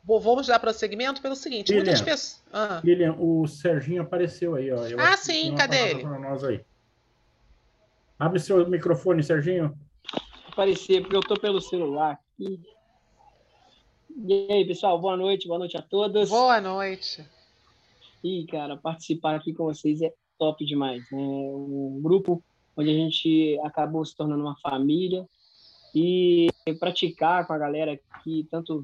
Vamos 0.01 0.47
dar 0.47 0.59
prosseguimento 0.59 1.21
pelo 1.21 1.35
seguinte: 1.35 1.73
Lilian, 1.73 1.83
muitas 1.83 2.01
pessoas. 2.01 2.43
Ah. 2.53 2.79
Lilian, 2.81 3.15
o 3.19 3.45
Serginho 3.47 4.01
apareceu 4.01 4.55
aí, 4.55 4.71
ó. 4.71 4.87
Eu 4.87 4.97
ah, 4.97 5.17
sim, 5.17 5.53
cadê 5.55 5.89
ele? 5.89 6.03
Nós 6.03 6.43
aí. 6.43 6.61
Abre 8.17 8.39
seu 8.39 8.65
microfone, 8.69 9.21
Serginho. 9.21 9.77
Aparecer, 10.47 11.01
porque 11.01 11.17
eu 11.17 11.21
tô 11.21 11.37
pelo 11.37 11.59
celular 11.59 12.17
aqui. 12.33 12.61
E 14.25 14.47
aí, 14.49 14.65
pessoal, 14.65 14.97
boa 14.97 15.17
noite, 15.17 15.47
boa 15.47 15.59
noite 15.59 15.75
a 15.75 15.81
todos. 15.81 16.29
Boa 16.29 16.61
noite. 16.61 17.27
E, 18.23 18.45
cara, 18.45 18.77
participar 18.77 19.35
aqui 19.35 19.53
com 19.53 19.65
vocês 19.65 20.01
é 20.01 20.13
top 20.39 20.65
demais. 20.65 21.03
Né? 21.11 21.19
Um 21.19 21.99
grupo 22.01 22.41
onde 22.77 22.89
a 22.89 22.93
gente 22.93 23.59
acabou 23.65 24.05
se 24.05 24.15
tornando 24.15 24.43
uma 24.43 24.55
família, 24.61 25.27
e 25.95 26.49
praticar 26.79 27.47
com 27.47 27.53
a 27.53 27.57
galera 27.57 27.93
aqui, 27.93 28.45
tanto 28.51 28.83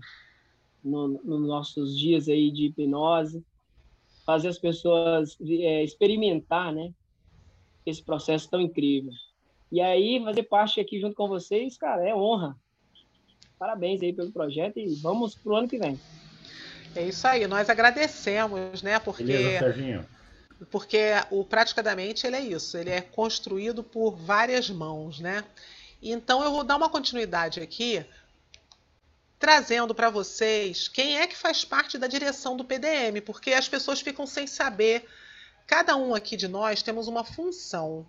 nos 0.84 1.24
no 1.24 1.40
nossos 1.40 1.98
dias 1.98 2.30
aí 2.30 2.50
de 2.50 2.68
hipnose, 2.68 3.44
fazer 4.26 4.48
as 4.48 4.58
pessoas 4.58 5.38
é, 5.42 5.84
experimentar, 5.84 6.72
né, 6.74 6.94
esse 7.86 8.02
processo 8.02 8.50
tão 8.50 8.62
incrível. 8.62 9.12
E 9.72 9.82
aí, 9.82 10.22
fazer 10.24 10.44
parte 10.44 10.80
aqui 10.80 11.00
junto 11.00 11.16
com 11.16 11.28
vocês, 11.28 11.78
cara, 11.78 12.08
é 12.08 12.16
honra. 12.16 12.56
Parabéns 13.60 14.02
aí 14.02 14.12
pelo 14.12 14.32
projeto 14.32 14.80
e 14.80 14.96
vamos 14.96 15.36
pro 15.36 15.56
ano 15.56 15.68
que 15.68 15.78
vem. 15.78 16.00
É 16.96 17.06
isso 17.06 17.28
aí, 17.28 17.46
nós 17.48 17.70
agradecemos, 17.70 18.82
né, 18.82 19.00
porque... 19.00 19.24
Beleza, 19.24 19.60
Serginho 19.60 20.06
porque 20.70 21.00
o 21.32 21.44
praticadamente 21.44 22.28
ele 22.28 22.36
é 22.36 22.42
isso, 22.42 22.78
ele 22.78 22.90
é 22.90 23.02
construído 23.02 23.84
por 23.84 24.16
várias 24.16 24.70
mãos, 24.70 25.20
né? 25.20 25.44
Então 26.02 26.44
eu 26.44 26.52
vou 26.52 26.64
dar 26.64 26.78
uma 26.78 26.90
continuidade 26.90 27.60
aqui, 27.60 28.04
trazendo 29.38 29.94
para 29.94 30.10
vocês 30.10 30.88
quem 30.88 31.20
é 31.20 31.28
que 31.28 31.38
faz 31.38 31.64
parte 31.64 31.98
da 31.98 32.08
direção 32.08 32.58
do 32.58 32.66
PDM, 32.66 33.22
porque 33.24 33.54
as 33.54 33.70
pessoas 33.70 34.02
ficam 34.02 34.26
sem 34.26 34.48
saber. 34.48 35.08
Cada 35.68 35.96
um 35.96 36.16
aqui 36.16 36.36
de 36.36 36.48
nós 36.48 36.82
temos 36.82 37.08
uma 37.08 37.24
função. 37.24 38.08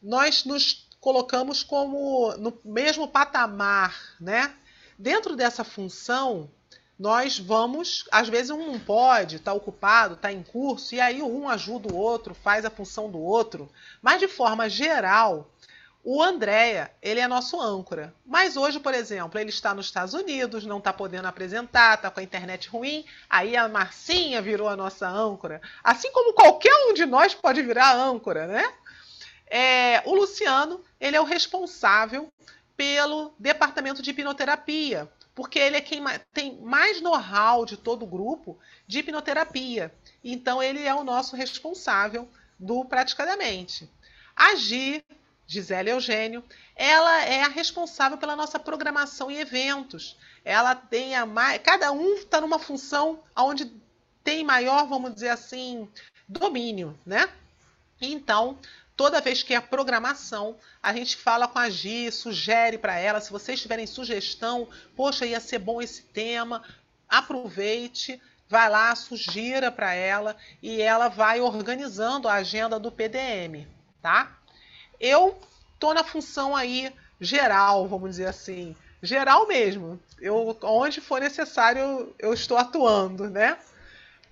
Nós 0.00 0.44
nos 0.44 0.88
colocamos 1.00 1.62
como 1.62 2.32
no 2.36 2.56
mesmo 2.64 3.08
patamar, 3.08 4.16
né? 4.20 4.54
Dentro 4.98 5.34
dessa 5.34 5.64
função, 5.64 6.50
nós 6.98 7.38
vamos, 7.38 8.06
às 8.12 8.28
vezes 8.28 8.50
um 8.50 8.66
não 8.66 8.78
pode, 8.78 9.36
está 9.36 9.54
ocupado, 9.54 10.14
está 10.14 10.30
em 10.30 10.42
curso, 10.42 10.94
e 10.94 11.00
aí 11.00 11.22
um 11.22 11.48
ajuda 11.48 11.92
o 11.92 11.96
outro, 11.96 12.34
faz 12.34 12.64
a 12.66 12.70
função 12.70 13.10
do 13.10 13.18
outro, 13.18 13.70
mas 14.02 14.20
de 14.20 14.28
forma 14.28 14.68
geral, 14.68 15.50
o 16.02 16.22
Andréia, 16.22 16.90
ele 17.02 17.20
é 17.20 17.28
nosso 17.28 17.60
âncora. 17.60 18.14
Mas 18.24 18.56
hoje, 18.56 18.80
por 18.80 18.94
exemplo, 18.94 19.38
ele 19.38 19.50
está 19.50 19.74
nos 19.74 19.86
Estados 19.86 20.14
Unidos, 20.14 20.64
não 20.64 20.78
está 20.78 20.92
podendo 20.92 21.28
apresentar, 21.28 21.94
está 21.94 22.10
com 22.10 22.20
a 22.20 22.22
internet 22.22 22.68
ruim. 22.68 23.04
Aí 23.28 23.54
a 23.54 23.68
Marcinha 23.68 24.40
virou 24.40 24.68
a 24.68 24.76
nossa 24.76 25.06
âncora. 25.06 25.60
Assim 25.84 26.10
como 26.10 26.32
qualquer 26.32 26.74
um 26.88 26.94
de 26.94 27.04
nós 27.04 27.34
pode 27.34 27.62
virar 27.62 27.94
âncora, 27.94 28.46
né? 28.46 28.72
É, 29.46 30.02
o 30.06 30.14
Luciano, 30.14 30.82
ele 30.98 31.16
é 31.16 31.20
o 31.20 31.24
responsável 31.24 32.32
pelo 32.76 33.34
departamento 33.38 34.00
de 34.00 34.10
hipnoterapia, 34.10 35.10
porque 35.34 35.58
ele 35.58 35.76
é 35.76 35.80
quem 35.82 36.02
tem 36.32 36.58
mais 36.62 37.00
know-how 37.02 37.66
de 37.66 37.76
todo 37.76 38.04
o 38.04 38.08
grupo 38.08 38.58
de 38.86 39.00
hipnoterapia. 39.00 39.92
Então, 40.24 40.62
ele 40.62 40.86
é 40.86 40.94
o 40.94 41.04
nosso 41.04 41.36
responsável 41.36 42.26
do 42.58 42.86
Praticadamente. 42.86 43.90
Agir 44.34 45.04
Gisele 45.50 45.90
Eugênio, 45.90 46.44
ela 46.76 47.24
é 47.24 47.42
a 47.42 47.48
responsável 47.48 48.16
pela 48.16 48.36
nossa 48.36 48.56
programação 48.56 49.28
e 49.28 49.40
eventos. 49.40 50.16
Ela 50.44 50.76
tem 50.76 51.16
a 51.16 51.26
mais. 51.26 51.60
Cada 51.60 51.90
um 51.90 52.14
está 52.14 52.40
numa 52.40 52.60
função 52.60 53.20
onde 53.36 53.68
tem 54.22 54.44
maior, 54.44 54.86
vamos 54.86 55.12
dizer 55.12 55.30
assim, 55.30 55.88
domínio, 56.28 56.96
né? 57.04 57.28
Então, 58.00 58.60
toda 58.96 59.20
vez 59.20 59.42
que 59.42 59.52
é 59.52 59.56
a 59.56 59.62
programação, 59.62 60.56
a 60.80 60.92
gente 60.92 61.16
fala 61.16 61.48
com 61.48 61.58
a 61.58 61.68
Gi, 61.68 62.12
sugere 62.12 62.78
para 62.78 62.96
ela. 62.96 63.20
Se 63.20 63.32
vocês 63.32 63.60
tiverem 63.60 63.88
sugestão, 63.88 64.68
poxa, 64.94 65.26
ia 65.26 65.40
ser 65.40 65.58
bom 65.58 65.82
esse 65.82 66.02
tema, 66.02 66.62
aproveite, 67.08 68.22
vai 68.48 68.70
lá, 68.70 68.94
sugira 68.94 69.72
para 69.72 69.94
ela 69.94 70.36
e 70.62 70.80
ela 70.80 71.08
vai 71.08 71.40
organizando 71.40 72.28
a 72.28 72.34
agenda 72.34 72.78
do 72.78 72.92
PDM, 72.92 73.66
tá? 74.00 74.39
Eu 75.00 75.40
tô 75.78 75.94
na 75.94 76.04
função 76.04 76.54
aí 76.54 76.92
geral, 77.20 77.88
vamos 77.88 78.10
dizer 78.10 78.26
assim, 78.26 78.76
geral 79.02 79.46
mesmo. 79.46 79.98
Eu, 80.20 80.56
onde 80.62 81.00
for 81.00 81.20
necessário, 81.20 82.14
eu 82.18 82.32
estou 82.34 82.56
atuando, 82.58 83.28
né? 83.30 83.56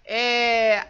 É, 0.04 0.86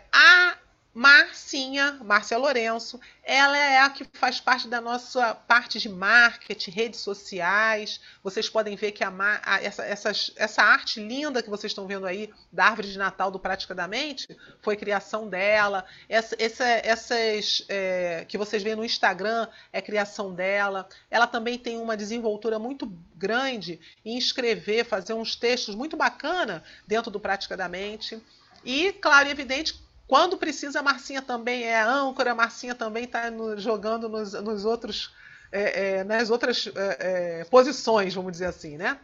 Marcinha, 0.99 1.97
Márcia 2.03 2.37
Lourenço, 2.37 3.01
ela 3.23 3.57
é 3.57 3.79
a 3.79 3.89
que 3.89 4.05
faz 4.15 4.41
parte 4.41 4.67
da 4.67 4.81
nossa 4.81 5.33
parte 5.33 5.79
de 5.79 5.89
marketing, 5.89 6.73
redes 6.73 6.99
sociais. 6.99 8.01
Vocês 8.21 8.51
podem 8.51 8.75
ver 8.75 8.91
que 8.91 9.05
a, 9.05 9.13
a, 9.45 9.63
essa, 9.63 9.85
essas, 9.85 10.33
essa 10.35 10.61
arte 10.61 10.99
linda 10.99 11.41
que 11.41 11.49
vocês 11.49 11.71
estão 11.71 11.87
vendo 11.87 12.05
aí 12.05 12.35
da 12.53 12.65
árvore 12.65 12.91
de 12.91 12.99
Natal 12.99 13.31
do 13.31 13.39
Praticadamente 13.39 14.27
foi 14.61 14.75
criação 14.75 15.29
dela. 15.29 15.85
Essa, 16.09 16.35
essa, 16.37 16.65
essas 16.65 17.65
é, 17.69 18.25
que 18.27 18.37
vocês 18.37 18.61
veem 18.61 18.75
no 18.75 18.85
Instagram 18.85 19.47
é 19.73 19.81
criação 19.81 20.35
dela. 20.35 20.89
Ela 21.09 21.29
também 21.29 21.57
tem 21.61 21.81
uma 21.81 21.97
desenvoltura 21.97 22.59
muito 22.59 22.93
grande 23.15 23.79
em 24.05 24.19
escrever, 24.19 24.85
fazer 24.85 25.13
uns 25.13 25.37
textos 25.37 25.77
muito 25.77 25.97
bacana 25.97 26.65
dentro 26.89 27.09
do 27.09 27.21
Praticadamente. 27.21 28.21
E, 28.65 28.93
claro 28.95 29.29
e 29.29 29.31
evidente, 29.31 29.81
quando 30.09 30.39
precisa, 30.39 30.81
a 30.81 30.83
Marcinha 30.83 31.21
também 31.21 31.65
é 31.65 31.83
âncora, 31.83 32.33
a 32.33 32.35
Marcinha 32.35 32.75
também 32.75 33.05
está 33.05 33.31
jogando 33.59 34.09
nos, 34.09 34.33
nos 34.33 34.65
outros, 34.65 35.15
é, 35.53 35.99
é, 35.99 36.05
nas 36.05 36.31
outras 36.31 36.67
é, 36.75 37.41
é, 37.41 37.45
posições, 37.45 38.15
vamos 38.15 38.33
dizer 38.33 38.47
assim, 38.47 38.79
né? 38.79 38.99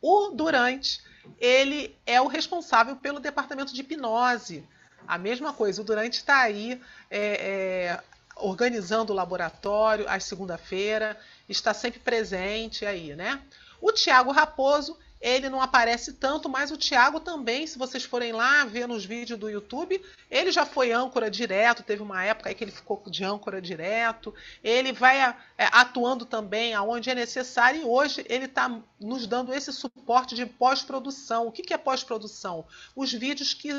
O 0.00 0.30
Durante, 0.30 1.02
ele 1.38 1.94
é 2.06 2.18
o 2.22 2.26
responsável 2.26 2.96
pelo 2.96 3.20
departamento 3.20 3.74
de 3.74 3.82
hipnose. 3.82 4.66
A 5.06 5.18
mesma 5.18 5.52
coisa, 5.52 5.82
o 5.82 5.84
Durante 5.84 6.14
está 6.14 6.38
aí 6.38 6.80
é, 7.10 7.20
é, 7.20 8.00
organizando 8.36 9.12
o 9.12 9.16
laboratório 9.16 10.08
às 10.08 10.24
segunda-feira, 10.24 11.18
está 11.46 11.74
sempre 11.74 12.00
presente 12.00 12.86
aí, 12.86 13.14
né? 13.14 13.42
O 13.78 13.92
Tiago 13.92 14.32
Raposo 14.32 14.98
ele 15.20 15.48
não 15.48 15.60
aparece 15.60 16.12
tanto, 16.12 16.48
mas 16.48 16.70
o 16.70 16.76
Thiago 16.76 17.20
também, 17.20 17.66
se 17.66 17.78
vocês 17.78 18.04
forem 18.04 18.32
lá 18.32 18.64
ver 18.64 18.86
nos 18.86 19.04
vídeos 19.04 19.38
do 19.38 19.50
YouTube, 19.50 20.00
ele 20.30 20.52
já 20.52 20.64
foi 20.64 20.92
âncora 20.92 21.30
direto, 21.30 21.82
teve 21.82 22.02
uma 22.02 22.24
época 22.24 22.48
aí 22.48 22.54
que 22.54 22.62
ele 22.62 22.70
ficou 22.70 23.02
de 23.06 23.24
âncora 23.24 23.60
direto, 23.60 24.34
ele 24.62 24.92
vai 24.92 25.20
é, 25.20 25.34
atuando 25.72 26.24
também 26.24 26.74
aonde 26.74 27.10
é 27.10 27.14
necessário 27.14 27.80
e 27.80 27.84
hoje 27.84 28.24
ele 28.28 28.44
está 28.44 28.80
nos 29.00 29.26
dando 29.26 29.52
esse 29.52 29.72
suporte 29.72 30.34
de 30.34 30.44
pós-produção. 30.44 31.46
O 31.46 31.52
que, 31.52 31.62
que 31.62 31.74
é 31.74 31.78
pós-produção? 31.78 32.64
Os 32.94 33.12
vídeos 33.12 33.54
que 33.54 33.70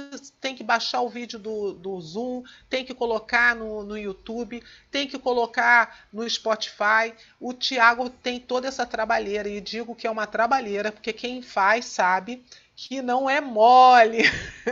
tem 0.42 0.56
que 0.56 0.64
baixar 0.64 1.02
o 1.02 1.10
vídeo 1.10 1.38
do, 1.38 1.74
do 1.74 2.00
Zoom, 2.02 2.44
tem 2.70 2.84
que 2.84 2.94
colocar 2.94 3.56
no, 3.56 3.84
no 3.84 3.98
YouTube, 3.98 4.64
tem 4.92 5.08
que 5.08 5.20
colocar 5.20 6.08
no 6.12 6.28
Spotify. 6.30 7.14
O 7.40 7.54
Thiago 7.54 8.10
tem 8.10 8.40
toda 8.40 8.68
essa 8.68 8.86
trabalheira 8.86 9.48
e 9.48 9.62
digo 9.62 9.96
que 9.96 10.08
é 10.08 10.12
uma 10.12 10.28
trabalheira, 10.28 10.92
porque 10.92 11.14
quem 11.14 11.29
quem 11.30 11.44
faz 11.44 11.86
sabe 11.86 12.44
que 12.76 13.04
não 13.04 13.30
é 13.30 13.40
mole. 13.40 14.24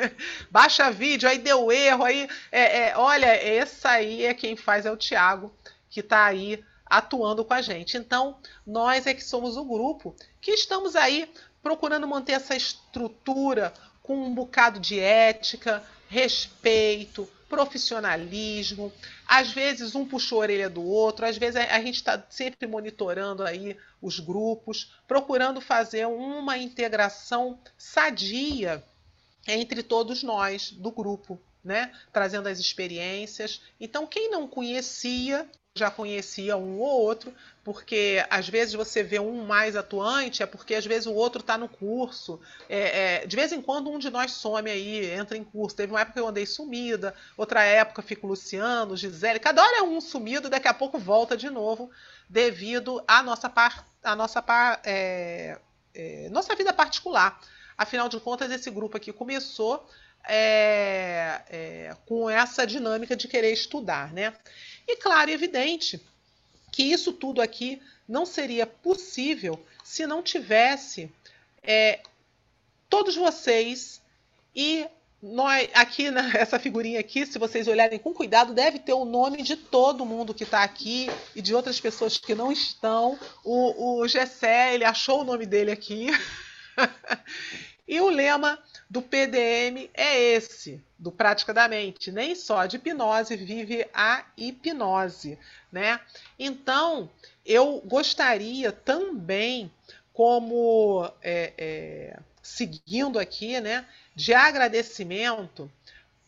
Baixa 0.49 0.89
vídeo, 0.89 1.29
aí 1.29 1.37
deu 1.37 1.71
erro, 1.71 2.03
aí 2.03 2.27
é, 2.51 2.89
é, 2.89 2.97
olha, 2.97 3.27
essa 3.27 3.91
aí 3.91 4.25
é 4.25 4.33
quem 4.33 4.55
faz, 4.55 4.87
é 4.87 4.91
o 4.91 4.97
Thiago, 4.97 5.53
que 5.87 5.99
está 5.99 6.25
aí 6.25 6.63
atuando 6.83 7.45
com 7.45 7.53
a 7.53 7.61
gente. 7.61 7.95
Então, 7.95 8.39
nós 8.65 9.05
é 9.05 9.13
que 9.13 9.23
somos 9.23 9.55
o 9.55 9.63
grupo 9.63 10.15
que 10.41 10.49
estamos 10.49 10.95
aí 10.95 11.31
procurando 11.61 12.07
manter 12.07 12.31
essa 12.31 12.55
estrutura 12.55 13.71
com 14.01 14.15
um 14.15 14.33
bocado 14.33 14.79
de 14.79 14.99
ética, 14.99 15.83
respeito, 16.09 17.29
profissionalismo. 17.47 18.91
Às 19.27 19.51
vezes 19.51 19.95
um 19.95 20.05
puxou 20.05 20.39
a 20.39 20.41
orelha 20.41 20.69
do 20.69 20.83
outro, 20.83 21.25
às 21.25 21.37
vezes 21.37 21.55
a, 21.55 21.79
gente 21.81 21.95
está 21.95 22.23
sempre 22.29 22.67
monitorando 22.67 23.43
aí 23.43 23.77
os 24.01 24.19
grupos, 24.19 24.93
procurando 25.07 25.61
fazer 25.61 26.05
uma 26.05 26.57
integração 26.57 27.59
sadia 27.77 28.83
entre 29.47 29.81
todos 29.81 30.23
nós 30.23 30.71
do 30.71 30.91
grupo, 30.91 31.39
né? 31.63 31.91
Trazendo 32.11 32.47
as 32.47 32.59
experiências. 32.59 33.61
Então, 33.79 34.05
quem 34.05 34.29
não 34.29 34.47
conhecia 34.47 35.49
já 35.77 35.91
conhecia 35.91 36.57
um 36.57 36.79
ou 36.79 37.01
outro, 37.01 37.33
porque 37.63 38.25
às 38.29 38.49
vezes 38.49 38.73
você 38.73 39.03
vê 39.03 39.19
um 39.19 39.45
mais 39.45 39.75
atuante, 39.75 40.41
é 40.41 40.45
porque 40.45 40.75
às 40.75 40.85
vezes 40.85 41.05
o 41.05 41.13
outro 41.13 41.41
está 41.41 41.57
no 41.57 41.69
curso. 41.69 42.39
É, 42.67 43.23
é, 43.23 43.27
de 43.27 43.35
vez 43.35 43.51
em 43.51 43.61
quando 43.61 43.89
um 43.89 43.99
de 43.99 44.09
nós 44.09 44.31
some 44.31 44.69
aí, 44.69 45.11
entra 45.11 45.37
em 45.37 45.43
curso. 45.43 45.75
Teve 45.75 45.93
uma 45.93 46.01
época 46.01 46.13
que 46.13 46.19
eu 46.19 46.27
andei 46.27 46.45
sumida, 46.45 47.13
outra 47.37 47.63
época 47.63 48.01
fico 48.01 48.27
Luciano, 48.27 48.97
Gisele. 48.97 49.39
Cada 49.39 49.61
hora 49.61 49.77
é 49.77 49.83
um 49.83 50.01
sumido, 50.01 50.49
daqui 50.49 50.67
a 50.67 50.73
pouco 50.73 50.97
volta 50.97 51.37
de 51.37 51.49
novo, 51.49 51.89
devido 52.29 53.03
à 53.07 53.21
nossa, 53.21 53.49
par, 53.49 53.85
à 54.03 54.15
nossa, 54.15 54.41
par, 54.41 54.81
é, 54.83 55.59
é, 55.93 56.29
nossa 56.29 56.55
vida 56.55 56.73
particular. 56.73 57.39
Afinal 57.77 58.09
de 58.09 58.19
contas, 58.19 58.51
esse 58.51 58.71
grupo 58.71 58.97
aqui 58.97 59.13
começou 59.13 59.87
é, 60.27 61.41
é, 61.49 61.95
com 62.05 62.29
essa 62.29 62.67
dinâmica 62.67 63.15
de 63.15 63.27
querer 63.27 63.51
estudar, 63.51 64.13
né? 64.13 64.33
E 64.87 64.95
claro 64.95 65.29
e 65.29 65.33
evidente 65.33 66.01
que 66.71 66.83
isso 66.83 67.11
tudo 67.11 67.41
aqui 67.41 67.81
não 68.07 68.25
seria 68.25 68.65
possível 68.65 69.59
se 69.83 70.07
não 70.07 70.23
tivesse 70.23 71.11
é, 71.61 71.99
todos 72.89 73.15
vocês 73.15 74.01
e 74.55 74.87
nós 75.21 75.69
aqui 75.73 76.11
nessa 76.11 76.57
figurinha 76.59 76.99
aqui, 76.99 77.25
se 77.25 77.39
vocês 77.39 77.67
olharem 77.67 77.99
com 77.99 78.13
cuidado, 78.13 78.53
deve 78.53 78.79
ter 78.79 78.93
o 78.93 79.05
nome 79.05 79.41
de 79.41 79.55
todo 79.55 80.05
mundo 80.05 80.33
que 80.33 80.43
está 80.43 80.63
aqui 80.63 81.09
e 81.35 81.41
de 81.41 81.53
outras 81.53 81.79
pessoas 81.79 82.17
que 82.17 82.35
não 82.35 82.51
estão. 82.51 83.19
O, 83.43 83.99
o 84.01 84.07
Gessé, 84.07 84.73
ele 84.73 84.85
achou 84.85 85.21
o 85.21 85.23
nome 85.23 85.45
dele 85.45 85.71
aqui. 85.71 86.07
e 87.87 88.01
o 88.01 88.09
lema 88.09 88.59
do 88.89 89.01
PDM 89.01 89.89
é 89.93 90.19
esse, 90.19 90.81
do 90.99 91.11
Prática 91.11 91.53
da 91.53 91.67
Mente. 91.67 92.11
Nem 92.11 92.35
só 92.35 92.65
de 92.65 92.75
hipnose 92.75 93.35
vive 93.37 93.87
a 93.93 94.25
hipnose, 94.35 95.39
né? 95.71 95.99
Então, 96.37 97.09
eu 97.45 97.81
gostaria 97.85 98.71
também, 98.71 99.71
como 100.11 101.09
é, 101.21 101.53
é, 101.57 102.19
seguindo 102.41 103.17
aqui, 103.17 103.59
né, 103.61 103.85
de 104.15 104.33
agradecimento, 104.33 105.71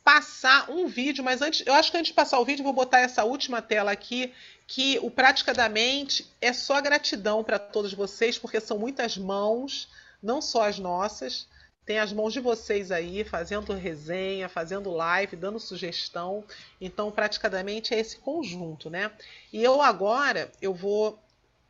passar 0.03 0.72
um 0.72 0.88
vídeo, 0.88 1.24
mas 1.24 1.41
antes, 1.41 1.66
eu 1.68 1.74
acho 1.74 1.91
que 1.91 1.97
antes 1.97 2.10
de 2.10 2.14
passar 2.14 2.39
o 2.39 2.45
vídeo, 2.45 2.64
vou 2.64 2.74
botar 2.74 2.99
essa 2.99 3.24
última 3.24 3.62
tela 3.62 3.91
aqui, 3.91 4.34
que 4.66 4.97
o 5.01 5.12
Prática 5.12 5.53
da 5.53 5.68
Mente 5.68 6.26
é 6.39 6.53
só 6.53 6.80
gratidão 6.82 7.43
para 7.43 7.60
todos 7.60 7.93
vocês, 7.93 8.38
porque 8.38 8.60
são 8.60 8.80
muitas 8.80 9.18
mãos, 9.18 9.88
não 10.22 10.42
só 10.42 10.64
as 10.64 10.80
nossas, 10.80 11.48
tem 11.86 11.98
as 11.98 12.14
mãos 12.14 12.34
de 12.34 12.40
vocês 12.40 12.92
aí 12.92 13.24
fazendo 13.24 13.74
resenha, 13.74 14.48
fazendo 14.48 14.92
live, 14.92 15.36
dando 15.36 15.60
sugestão. 15.60 16.44
Então, 16.80 17.10
praticamente 17.10 17.96
é 17.96 18.00
esse 18.00 18.18
conjunto, 18.18 18.92
né? 18.92 19.12
E 19.52 19.64
eu 19.64 19.82
agora 19.82 20.52
eu 20.62 20.72
vou 20.72 21.20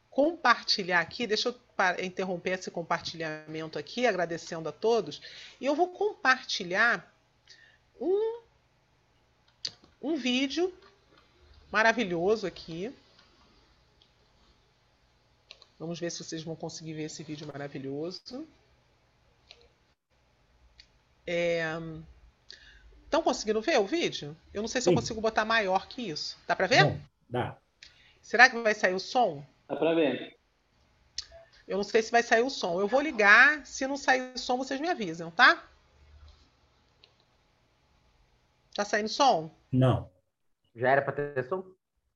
compartilhar 0.10 1.00
aqui, 1.00 1.26
deixa 1.26 1.48
eu 1.48 1.56
interromper 2.04 2.60
esse 2.60 2.70
compartilhamento 2.70 3.80
aqui, 3.80 4.06
agradecendo 4.06 4.68
a 4.68 4.72
todos, 4.74 5.22
e 5.62 5.66
eu 5.66 5.74
vou 5.74 5.88
compartilhar 5.88 7.10
um, 8.02 8.42
um 10.02 10.18
vídeo 10.18 10.74
maravilhoso 11.72 12.46
aqui. 12.46 12.94
Vamos 15.80 15.98
ver 15.98 16.12
se 16.12 16.22
vocês 16.22 16.44
vão 16.44 16.58
conseguir 16.58 16.94
ver 16.94 17.04
esse 17.04 17.24
vídeo 17.24 17.48
maravilhoso. 17.48 18.46
Estão 21.26 23.22
é... 23.22 23.24
conseguindo 23.24 23.62
ver 23.62 23.80
o 23.80 23.88
vídeo? 23.88 24.36
Eu 24.54 24.62
não 24.62 24.68
sei 24.68 24.82
se 24.82 24.86
Sim. 24.86 24.92
eu 24.92 24.96
consigo 24.96 25.22
botar 25.22 25.46
maior 25.46 25.88
que 25.88 26.10
isso. 26.10 26.38
Dá 26.46 26.54
para 26.54 26.68
ver? 26.68 26.84
Não, 26.84 27.02
dá. 27.30 27.58
Será 28.22 28.50
que 28.50 28.60
vai 28.60 28.76
sair 28.76 28.94
o 28.94 29.00
som? 29.00 29.44
Dá 29.70 29.76
para 29.78 29.96
ver. 29.96 30.38
Eu 31.66 31.78
não 31.78 31.84
sei 31.84 32.02
se 32.02 32.12
vai 32.12 32.24
sair 32.24 32.42
o 32.42 32.50
som. 32.50 32.80
Eu 32.80 32.88
vou 32.88 33.00
ligar. 33.00 33.66
Se 33.66 33.88
não 33.88 33.96
sair 33.96 34.34
o 34.34 34.38
som, 34.38 34.58
vocês 34.58 34.82
me 34.82 34.90
avisam, 34.90 35.32
tá? 35.32 35.64
Tá 38.76 38.84
saindo 38.84 39.08
som? 39.08 39.50
Não. 39.72 40.10
Já 40.76 40.90
era 40.90 41.02
para 41.02 41.14
ter 41.14 41.48
som? 41.48 41.64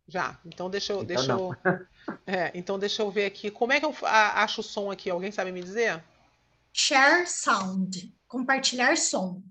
Já. 0.08 0.38
Então 0.46 0.70
deixa 0.70 0.94
eu, 0.94 1.02
então 1.02 1.16
deixa 1.16 1.32
eu, 1.32 1.56
é, 2.28 2.52
então 2.54 2.78
deixa 2.78 3.02
eu 3.02 3.10
ver 3.10 3.26
aqui. 3.26 3.50
Como 3.50 3.72
é 3.72 3.80
que 3.80 3.86
eu 3.86 3.96
acho 4.04 4.62
o 4.62 4.64
som 4.64 4.92
aqui? 4.92 5.10
Alguém 5.10 5.32
sabe 5.32 5.52
me 5.52 5.62
dizer? 5.62 6.04
Share 6.74 7.28
sound 7.28 8.14
compartilhar 8.28 8.98
som. 8.98 9.42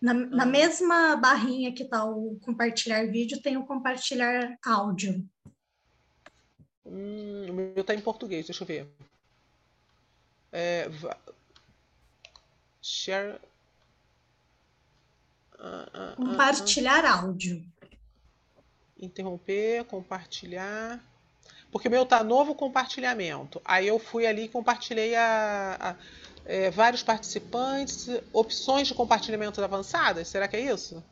Na, 0.00 0.14
na 0.14 0.44
uhum. 0.44 0.50
mesma 0.50 1.16
barrinha 1.16 1.74
que 1.74 1.82
está 1.82 2.04
o 2.04 2.38
compartilhar 2.40 3.06
vídeo, 3.06 3.42
tem 3.42 3.56
o 3.56 3.66
compartilhar 3.66 4.56
áudio. 4.64 5.26
Hum, 6.86 7.46
o 7.50 7.52
meu 7.52 7.80
está 7.80 7.94
em 7.94 8.00
português, 8.00 8.46
deixa 8.46 8.62
eu 8.62 8.66
ver. 8.66 8.90
É, 10.52 10.88
share. 12.82 13.38
Uh, 15.58 16.12
uh, 16.12 16.16
compartilhar 16.16 17.04
uh, 17.04 17.26
áudio. 17.26 17.62
Interromper, 19.00 19.84
compartilhar. 19.84 21.02
Porque 21.72 21.88
o 21.88 21.90
meu 21.90 22.04
tá 22.04 22.22
novo 22.22 22.54
compartilhamento. 22.54 23.60
Aí 23.64 23.86
eu 23.86 23.98
fui 23.98 24.26
ali 24.26 24.44
e 24.44 24.48
compartilhei 24.48 25.14
a, 25.14 25.76
a 25.80 25.96
é, 26.44 26.70
vários 26.70 27.02
participantes, 27.02 28.08
opções 28.32 28.88
de 28.88 28.94
compartilhamento 28.94 29.62
avançadas? 29.62 30.28
Será 30.28 30.48
que 30.48 30.56
é 30.56 30.60
isso? 30.60 31.02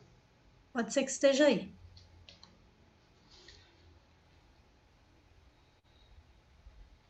Pode 0.73 0.93
ser 0.93 1.03
que 1.03 1.11
esteja 1.11 1.45
aí. 1.45 1.71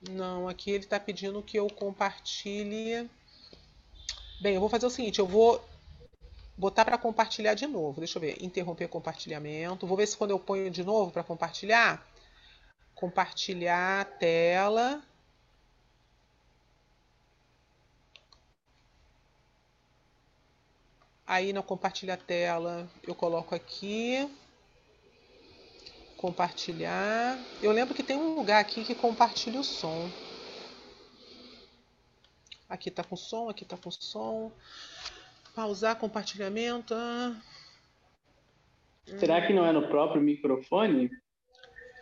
Não, 0.09 0.47
aqui 0.47 0.71
ele 0.71 0.83
está 0.83 0.99
pedindo 0.99 1.41
que 1.43 1.57
eu 1.57 1.67
compartilhe. 1.67 3.09
Bem, 4.41 4.55
eu 4.55 4.59
vou 4.61 4.69
fazer 4.69 4.85
o 4.85 4.89
seguinte: 4.89 5.19
eu 5.19 5.27
vou 5.27 5.63
botar 6.59 6.83
para 6.83 6.97
compartilhar 6.97 7.53
de 7.53 7.65
novo. 7.65 8.01
Deixa 8.01 8.17
eu 8.17 8.21
ver. 8.21 8.43
Interromper 8.43 8.89
compartilhamento. 8.89 9.87
Vou 9.87 9.95
ver 9.95 10.05
se 10.07 10.17
quando 10.17 10.31
eu 10.31 10.39
ponho 10.39 10.69
de 10.69 10.83
novo 10.83 11.09
para 11.09 11.23
compartilhar. 11.23 12.05
Compartilhar 12.93 14.01
a 14.01 14.05
tela. 14.05 15.01
Aí 21.25 21.53
não 21.53 21.61
compartilha 21.61 22.15
a 22.15 22.17
tela, 22.17 22.89
eu 23.03 23.15
coloco 23.15 23.55
aqui. 23.55 24.27
Compartilhar. 26.17 27.39
Eu 27.61 27.71
lembro 27.71 27.95
que 27.95 28.03
tem 28.03 28.17
um 28.17 28.35
lugar 28.35 28.59
aqui 28.59 28.83
que 28.83 28.95
compartilha 28.95 29.59
o 29.59 29.63
som. 29.63 30.09
Aqui 32.67 32.91
tá 32.91 33.03
com 33.03 33.15
som, 33.15 33.47
aqui 33.47 33.63
tá 33.63 33.77
com 33.77 33.91
som. 33.91 34.51
Pausar 35.59 35.97
compartilhamento. 35.97 36.93
Ah. 36.93 37.35
Será 39.05 39.45
que 39.45 39.51
não 39.51 39.65
é 39.65 39.73
no 39.73 39.89
próprio 39.89 40.21
microfone? 40.21 41.11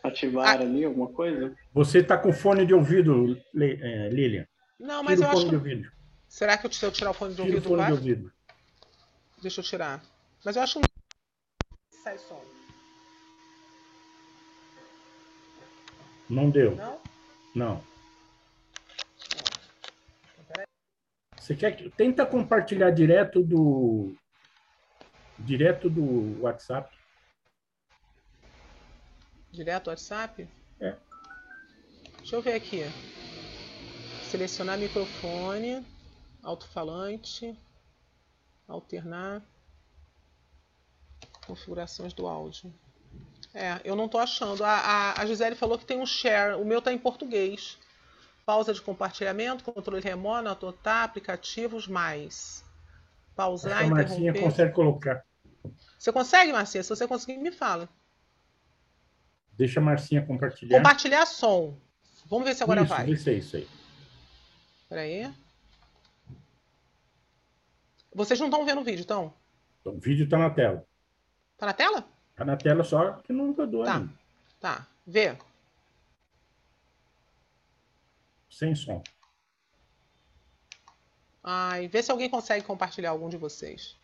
Ativar 0.04 0.50
ah. 0.50 0.62
ali 0.62 0.86
alguma 0.86 1.08
coisa? 1.08 1.58
Você 1.74 1.98
está 1.98 2.16
com 2.20 2.32
fone 2.32 2.68
de 2.68 2.76
ouvido, 2.76 3.36
é, 3.60 4.10
Lilian? 4.10 4.48
Não, 4.80 5.02
mas 5.02 5.20
Tira 5.20 5.32
eu 5.32 5.38
acho. 5.40 5.60
Que... 5.60 5.90
Será 6.28 6.56
que 6.56 6.72
se 6.72 6.86
eu 6.86 6.92
tirar 6.92 7.10
o 7.10 7.14
fone 7.16 7.32
de 7.32 7.38
Tira 7.38 7.48
ouvido, 7.48 7.66
o 7.66 7.70
fone 7.70 7.82
vai? 7.82 7.88
De 7.88 7.94
ouvido. 7.94 8.32
Deixa 9.42 9.62
eu 9.62 9.66
tirar. 9.66 10.04
Mas 10.46 10.56
eu 10.56 10.62
acho 10.62 10.80
que 10.80 10.88
sai 12.04 12.20
som. 12.20 12.40
Não 16.30 16.52
deu. 16.52 16.76
Não? 16.76 17.02
Não. 17.56 17.84
Você 21.48 21.56
quer 21.56 21.90
tenta 21.92 22.26
compartilhar 22.26 22.92
direto 22.92 23.42
do 23.42 24.14
direto 25.40 25.90
do 25.90 26.42
WhatsApp? 26.42 26.94
Direto 29.50 29.86
do 29.86 29.90
WhatsApp? 29.92 30.46
É. 30.82 30.98
Deixa 32.18 32.36
eu 32.36 32.42
ver 32.42 32.54
aqui. 32.56 32.82
Selecionar 34.30 34.78
microfone, 34.78 35.86
alto-falante, 36.44 37.58
alternar 38.68 39.42
configurações 41.46 42.12
do 42.12 42.28
áudio. 42.28 42.74
É, 43.54 43.80
eu 43.86 43.96
não 43.96 44.08
estou 44.08 44.20
achando. 44.20 44.66
A, 44.66 44.80
a, 44.80 45.22
a 45.22 45.26
Gisele 45.26 45.56
falou 45.56 45.80
que 45.80 45.86
tem 45.86 45.98
um 45.98 46.06
share. 46.06 46.62
O 46.62 46.66
meu 46.66 46.80
está 46.80 46.92
em 46.92 46.98
português 46.98 47.78
pausa 48.48 48.74
de 48.74 48.82
compartilhamento, 48.82 49.62
controle 49.62 50.02
remoto, 50.02 50.48
anotar, 50.48 51.04
aplicativos, 51.04 51.86
mais. 51.86 52.64
Pausar, 53.36 53.84
a 53.84 53.88
Marcinha 53.88 54.34
consegue 54.34 54.72
colocar. 54.72 55.26
Você 56.00 56.14
consegue, 56.14 56.54
Marcinha? 56.54 56.82
Se 56.82 56.88
você 56.88 57.06
conseguir, 57.06 57.38
me 57.38 57.52
fala. 57.52 57.90
Deixa 59.52 59.82
a 59.82 59.84
Marcinha 59.84 60.26
compartilhar. 60.26 60.78
Compartilhar 60.78 61.26
som. 61.26 61.78
Vamos 62.28 62.48
ver 62.48 62.56
se 62.56 62.64
agora 62.64 62.82
isso, 62.82 62.90
vai. 62.90 63.10
Isso 63.10 63.30
isso 63.30 63.58
aí. 63.58 63.68
Espera 64.84 65.02
aí. 65.02 65.34
Vocês 68.16 68.40
não 68.40 68.48
estão 68.48 68.66
vendo 68.66 68.80
o 68.80 68.84
vídeo, 68.84 69.02
então? 69.02 69.34
O 69.84 69.92
vídeo 70.00 70.24
está 70.24 70.38
na 70.38 70.50
tela. 70.50 70.88
Tá 71.58 71.66
na 71.66 71.74
tela? 71.74 72.08
Tá 72.34 72.46
na 72.46 72.56
tela, 72.56 72.84
só 72.86 73.12
que 73.24 73.34
não 73.34 73.52
rodou 73.52 73.84
tá. 73.84 73.98
ainda. 73.98 74.14
Tá. 74.62 74.88
Vê 75.06 75.38
sem 78.58 78.74
som. 78.74 79.04
Ai, 81.44 81.88
vê 81.88 82.02
se 82.02 82.12
alguém 82.12 82.30
consegue 82.30 82.66
compartilhar 82.66 83.12
algum 83.12 83.30
de 83.30 83.38
vocês. 83.38 83.96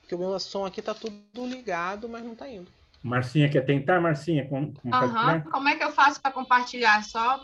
Porque 0.00 0.14
o 0.14 0.18
meu 0.18 0.38
som 0.38 0.66
aqui 0.66 0.82
tá 0.82 0.94
tudo 0.94 1.46
ligado, 1.46 2.08
mas 2.08 2.22
não 2.22 2.34
tá 2.34 2.48
indo. 2.48 2.70
Marcinha, 3.02 3.48
quer 3.50 3.62
tentar, 3.62 4.00
Marcinha? 4.00 4.46
Compartilhar? 4.46 5.44
Uhum. 5.44 5.50
Como 5.50 5.68
é 5.68 5.76
que 5.76 5.84
eu 5.84 5.92
faço 5.92 6.20
para 6.20 6.32
compartilhar? 6.32 7.02
Só 7.04 7.38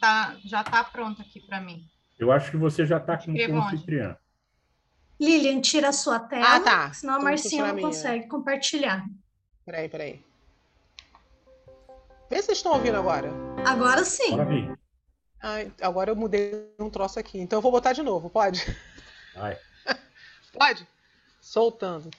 tá, 0.00 0.36
já 0.44 0.64
tá 0.64 0.82
pronto 0.84 1.22
aqui 1.22 1.40
para 1.40 1.60
mim. 1.60 1.86
Eu 2.18 2.32
acho 2.32 2.50
que 2.50 2.56
você 2.56 2.86
já 2.86 2.96
está 2.96 3.16
com 3.16 3.32
o 3.32 3.62
anfitriã. 3.62 4.16
Lilian, 5.20 5.60
tira 5.60 5.88
a 5.88 5.92
sua 5.92 6.18
tela, 6.18 6.56
ah, 6.56 6.60
tá. 6.60 6.92
senão 6.92 7.14
a 7.14 7.20
Marcinha 7.20 7.72
não 7.72 7.80
consegue 7.80 8.26
compartilhar. 8.28 9.06
Peraí, 9.64 9.88
peraí. 9.88 10.22
Vê 12.28 12.36
se 12.36 12.46
vocês 12.46 12.58
estão 12.58 12.72
ouvindo 12.72 12.96
agora. 12.96 13.30
Agora 13.64 14.04
sim. 14.04 14.34
Agora 14.34 14.76
Ai, 15.42 15.70
agora 15.80 16.10
eu 16.10 16.16
mudei 16.16 16.72
um 16.78 16.90
troço 16.90 17.18
aqui. 17.18 17.38
Então 17.38 17.58
eu 17.58 17.62
vou 17.62 17.72
botar 17.72 17.92
de 17.92 18.02
novo, 18.02 18.30
pode? 18.30 18.64
Vai. 19.34 19.58
pode? 20.52 20.86
Soltando. 21.40 22.10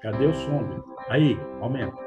Cadê 0.00 0.26
o 0.26 0.34
som? 0.34 0.84
Aí, 1.08 1.36
aumenta. 1.60 2.05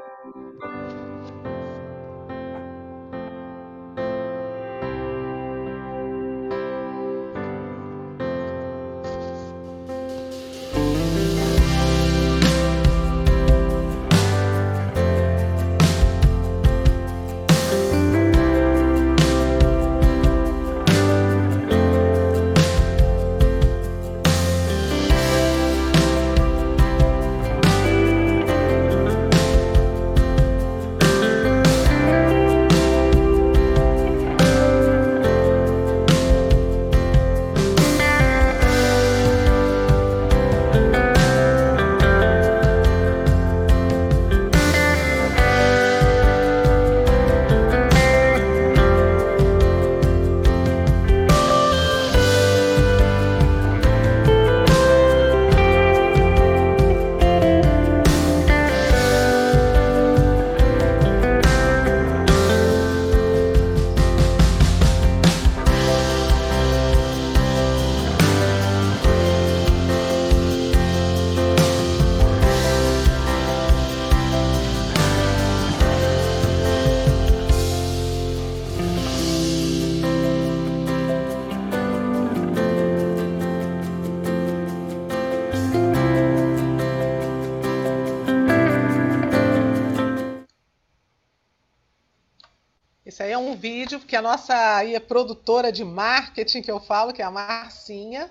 Vídeo 93.60 94.00
que 94.00 94.16
a 94.16 94.22
nossa 94.22 94.76
aí, 94.76 94.96
a 94.96 95.00
produtora 95.00 95.70
de 95.70 95.84
marketing 95.84 96.62
que 96.62 96.70
eu 96.70 96.80
falo, 96.80 97.12
que 97.12 97.20
é 97.20 97.24
a 97.24 97.30
Marcinha, 97.30 98.30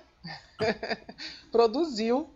produziu. 1.51 2.27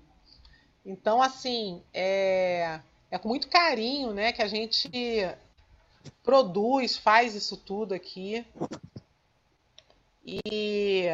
Então, 0.85 1.21
assim, 1.21 1.81
é, 1.91 2.79
é 3.09 3.17
com 3.17 3.27
muito 3.27 3.47
carinho 3.47 4.13
né, 4.13 4.31
que 4.31 4.43
a 4.43 4.47
gente 4.47 4.89
produz, 6.23 6.95
faz 6.95 7.33
isso 7.33 7.57
tudo 7.57 7.93
aqui. 7.95 8.45
E 10.23 11.07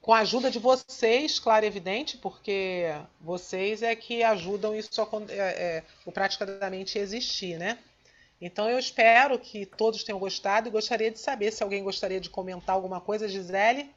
com 0.00 0.14
a 0.14 0.20
ajuda 0.20 0.50
de 0.50 0.58
vocês, 0.58 1.40
claro 1.40 1.64
e 1.64 1.68
evidente, 1.68 2.16
porque 2.18 2.84
vocês 3.20 3.82
é 3.82 3.96
que 3.96 4.22
ajudam 4.22 4.74
isso 4.74 5.02
a, 5.02 5.08
é, 5.28 5.36
é, 5.38 5.84
o 6.06 6.12
praticamente 6.12 6.98
existir, 6.98 7.58
né? 7.58 7.78
Então 8.40 8.70
eu 8.70 8.78
espero 8.78 9.38
que 9.38 9.66
todos 9.66 10.02
tenham 10.02 10.18
gostado 10.18 10.68
e 10.68 10.70
gostaria 10.70 11.10
de 11.10 11.18
saber 11.18 11.52
se 11.52 11.62
alguém 11.62 11.84
gostaria 11.84 12.20
de 12.20 12.30
comentar 12.30 12.74
alguma 12.74 13.00
coisa, 13.00 13.28
Gisele. 13.28 13.90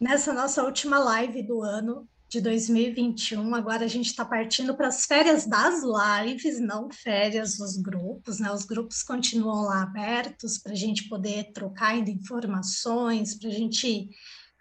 Nessa 0.00 0.32
nossa 0.32 0.64
última 0.64 0.98
live 0.98 1.42
do 1.42 1.62
ano 1.62 2.08
de 2.28 2.40
2021, 2.40 3.54
agora 3.54 3.84
a 3.84 3.88
gente 3.88 4.06
está 4.06 4.24
partindo 4.24 4.74
para 4.74 4.88
as 4.88 5.04
férias 5.04 5.46
das 5.46 5.82
lives, 5.82 6.58
não 6.58 6.90
férias 6.90 7.58
dos 7.58 7.76
grupos, 7.76 8.40
né? 8.40 8.50
Os 8.50 8.64
grupos 8.64 9.02
continuam 9.02 9.66
lá 9.66 9.82
abertos 9.82 10.56
para 10.56 10.72
a 10.72 10.76
gente 10.76 11.10
poder 11.10 11.52
trocar 11.52 11.94
informações, 11.96 13.34
para 13.34 13.50
a 13.50 13.52
gente 13.52 14.08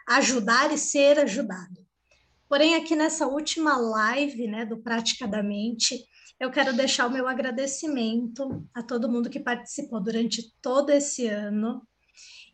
ajudar 0.09 0.73
e 0.73 0.77
ser 0.77 1.17
ajudado. 1.19 1.80
Porém, 2.51 2.75
aqui 2.75 2.97
nessa 2.97 3.27
última 3.27 3.77
live 3.77 4.45
né, 4.45 4.65
do 4.65 4.75
Praticadamente, 4.75 6.03
eu 6.37 6.51
quero 6.51 6.75
deixar 6.75 7.07
o 7.07 7.09
meu 7.09 7.25
agradecimento 7.25 8.67
a 8.73 8.83
todo 8.83 9.09
mundo 9.09 9.29
que 9.29 9.39
participou 9.39 10.03
durante 10.03 10.53
todo 10.61 10.89
esse 10.89 11.27
ano 11.27 11.81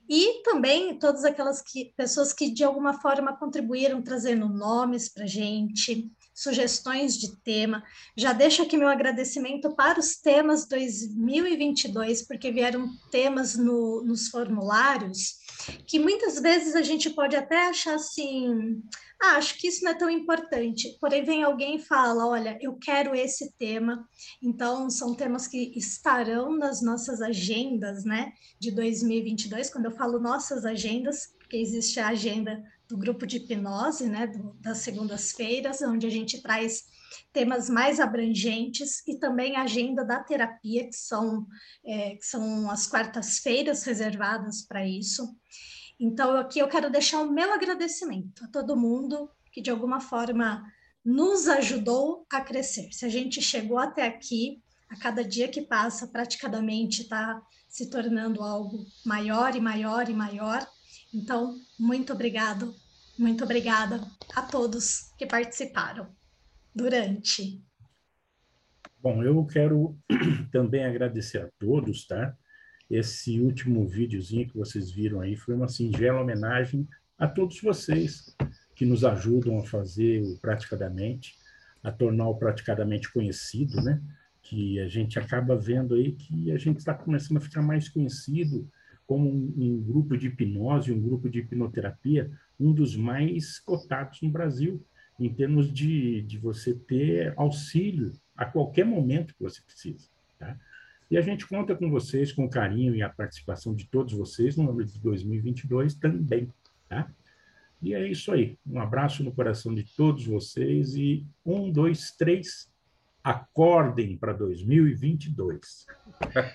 E 0.07 0.43
também 0.43 0.99
todas 0.99 1.25
aquelas 1.25 1.63
que, 1.63 1.95
pessoas 1.97 2.31
que 2.31 2.51
de 2.51 2.63
alguma 2.63 3.01
forma 3.01 3.35
contribuíram 3.35 3.99
trazendo 4.03 4.47
nomes 4.47 5.11
para 5.11 5.25
gente, 5.25 6.11
sugestões 6.31 7.17
de 7.17 7.35
tema. 7.41 7.83
Já 8.15 8.33
deixo 8.33 8.61
aqui 8.61 8.77
meu 8.77 8.89
agradecimento 8.89 9.75
para 9.75 9.99
os 9.99 10.17
temas 10.17 10.67
2022, 10.67 12.21
porque 12.27 12.51
vieram 12.51 12.87
temas 13.09 13.57
no, 13.57 14.03
nos 14.03 14.27
formulários 14.27 15.46
que 15.85 15.99
muitas 15.99 16.39
vezes 16.39 16.75
a 16.75 16.81
gente 16.81 17.09
pode 17.09 17.35
até 17.35 17.67
achar 17.67 17.95
assim, 17.95 18.81
ah, 19.21 19.37
acho 19.37 19.57
que 19.57 19.67
isso 19.67 19.83
não 19.83 19.91
é 19.91 19.95
tão 19.95 20.09
importante. 20.09 20.97
Porém, 20.99 21.23
vem 21.23 21.43
alguém 21.43 21.77
e 21.77 21.83
fala: 21.83 22.27
olha, 22.27 22.57
eu 22.61 22.77
quero 22.77 23.15
esse 23.15 23.51
tema. 23.57 24.07
Então, 24.41 24.89
são 24.89 25.15
temas 25.15 25.47
que 25.47 25.73
estarão 25.75 26.55
nas 26.55 26.81
nossas 26.81 27.21
agendas, 27.21 28.03
né, 28.03 28.31
de 28.59 28.71
2022. 28.71 29.69
Quando 29.69 29.85
eu 29.85 29.91
falo 29.91 30.19
nossas 30.19 30.65
agendas, 30.65 31.35
porque 31.39 31.57
existe 31.57 31.99
a 31.99 32.09
agenda 32.09 32.63
do 32.87 32.97
grupo 32.97 33.25
de 33.25 33.37
hipnose, 33.37 34.07
né, 34.07 34.27
do, 34.27 34.53
das 34.61 34.79
segundas-feiras, 34.79 35.81
onde 35.81 36.05
a 36.05 36.11
gente 36.11 36.41
traz 36.41 36.83
temas 37.31 37.69
mais 37.69 37.99
abrangentes 37.99 39.07
e 39.07 39.17
também 39.17 39.55
a 39.55 39.63
agenda 39.63 40.03
da 40.03 40.23
terapia, 40.23 40.85
que 40.85 40.95
são, 40.95 41.45
é, 41.85 42.15
que 42.15 42.25
são 42.25 42.69
as 42.69 42.87
quartas-feiras 42.87 43.83
reservadas 43.83 44.63
para 44.63 44.87
isso. 44.87 45.35
Então, 45.99 46.35
aqui 46.37 46.59
eu 46.59 46.67
quero 46.67 46.91
deixar 46.91 47.21
o 47.21 47.31
meu 47.31 47.53
agradecimento 47.53 48.43
a 48.43 48.47
todo 48.47 48.77
mundo 48.77 49.29
que, 49.51 49.61
de 49.61 49.69
alguma 49.69 49.99
forma, 49.99 50.63
nos 51.03 51.47
ajudou 51.47 52.25
a 52.31 52.41
crescer. 52.41 52.91
Se 52.91 53.05
a 53.05 53.09
gente 53.09 53.41
chegou 53.41 53.77
até 53.77 54.05
aqui, 54.05 54.61
a 54.89 54.97
cada 54.97 55.23
dia 55.23 55.47
que 55.47 55.61
passa, 55.61 56.07
praticamente 56.07 57.03
está 57.03 57.41
se 57.67 57.89
tornando 57.89 58.41
algo 58.41 58.85
maior 59.05 59.55
e 59.55 59.59
maior 59.59 60.09
e 60.09 60.13
maior. 60.13 60.65
Então, 61.13 61.55
muito 61.79 62.13
obrigado, 62.13 62.73
muito 63.17 63.43
obrigada 63.43 64.01
a 64.35 64.41
todos 64.41 65.11
que 65.17 65.25
participaram 65.25 66.15
durante. 66.77 67.61
Bom, 69.01 69.23
eu 69.23 69.43
quero 69.45 69.97
também 70.51 70.85
agradecer 70.85 71.39
a 71.39 71.49
todos, 71.59 72.05
tá? 72.05 72.37
Esse 72.89 73.39
último 73.39 73.85
videozinho 73.87 74.47
que 74.47 74.55
vocês 74.55 74.91
viram 74.91 75.19
aí 75.19 75.35
foi 75.35 75.55
uma 75.55 75.67
singela 75.67 76.21
homenagem 76.21 76.87
a 77.17 77.27
todos 77.27 77.59
vocês 77.59 78.35
que 78.75 78.85
nos 78.85 79.03
ajudam 79.03 79.57
a 79.59 79.65
fazer 79.65 80.21
o 80.21 80.37
Praticadamente, 80.39 81.35
a 81.83 81.91
tornar 81.91 82.29
o 82.29 82.35
Praticadamente 82.35 83.11
conhecido, 83.11 83.81
né? 83.81 84.01
Que 84.41 84.79
a 84.79 84.87
gente 84.87 85.19
acaba 85.19 85.57
vendo 85.57 85.95
aí 85.95 86.11
que 86.13 86.51
a 86.51 86.57
gente 86.57 86.77
está 86.77 86.93
começando 86.93 87.37
a 87.37 87.41
ficar 87.41 87.61
mais 87.61 87.89
conhecido 87.89 88.69
como 89.05 89.29
um, 89.29 89.53
um 89.57 89.81
grupo 89.81 90.17
de 90.17 90.27
hipnose, 90.27 90.91
um 90.91 91.01
grupo 91.01 91.29
de 91.29 91.39
hipnoterapia, 91.39 92.29
um 92.59 92.71
dos 92.71 92.95
mais 92.95 93.57
cotados 93.59 94.21
no 94.21 94.29
Brasil, 94.29 94.85
em 95.19 95.33
termos 95.33 95.71
de, 95.71 96.21
de 96.21 96.37
você 96.37 96.73
ter 96.73 97.33
auxílio 97.37 98.13
a 98.35 98.45
qualquer 98.45 98.85
momento 98.85 99.33
que 99.33 99.43
você 99.43 99.61
precisa. 99.61 100.07
Tá? 100.37 100.57
E 101.09 101.17
a 101.17 101.21
gente 101.21 101.47
conta 101.47 101.75
com 101.75 101.89
vocês, 101.89 102.31
com 102.31 102.45
o 102.45 102.49
carinho 102.49 102.95
e 102.95 103.01
a 103.01 103.09
participação 103.09 103.73
de 103.73 103.85
todos 103.87 104.13
vocês 104.13 104.55
no 104.55 104.69
ano 104.69 104.83
de 104.83 104.99
2022 104.99 105.95
também. 105.95 106.51
Tá? 106.87 107.09
E 107.81 107.93
é 107.93 108.07
isso 108.07 108.31
aí. 108.31 108.57
Um 108.65 108.79
abraço 108.79 109.23
no 109.23 109.31
coração 109.31 109.73
de 109.73 109.83
todos 109.95 110.25
vocês 110.25 110.95
e 110.95 111.25
um, 111.45 111.71
dois, 111.71 112.11
três, 112.11 112.71
acordem 113.27 114.15
para 114.15 114.31
2022. 114.31 115.85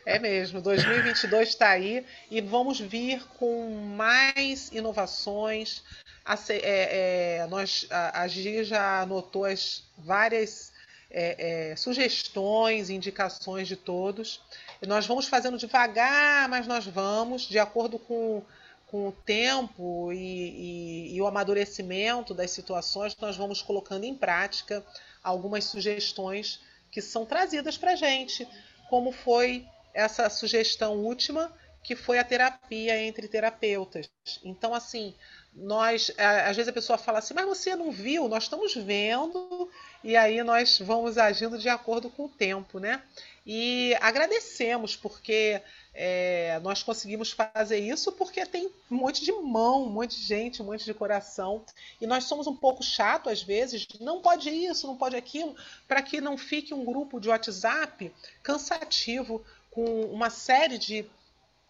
É 0.06 0.18
mesmo, 0.18 0.58
2022 0.62 1.50
está 1.50 1.68
aí 1.68 2.06
e 2.30 2.40
vamos 2.40 2.80
vir 2.80 3.22
com 3.38 3.94
mais 3.94 4.72
inovações. 4.72 5.84
A, 6.24 6.34
é, 6.48 7.40
é, 7.40 7.46
nós, 7.48 7.86
a, 7.90 8.22
a 8.22 8.26
Gi 8.28 8.64
já 8.64 9.02
anotou 9.02 9.44
as 9.44 9.84
várias 9.98 10.72
é, 11.10 11.72
é, 11.72 11.76
sugestões, 11.76 12.88
indicações 12.88 13.68
de 13.68 13.76
todos. 13.76 14.40
E 14.80 14.86
nós 14.86 15.06
vamos 15.06 15.28
fazendo 15.28 15.58
devagar, 15.58 16.48
mas 16.48 16.66
nós 16.66 16.86
vamos, 16.86 17.42
de 17.42 17.58
acordo 17.58 17.98
com, 17.98 18.42
com 18.86 19.08
o 19.08 19.12
tempo 19.12 20.10
e, 20.10 20.16
e, 20.16 21.16
e 21.16 21.20
o 21.20 21.26
amadurecimento 21.26 22.32
das 22.32 22.50
situações, 22.50 23.14
nós 23.20 23.36
vamos 23.36 23.60
colocando 23.60 24.04
em 24.04 24.14
prática 24.14 24.82
algumas 25.22 25.64
sugestões 25.64 26.60
que 26.90 27.00
são 27.00 27.24
trazidas 27.24 27.78
para 27.78 27.92
a 27.92 27.96
gente, 27.96 28.46
como 28.88 29.12
foi 29.12 29.66
essa 29.94 30.28
sugestão 30.28 30.96
última, 30.98 31.52
que 31.82 31.96
foi 31.96 32.18
a 32.18 32.24
terapia 32.24 33.00
entre 33.02 33.28
terapeutas. 33.28 34.10
Então, 34.44 34.74
assim, 34.74 35.14
nós 35.54 36.10
às 36.18 36.56
vezes 36.56 36.68
a 36.68 36.72
pessoa 36.72 36.96
fala 36.96 37.18
assim, 37.18 37.34
mas 37.34 37.44
você 37.44 37.76
não 37.76 37.90
viu? 37.90 38.28
Nós 38.28 38.44
estamos 38.44 38.74
vendo 38.74 39.68
e 40.02 40.16
aí 40.16 40.42
nós 40.42 40.78
vamos 40.78 41.18
agindo 41.18 41.58
de 41.58 41.68
acordo 41.68 42.08
com 42.08 42.24
o 42.24 42.28
tempo, 42.28 42.78
né? 42.78 43.02
E 43.46 43.94
agradecemos 44.00 44.96
porque 44.96 45.60
é, 45.92 46.58
nós 46.62 46.82
conseguimos 46.82 47.32
fazer 47.32 47.78
isso 47.78 48.12
porque 48.12 48.46
tem 48.46 48.70
um 48.90 48.96
monte 48.96 49.22
de 49.22 49.32
mão, 49.32 49.84
um 49.84 49.90
monte 49.90 50.16
de 50.16 50.24
gente, 50.24 50.62
um 50.62 50.66
monte 50.66 50.84
de 50.84 50.94
coração 50.94 51.62
e 52.00 52.06
nós 52.06 52.24
somos 52.24 52.46
um 52.46 52.56
pouco 52.56 52.82
chato 52.82 53.28
às 53.28 53.42
vezes, 53.42 53.86
não 54.00 54.22
pode 54.22 54.48
isso, 54.48 54.86
não 54.86 54.96
pode 54.96 55.16
aquilo, 55.16 55.54
para 55.86 56.00
que 56.00 56.20
não 56.20 56.38
fique 56.38 56.72
um 56.72 56.84
grupo 56.84 57.20
de 57.20 57.28
WhatsApp 57.28 58.10
cansativo 58.42 59.44
com 59.70 60.04
uma 60.06 60.30
série 60.30 60.78
de 60.78 61.04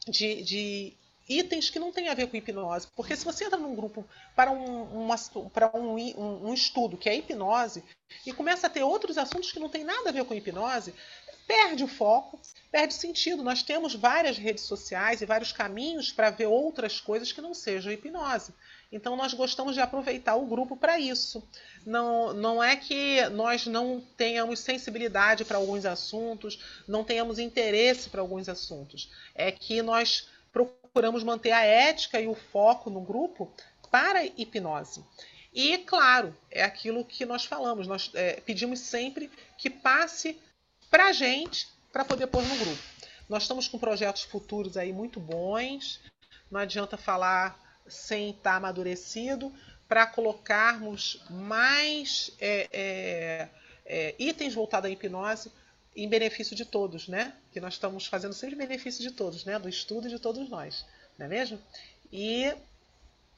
de, 0.08 0.42
de 0.42 0.92
itens 1.28 1.70
que 1.70 1.78
não 1.78 1.92
têm 1.92 2.08
a 2.08 2.14
ver 2.14 2.28
com 2.28 2.36
hipnose. 2.36 2.88
Porque 2.94 3.16
se 3.16 3.24
você 3.24 3.44
entra 3.44 3.58
num 3.58 3.74
grupo 3.74 4.06
para 4.34 4.50
um, 4.50 5.04
uma, 5.04 5.16
para 5.52 5.70
um, 5.76 5.96
um, 5.96 6.48
um, 6.48 6.54
estudo 6.54 6.96
que 6.96 7.08
é 7.08 7.16
hipnose 7.16 7.82
e 8.26 8.32
começa 8.32 8.66
a 8.66 8.70
ter 8.70 8.82
outros 8.82 9.18
assuntos 9.18 9.52
que 9.52 9.60
não 9.60 9.68
têm 9.68 9.84
nada 9.84 10.08
a 10.08 10.12
ver 10.12 10.24
com 10.24 10.34
hipnose, 10.34 10.94
perde 11.46 11.84
o 11.84 11.88
foco, 11.88 12.40
perde 12.70 12.94
sentido. 12.94 13.42
Nós 13.42 13.62
temos 13.62 13.94
várias 13.94 14.38
redes 14.38 14.64
sociais 14.64 15.20
e 15.20 15.26
vários 15.26 15.52
caminhos 15.52 16.12
para 16.12 16.30
ver 16.30 16.46
outras 16.46 17.00
coisas 17.00 17.32
que 17.32 17.40
não 17.40 17.54
sejam 17.54 17.92
hipnose. 17.92 18.54
Então 18.90 19.16
nós 19.16 19.32
gostamos 19.32 19.74
de 19.74 19.80
aproveitar 19.80 20.36
o 20.36 20.46
grupo 20.46 20.76
para 20.76 20.98
isso. 20.98 21.42
Não, 21.84 22.34
não 22.34 22.62
é 22.62 22.76
que 22.76 23.26
nós 23.30 23.66
não 23.66 24.02
tenhamos 24.16 24.60
sensibilidade 24.60 25.44
para 25.44 25.56
alguns 25.56 25.86
assuntos, 25.86 26.82
não 26.86 27.02
tenhamos 27.02 27.38
interesse 27.38 28.10
para 28.10 28.20
alguns 28.20 28.48
assuntos. 28.48 29.10
É 29.34 29.50
que 29.50 29.80
nós 29.80 30.28
procuramos 30.92 31.24
manter 31.24 31.52
a 31.52 31.64
ética 31.64 32.20
e 32.20 32.28
o 32.28 32.34
foco 32.34 32.90
no 32.90 33.00
grupo 33.00 33.50
para 33.90 34.24
hipnose. 34.24 35.02
E, 35.52 35.78
claro, 35.78 36.36
é 36.50 36.62
aquilo 36.62 37.04
que 37.04 37.24
nós 37.24 37.44
falamos, 37.44 37.86
nós 37.86 38.10
é, 38.14 38.40
pedimos 38.40 38.80
sempre 38.80 39.30
que 39.56 39.70
passe 39.70 40.38
para 40.90 41.06
a 41.06 41.12
gente 41.12 41.68
para 41.90 42.04
poder 42.04 42.26
pôr 42.26 42.42
no 42.42 42.56
grupo. 42.56 42.82
Nós 43.28 43.44
estamos 43.44 43.68
com 43.68 43.78
projetos 43.78 44.22
futuros 44.22 44.76
aí 44.76 44.92
muito 44.92 45.18
bons, 45.18 46.00
não 46.50 46.60
adianta 46.60 46.98
falar 46.98 47.58
sem 47.86 48.30
estar 48.30 48.56
amadurecido, 48.56 49.52
para 49.88 50.06
colocarmos 50.06 51.22
mais 51.30 52.32
é, 52.38 52.68
é, 52.72 53.48
é, 53.86 54.14
itens 54.18 54.54
voltados 54.54 54.88
à 54.88 54.92
hipnose 54.92 55.50
em 55.94 56.08
benefício 56.08 56.56
de 56.56 56.64
todos, 56.64 57.08
né? 57.08 57.34
Que 57.50 57.60
nós 57.60 57.74
estamos 57.74 58.06
fazendo 58.06 58.32
sempre 58.32 58.54
em 58.54 58.58
benefício 58.58 59.02
de 59.02 59.10
todos, 59.10 59.44
né? 59.44 59.58
Do 59.58 59.68
estudo 59.68 60.08
de 60.08 60.18
todos 60.18 60.48
nós, 60.48 60.86
não 61.18 61.26
é 61.26 61.28
mesmo? 61.28 61.58
E 62.10 62.54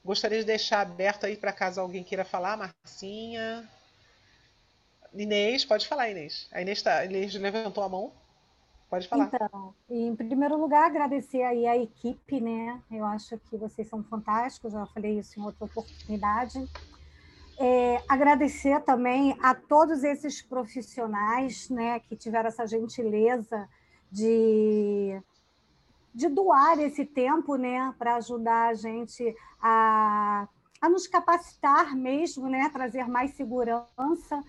gostaria 0.03 0.39
de 0.39 0.45
deixar 0.45 0.81
aberto 0.81 1.25
aí 1.25 1.35
para 1.35 1.51
caso 1.51 1.81
alguém 1.81 2.03
queira 2.03 2.25
falar, 2.25 2.57
Marcinha. 2.57 3.69
Inês, 5.13 5.63
pode 5.65 5.87
falar, 5.87 6.09
Inês. 6.09 6.47
A 6.51 6.61
Inês, 6.61 6.81
tá, 6.81 6.99
a 6.99 7.05
Inês 7.05 7.33
levantou 7.35 7.83
a 7.83 7.89
mão. 7.89 8.11
Pode 8.89 9.07
falar. 9.07 9.29
Então, 9.33 9.73
em 9.89 10.15
primeiro 10.15 10.57
lugar, 10.57 10.85
agradecer 10.85 11.41
aí 11.41 11.65
a 11.65 11.75
equipe, 11.75 12.39
né? 12.39 12.81
Eu 12.91 13.03
acho 13.05 13.37
que 13.49 13.57
vocês 13.57 13.87
são 13.87 14.03
fantásticos, 14.03 14.73
já 14.73 14.85
falei 14.87 15.19
isso 15.19 15.39
em 15.39 15.43
outra 15.43 15.65
oportunidade. 15.65 16.59
É, 17.57 18.03
agradecer 18.09 18.81
também 18.81 19.37
a 19.41 19.55
todos 19.55 20.03
esses 20.03 20.41
profissionais 20.41 21.69
né, 21.69 21.99
que 22.01 22.15
tiveram 22.15 22.49
essa 22.49 22.67
gentileza 22.67 23.67
de, 24.11 25.21
de 26.13 26.27
doar 26.27 26.79
esse 26.79 27.05
tempo 27.05 27.55
né, 27.55 27.93
para 27.97 28.17
ajudar 28.17 28.69
a 28.69 28.73
gente 28.73 29.33
a, 29.61 30.47
a 30.81 30.89
nos 30.89 31.07
capacitar 31.07 31.95
mesmo, 31.95 32.49
né, 32.49 32.69
trazer 32.73 33.07
mais 33.07 33.31
segurança. 33.31 34.43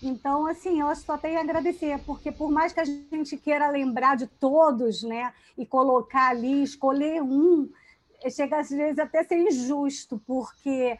Então, 0.00 0.46
assim, 0.46 0.80
eu 0.80 0.94
só 0.94 1.18
tenho 1.18 1.38
a 1.38 1.42
agradecer, 1.42 2.00
porque 2.04 2.30
por 2.30 2.50
mais 2.50 2.72
que 2.72 2.80
a 2.80 2.84
gente 2.84 3.36
queira 3.36 3.70
lembrar 3.70 4.16
de 4.16 4.26
todos 4.26 5.02
né, 5.02 5.32
e 5.58 5.66
colocar 5.66 6.30
ali, 6.30 6.62
escolher 6.62 7.20
um, 7.22 7.68
chega 8.30 8.60
às 8.60 8.70
vezes 8.70 8.98
até 8.98 9.24
ser 9.24 9.38
injusto, 9.38 10.20
porque 10.26 10.98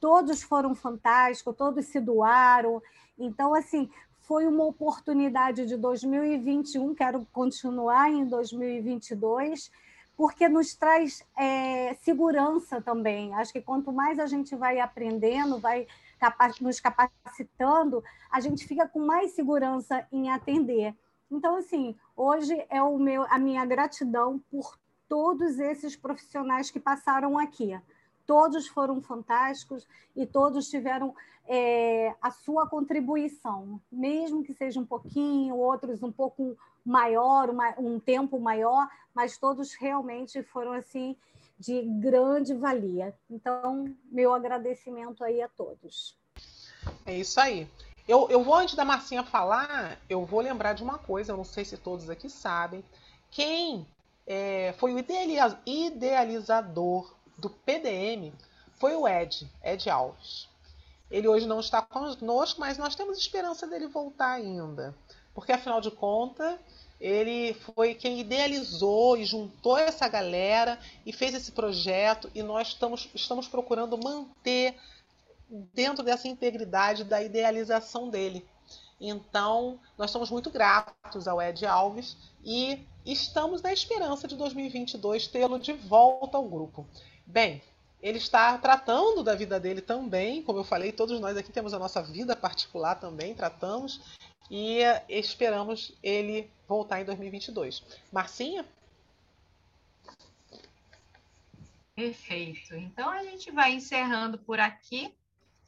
todos 0.00 0.42
foram 0.42 0.74
fantásticos, 0.74 1.54
todos 1.56 1.86
se 1.86 2.00
doaram. 2.00 2.82
Então, 3.18 3.54
assim, 3.54 3.90
foi 4.20 4.46
uma 4.46 4.64
oportunidade 4.64 5.66
de 5.66 5.76
2021, 5.76 6.94
quero 6.94 7.26
continuar 7.32 8.10
em 8.10 8.24
2022, 8.24 9.70
porque 10.16 10.48
nos 10.48 10.74
traz 10.74 11.24
é, 11.36 11.94
segurança 12.02 12.80
também. 12.80 13.34
Acho 13.34 13.52
que 13.52 13.60
quanto 13.60 13.92
mais 13.92 14.18
a 14.18 14.26
gente 14.26 14.54
vai 14.56 14.80
aprendendo, 14.80 15.58
vai 15.58 15.86
nos 16.60 16.78
capacitando, 16.78 18.04
a 18.30 18.40
gente 18.40 18.66
fica 18.66 18.86
com 18.86 19.00
mais 19.00 19.32
segurança 19.32 20.06
em 20.12 20.30
atender. 20.30 20.94
Então, 21.30 21.56
assim, 21.56 21.96
hoje 22.16 22.64
é 22.68 22.82
o 22.82 22.98
meu, 22.98 23.22
a 23.30 23.38
minha 23.38 23.64
gratidão 23.64 24.38
por 24.50 24.78
todos 25.08 25.58
esses 25.58 25.96
profissionais 25.96 26.70
que 26.70 26.78
passaram 26.78 27.38
aqui. 27.38 27.78
Todos 28.30 28.68
foram 28.68 29.02
fantásticos 29.02 29.88
e 30.14 30.24
todos 30.24 30.70
tiveram 30.70 31.12
é, 31.48 32.14
a 32.22 32.30
sua 32.30 32.64
contribuição, 32.68 33.80
mesmo 33.90 34.44
que 34.44 34.54
seja 34.54 34.78
um 34.78 34.86
pouquinho, 34.86 35.56
outros 35.56 36.00
um 36.00 36.12
pouco 36.12 36.56
maior, 36.86 37.50
uma, 37.50 37.74
um 37.76 37.98
tempo 37.98 38.38
maior, 38.38 38.88
mas 39.12 39.36
todos 39.36 39.74
realmente 39.74 40.44
foram 40.44 40.70
assim 40.74 41.16
de 41.58 41.82
grande 41.82 42.54
valia. 42.54 43.12
Então, 43.28 43.92
meu 44.12 44.32
agradecimento 44.32 45.24
aí 45.24 45.42
a 45.42 45.48
todos. 45.48 46.16
É 47.04 47.16
isso 47.16 47.40
aí. 47.40 47.68
Eu, 48.06 48.28
eu 48.30 48.44
vou, 48.44 48.54
antes 48.54 48.76
da 48.76 48.84
Marcinha 48.84 49.24
falar, 49.24 49.98
eu 50.08 50.24
vou 50.24 50.40
lembrar 50.40 50.74
de 50.74 50.84
uma 50.84 50.98
coisa, 50.98 51.32
eu 51.32 51.36
não 51.36 51.42
sei 51.42 51.64
se 51.64 51.76
todos 51.76 52.08
aqui 52.08 52.30
sabem. 52.30 52.84
Quem 53.28 53.84
é, 54.24 54.72
foi 54.78 54.94
o 54.94 54.98
idealizador 55.66 57.18
do 57.40 57.50
PDM 57.50 58.32
foi 58.78 58.94
o 58.94 59.06
Ed, 59.06 59.50
Ed 59.62 59.88
Alves. 59.90 60.48
Ele 61.10 61.26
hoje 61.26 61.46
não 61.46 61.58
está 61.58 61.82
conosco, 61.82 62.60
mas 62.60 62.78
nós 62.78 62.94
temos 62.94 63.18
esperança 63.18 63.66
dele 63.66 63.88
voltar 63.88 64.32
ainda. 64.32 64.94
Porque, 65.34 65.52
afinal 65.52 65.80
de 65.80 65.90
contas, 65.90 66.58
ele 67.00 67.54
foi 67.54 67.94
quem 67.94 68.20
idealizou 68.20 69.16
e 69.16 69.24
juntou 69.24 69.76
essa 69.76 70.06
galera 70.06 70.78
e 71.04 71.12
fez 71.12 71.34
esse 71.34 71.52
projeto, 71.52 72.30
e 72.34 72.42
nós 72.42 72.68
estamos, 72.68 73.08
estamos 73.14 73.48
procurando 73.48 73.98
manter 73.98 74.76
dentro 75.74 76.04
dessa 76.04 76.28
integridade 76.28 77.02
da 77.02 77.22
idealização 77.22 78.08
dele. 78.08 78.46
Então, 79.00 79.80
nós 79.96 80.10
somos 80.10 80.30
muito 80.30 80.50
gratos 80.50 81.26
ao 81.26 81.40
Ed 81.40 81.64
Alves 81.64 82.16
e 82.44 82.86
estamos 83.04 83.62
na 83.62 83.72
esperança 83.72 84.28
de 84.28 84.36
2022 84.36 85.26
tê-lo 85.26 85.58
de 85.58 85.72
volta 85.72 86.36
ao 86.36 86.44
grupo. 86.44 86.86
Bem, 87.30 87.62
ele 88.02 88.18
está 88.18 88.58
tratando 88.58 89.22
da 89.22 89.36
vida 89.36 89.60
dele 89.60 89.80
também, 89.80 90.42
como 90.42 90.58
eu 90.58 90.64
falei, 90.64 90.90
todos 90.90 91.20
nós 91.20 91.36
aqui 91.36 91.52
temos 91.52 91.72
a 91.72 91.78
nossa 91.78 92.02
vida 92.02 92.34
particular 92.34 92.96
também, 92.96 93.36
tratamos 93.36 94.18
e 94.50 94.80
esperamos 95.08 95.96
ele 96.02 96.50
voltar 96.66 97.00
em 97.00 97.04
2022. 97.04 97.84
Marcinha? 98.10 98.66
Perfeito. 101.94 102.74
Então 102.74 103.08
a 103.08 103.22
gente 103.22 103.52
vai 103.52 103.74
encerrando 103.74 104.36
por 104.36 104.58
aqui. 104.58 105.14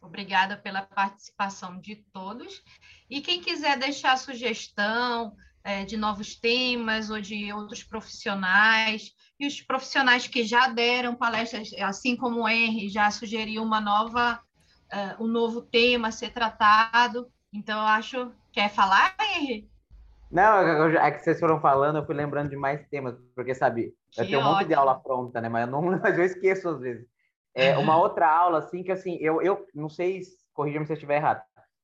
Obrigada 0.01 0.57
pela 0.57 0.83
participação 0.83 1.79
de 1.79 1.95
todos. 1.95 2.61
E 3.09 3.21
quem 3.21 3.41
quiser 3.41 3.79
deixar 3.79 4.19
sugestão 4.19 5.37
é, 5.63 5.85
de 5.85 5.97
novos 5.97 6.35
temas 6.35 7.09
ou 7.09 7.21
de 7.21 7.53
outros 7.53 7.85
profissionais, 7.85 9.15
e 9.39 9.47
os 9.47 9.61
profissionais 9.61 10.27
que 10.27 10.45
já 10.45 10.69
deram 10.69 11.15
palestras, 11.15 11.71
assim 11.81 12.17
como 12.17 12.43
o 12.43 12.49
Henry, 12.49 12.89
já 12.89 13.11
sugeriu 13.11 13.63
uma 13.63 13.81
nova, 13.81 14.41
uh, 14.93 15.25
um 15.25 15.27
novo 15.27 15.63
tema 15.63 16.09
a 16.09 16.13
ser 16.13 16.33
tratado. 16.33 17.31
Então, 17.53 17.79
eu 17.81 17.87
acho. 17.87 18.33
Quer 18.53 18.69
falar, 18.69 19.15
Henry? 19.21 19.69
Não, 20.31 20.89
é 20.89 21.11
que 21.11 21.23
vocês 21.23 21.39
foram 21.39 21.61
falando, 21.61 21.99
eu 21.99 22.07
fui 22.07 22.15
lembrando 22.15 22.51
de 22.51 22.57
mais 22.57 22.87
temas, 22.89 23.15
porque, 23.35 23.55
sabe, 23.55 23.95
eu 24.17 24.25
que 24.25 24.31
tenho 24.31 24.41
um 24.41 24.45
monte 24.45 24.67
de 24.67 24.75
aula 24.75 24.99
pronta, 24.99 25.41
né? 25.41 25.49
Mas 25.49 25.67
eu, 25.67 25.71
não, 25.71 25.83
mas 26.01 26.17
eu 26.17 26.25
esqueço 26.25 26.69
às 26.71 26.81
vezes. 26.81 27.07
É, 27.55 27.77
uma 27.77 27.99
outra 27.99 28.31
aula, 28.31 28.61
assim, 28.61 28.83
que 28.83 28.91
assim, 28.91 29.19
eu, 29.21 29.43
eu 29.43 29.67
não 29.75 29.91
sei, 29.91 30.23
corrija-me 30.55 30.87
se 30.87 30.93
eu 30.93 30.95
estiver 30.95 31.17
errado, 31.17 31.43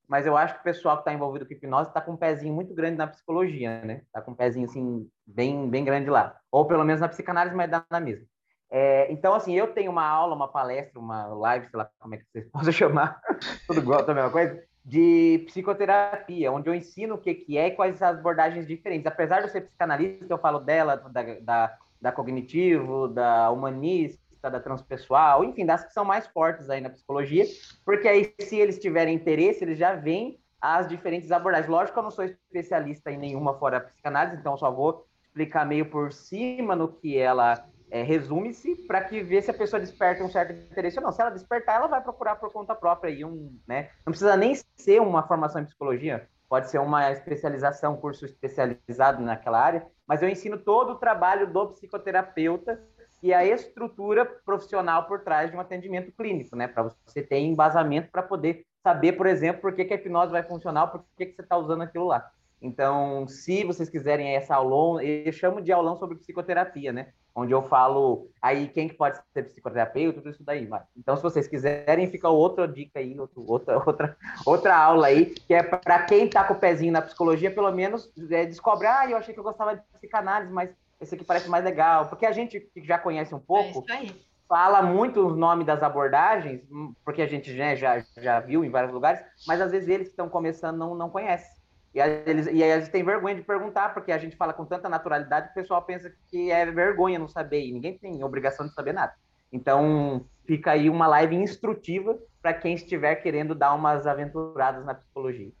mas 0.09 0.25
eu 0.25 0.35
acho 0.35 0.55
que 0.55 0.61
o 0.61 0.63
pessoal 0.63 0.95
que 0.95 1.01
está 1.01 1.13
envolvido 1.13 1.45
com 1.45 1.53
hipnose 1.53 1.89
está 1.89 2.01
com 2.01 2.13
um 2.13 2.17
pezinho 2.17 2.51
muito 2.51 2.73
grande 2.73 2.97
na 2.97 3.05
psicologia, 3.05 3.79
né? 3.85 4.01
Está 4.07 4.19
com 4.19 4.31
um 4.31 4.35
pezinho, 4.35 4.65
assim, 4.65 5.07
bem, 5.25 5.69
bem 5.69 5.85
grande 5.85 6.09
lá. 6.09 6.35
Ou 6.51 6.65
pelo 6.65 6.83
menos 6.83 6.99
na 6.99 7.07
psicanálise, 7.07 7.55
mas 7.55 7.69
dá 7.69 7.85
na 7.91 7.99
mesma. 7.99 8.25
É, 8.71 9.11
então, 9.11 9.35
assim, 9.35 9.53
eu 9.53 9.71
tenho 9.71 9.91
uma 9.91 10.03
aula, 10.03 10.35
uma 10.35 10.47
palestra, 10.47 10.99
uma 10.99 11.27
live, 11.27 11.69
sei 11.69 11.77
lá 11.77 11.89
como 11.99 12.15
é 12.15 12.17
que 12.17 12.25
vocês 12.25 12.45
possam 12.51 12.73
chamar, 12.73 13.21
tudo 13.67 13.81
igual, 13.81 14.01
a 14.01 14.13
mesma 14.13 14.31
coisa, 14.31 14.63
de 14.83 15.43
psicoterapia, 15.45 16.51
onde 16.51 16.67
eu 16.67 16.73
ensino 16.73 17.13
o 17.13 17.17
que, 17.19 17.35
que 17.35 17.55
é 17.59 17.67
e 17.67 17.71
quais 17.71 18.01
as 18.01 18.17
abordagens 18.17 18.67
diferentes. 18.67 19.05
Apesar 19.05 19.41
de 19.41 19.43
eu 19.45 19.49
ser 19.51 19.61
psicanalista, 19.61 20.25
eu 20.27 20.39
falo 20.39 20.57
dela, 20.57 20.95
da, 20.95 21.21
da, 21.39 21.77
da 22.01 22.11
cognitivo, 22.11 23.07
da 23.07 23.51
humanista, 23.51 24.19
da 24.47 24.59
transpessoal, 24.59 25.43
enfim, 25.43 25.65
das 25.65 25.83
que 25.83 25.91
são 25.91 26.05
mais 26.05 26.27
fortes 26.27 26.69
aí 26.69 26.79
na 26.79 26.89
psicologia, 26.89 27.45
porque 27.83 28.07
aí, 28.07 28.33
se 28.39 28.57
eles 28.57 28.77
tiverem 28.77 29.15
interesse, 29.15 29.63
eles 29.63 29.79
já 29.79 29.95
veem 29.95 30.39
as 30.61 30.87
diferentes 30.87 31.31
abordagens. 31.31 31.69
Lógico 31.69 31.93
que 31.93 31.99
eu 31.99 32.03
não 32.03 32.11
sou 32.11 32.25
especialista 32.25 33.11
em 33.11 33.17
nenhuma 33.17 33.57
fora 33.57 33.77
a 33.77 33.81
psicanálise, 33.81 34.37
então 34.37 34.57
só 34.57 34.71
vou 34.71 35.05
explicar 35.23 35.65
meio 35.65 35.89
por 35.89 36.11
cima 36.11 36.75
no 36.75 36.87
que 36.87 37.17
ela 37.17 37.65
é, 37.91 38.03
resume-se 38.03 38.75
para 38.87 39.03
que 39.03 39.21
ver 39.21 39.41
se 39.41 39.51
a 39.51 39.53
pessoa 39.53 39.79
desperta 39.79 40.23
um 40.23 40.29
certo 40.29 40.53
interesse 40.53 40.97
ou 40.97 41.03
não. 41.03 41.11
Se 41.11 41.21
ela 41.21 41.31
despertar, 41.31 41.77
ela 41.77 41.87
vai 41.87 42.01
procurar 42.01 42.35
por 42.35 42.51
conta 42.51 42.75
própria 42.75 43.11
aí 43.11 43.25
um, 43.25 43.57
né? 43.67 43.89
Não 44.05 44.11
precisa 44.11 44.35
nem 44.37 44.53
ser 44.75 45.01
uma 45.01 45.23
formação 45.27 45.61
em 45.61 45.65
psicologia, 45.65 46.27
pode 46.47 46.69
ser 46.69 46.79
uma 46.79 47.11
especialização, 47.11 47.93
um 47.93 47.97
curso 47.97 48.25
especializado 48.25 49.21
naquela 49.21 49.59
área, 49.59 49.85
mas 50.07 50.21
eu 50.21 50.29
ensino 50.29 50.57
todo 50.57 50.93
o 50.93 50.95
trabalho 50.95 51.51
do 51.51 51.69
psicoterapeuta 51.69 52.81
e 53.21 53.33
a 53.33 53.45
estrutura 53.45 54.25
profissional 54.25 55.05
por 55.05 55.21
trás 55.21 55.51
de 55.51 55.57
um 55.57 55.59
atendimento 55.59 56.11
clínico, 56.11 56.55
né? 56.55 56.67
Para 56.67 56.91
você 57.05 57.21
ter 57.21 57.39
embasamento 57.39 58.09
para 58.11 58.23
poder 58.23 58.65
saber, 58.81 59.13
por 59.13 59.27
exemplo, 59.27 59.61
por 59.61 59.73
que, 59.73 59.85
que 59.85 59.93
a 59.93 59.97
hipnose 59.97 60.31
vai 60.31 60.43
funcionar, 60.43 60.87
por 60.87 61.03
que, 61.17 61.25
que 61.25 61.35
você 61.35 61.41
está 61.41 61.57
usando 61.57 61.81
aquilo 61.81 62.05
lá. 62.05 62.29
Então, 62.61 63.27
se 63.27 63.63
vocês 63.63 63.89
quiserem 63.89 64.35
essa 64.35 64.55
aulão, 64.55 64.99
eu 65.01 65.31
chamo 65.31 65.61
de 65.61 65.71
aulão 65.71 65.97
sobre 65.97 66.17
psicoterapia, 66.17 66.91
né? 66.91 67.07
Onde 67.33 67.53
eu 67.53 67.63
falo 67.63 68.29
aí 68.41 68.67
quem 68.67 68.89
que 68.89 68.95
pode 68.95 69.17
ser 69.33 69.43
psicoterapeuta, 69.43 70.19
tudo 70.19 70.31
isso 70.31 70.43
daí. 70.43 70.67
Mas, 70.67 70.83
então, 70.97 71.15
se 71.15 71.23
vocês 71.23 71.47
quiserem, 71.47 72.11
fica 72.11 72.27
outra 72.27 72.67
dica 72.67 72.99
aí, 72.99 73.15
outra, 73.17 73.77
outra, 73.85 74.17
outra 74.45 74.75
aula 74.75 75.07
aí, 75.07 75.27
que 75.27 75.53
é 75.53 75.63
para 75.63 76.03
quem 76.03 76.25
está 76.25 76.43
com 76.43 76.53
o 76.53 76.59
pezinho 76.59 76.91
na 76.91 77.01
psicologia, 77.01 77.49
pelo 77.49 77.71
menos 77.71 78.11
é, 78.29 78.45
descobre, 78.45 78.87
ah, 78.87 79.09
eu 79.09 79.15
achei 79.15 79.33
que 79.33 79.39
eu 79.39 79.43
gostava 79.43 79.75
de 79.75 79.81
psicanálise, 79.93 80.51
mas 80.51 80.69
esse 80.99 81.15
aqui 81.15 81.23
parece 81.23 81.49
mais 81.49 81.63
legal. 81.63 82.07
Porque 82.07 82.25
a 82.25 82.31
gente 82.31 82.59
que 82.59 82.83
já 82.83 82.97
conhece 82.97 83.33
um 83.33 83.39
pouco, 83.39 83.85
é 83.91 84.07
fala 84.49 84.81
muito 84.81 85.27
os 85.27 85.37
nomes 85.37 85.65
das 85.65 85.83
abordagens, 85.83 86.61
porque 87.05 87.21
a 87.21 87.27
gente 87.27 87.53
né, 87.53 87.75
já, 87.75 88.03
já 88.17 88.39
viu 88.39 88.65
em 88.65 88.69
vários 88.71 88.91
lugares, 88.91 89.21
mas 89.45 89.61
às 89.61 89.71
vezes 89.71 89.87
eles 89.87 90.07
que 90.07 90.13
estão 90.13 90.27
começando 90.27 90.75
não, 90.75 90.95
não 90.95 91.09
conhecem. 91.09 91.59
E, 91.93 91.99
eles, 91.99 92.47
e 92.47 92.63
aí 92.63 92.71
eles 92.71 92.89
têm 92.89 93.03
vergonha 93.03 93.35
de 93.35 93.43
perguntar, 93.43 93.93
porque 93.93 94.11
a 94.11 94.17
gente 94.17 94.35
fala 94.35 94.51
com 94.51 94.65
tanta 94.65 94.89
naturalidade 94.89 95.47
que 95.47 95.51
o 95.51 95.61
pessoal 95.61 95.83
pensa 95.83 96.11
que 96.29 96.49
é 96.49 96.65
vergonha 96.65 97.19
não 97.19 97.27
saber, 97.27 97.63
e 97.63 97.71
ninguém 97.71 97.97
tem 97.97 98.23
obrigação 98.23 98.67
de 98.67 98.73
saber 98.73 98.93
nada. 98.93 99.13
Então, 99.51 100.25
fica 100.45 100.71
aí 100.71 100.89
uma 100.89 101.07
live 101.07 101.35
instrutiva 101.35 102.17
para 102.41 102.53
quem 102.53 102.73
estiver 102.73 103.15
querendo 103.15 103.53
dar 103.53 103.73
umas 103.73 104.07
aventuradas 104.07 104.83
na 104.83 104.95
psicologia. 104.95 105.51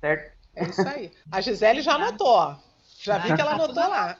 Certo? 0.00 0.36
É 0.56 0.64
isso 0.64 0.88
aí. 0.88 1.12
A 1.30 1.40
Gisele 1.40 1.82
já 1.82 1.94
anotou. 1.94 2.56
Já 3.04 3.18
vi 3.18 3.34
que 3.34 3.40
ela 3.40 3.52
anotou 3.52 3.86
lá. 3.86 4.16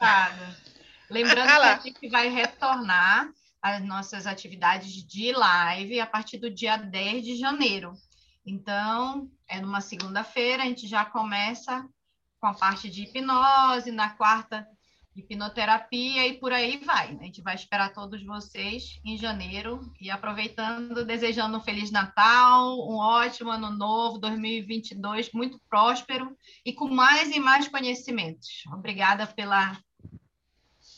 Lembrando 1.09 1.49
ah, 1.49 1.79
que 1.79 1.89
a 1.89 1.93
gente 1.93 2.09
vai 2.09 2.29
retornar 2.29 3.31
às 3.63 3.83
nossas 3.83 4.27
atividades 4.27 4.93
de 4.93 5.33
live 5.33 6.01
a 6.01 6.07
partir 6.07 6.37
do 6.37 6.51
dia 6.51 6.77
10 6.77 7.25
de 7.25 7.37
janeiro. 7.37 7.95
Então, 8.47 9.31
é 9.49 9.59
numa 9.59 9.81
segunda-feira, 9.81 10.63
a 10.63 10.67
gente 10.67 10.87
já 10.87 11.03
começa 11.03 11.89
com 12.39 12.47
a 12.47 12.53
parte 12.53 12.91
de 12.91 13.05
hipnose, 13.05 13.91
na 13.91 14.11
quarta, 14.11 14.69
hipnoterapia 15.17 16.27
e 16.27 16.35
por 16.35 16.53
aí 16.53 16.79
vai. 16.85 17.13
Né? 17.13 17.19
A 17.23 17.25
gente 17.27 17.43
vai 17.43 17.55
esperar 17.55 17.93
todos 17.93 18.25
vocês 18.25 19.01
em 19.05 19.17
janeiro 19.17 19.93
e 20.01 20.11
aproveitando, 20.11 21.05
desejando 21.05 21.57
um 21.57 21.61
Feliz 21.61 21.91
Natal, 21.91 22.77
um 22.89 22.97
ótimo 22.97 23.51
Ano 23.51 23.71
Novo, 23.71 24.19
2022, 24.19 25.33
muito 25.33 25.61
próspero 25.69 26.37
e 26.65 26.73
com 26.73 26.89
mais 26.89 27.35
e 27.35 27.39
mais 27.39 27.69
conhecimentos. 27.69 28.65
Obrigada 28.73 29.27
pela 29.27 29.77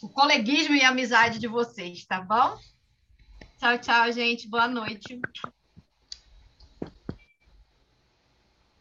o 0.03 0.09
coleguismo 0.09 0.75
e 0.75 0.83
amizade 0.83 1.39
de 1.39 1.49
vocês, 1.49 2.05
tá 2.05 2.21
bom? 2.21 2.59
Tchau, 3.59 3.79
tchau, 3.79 4.13
gente. 4.13 4.49
Boa 4.49 4.69
noite. 4.69 5.21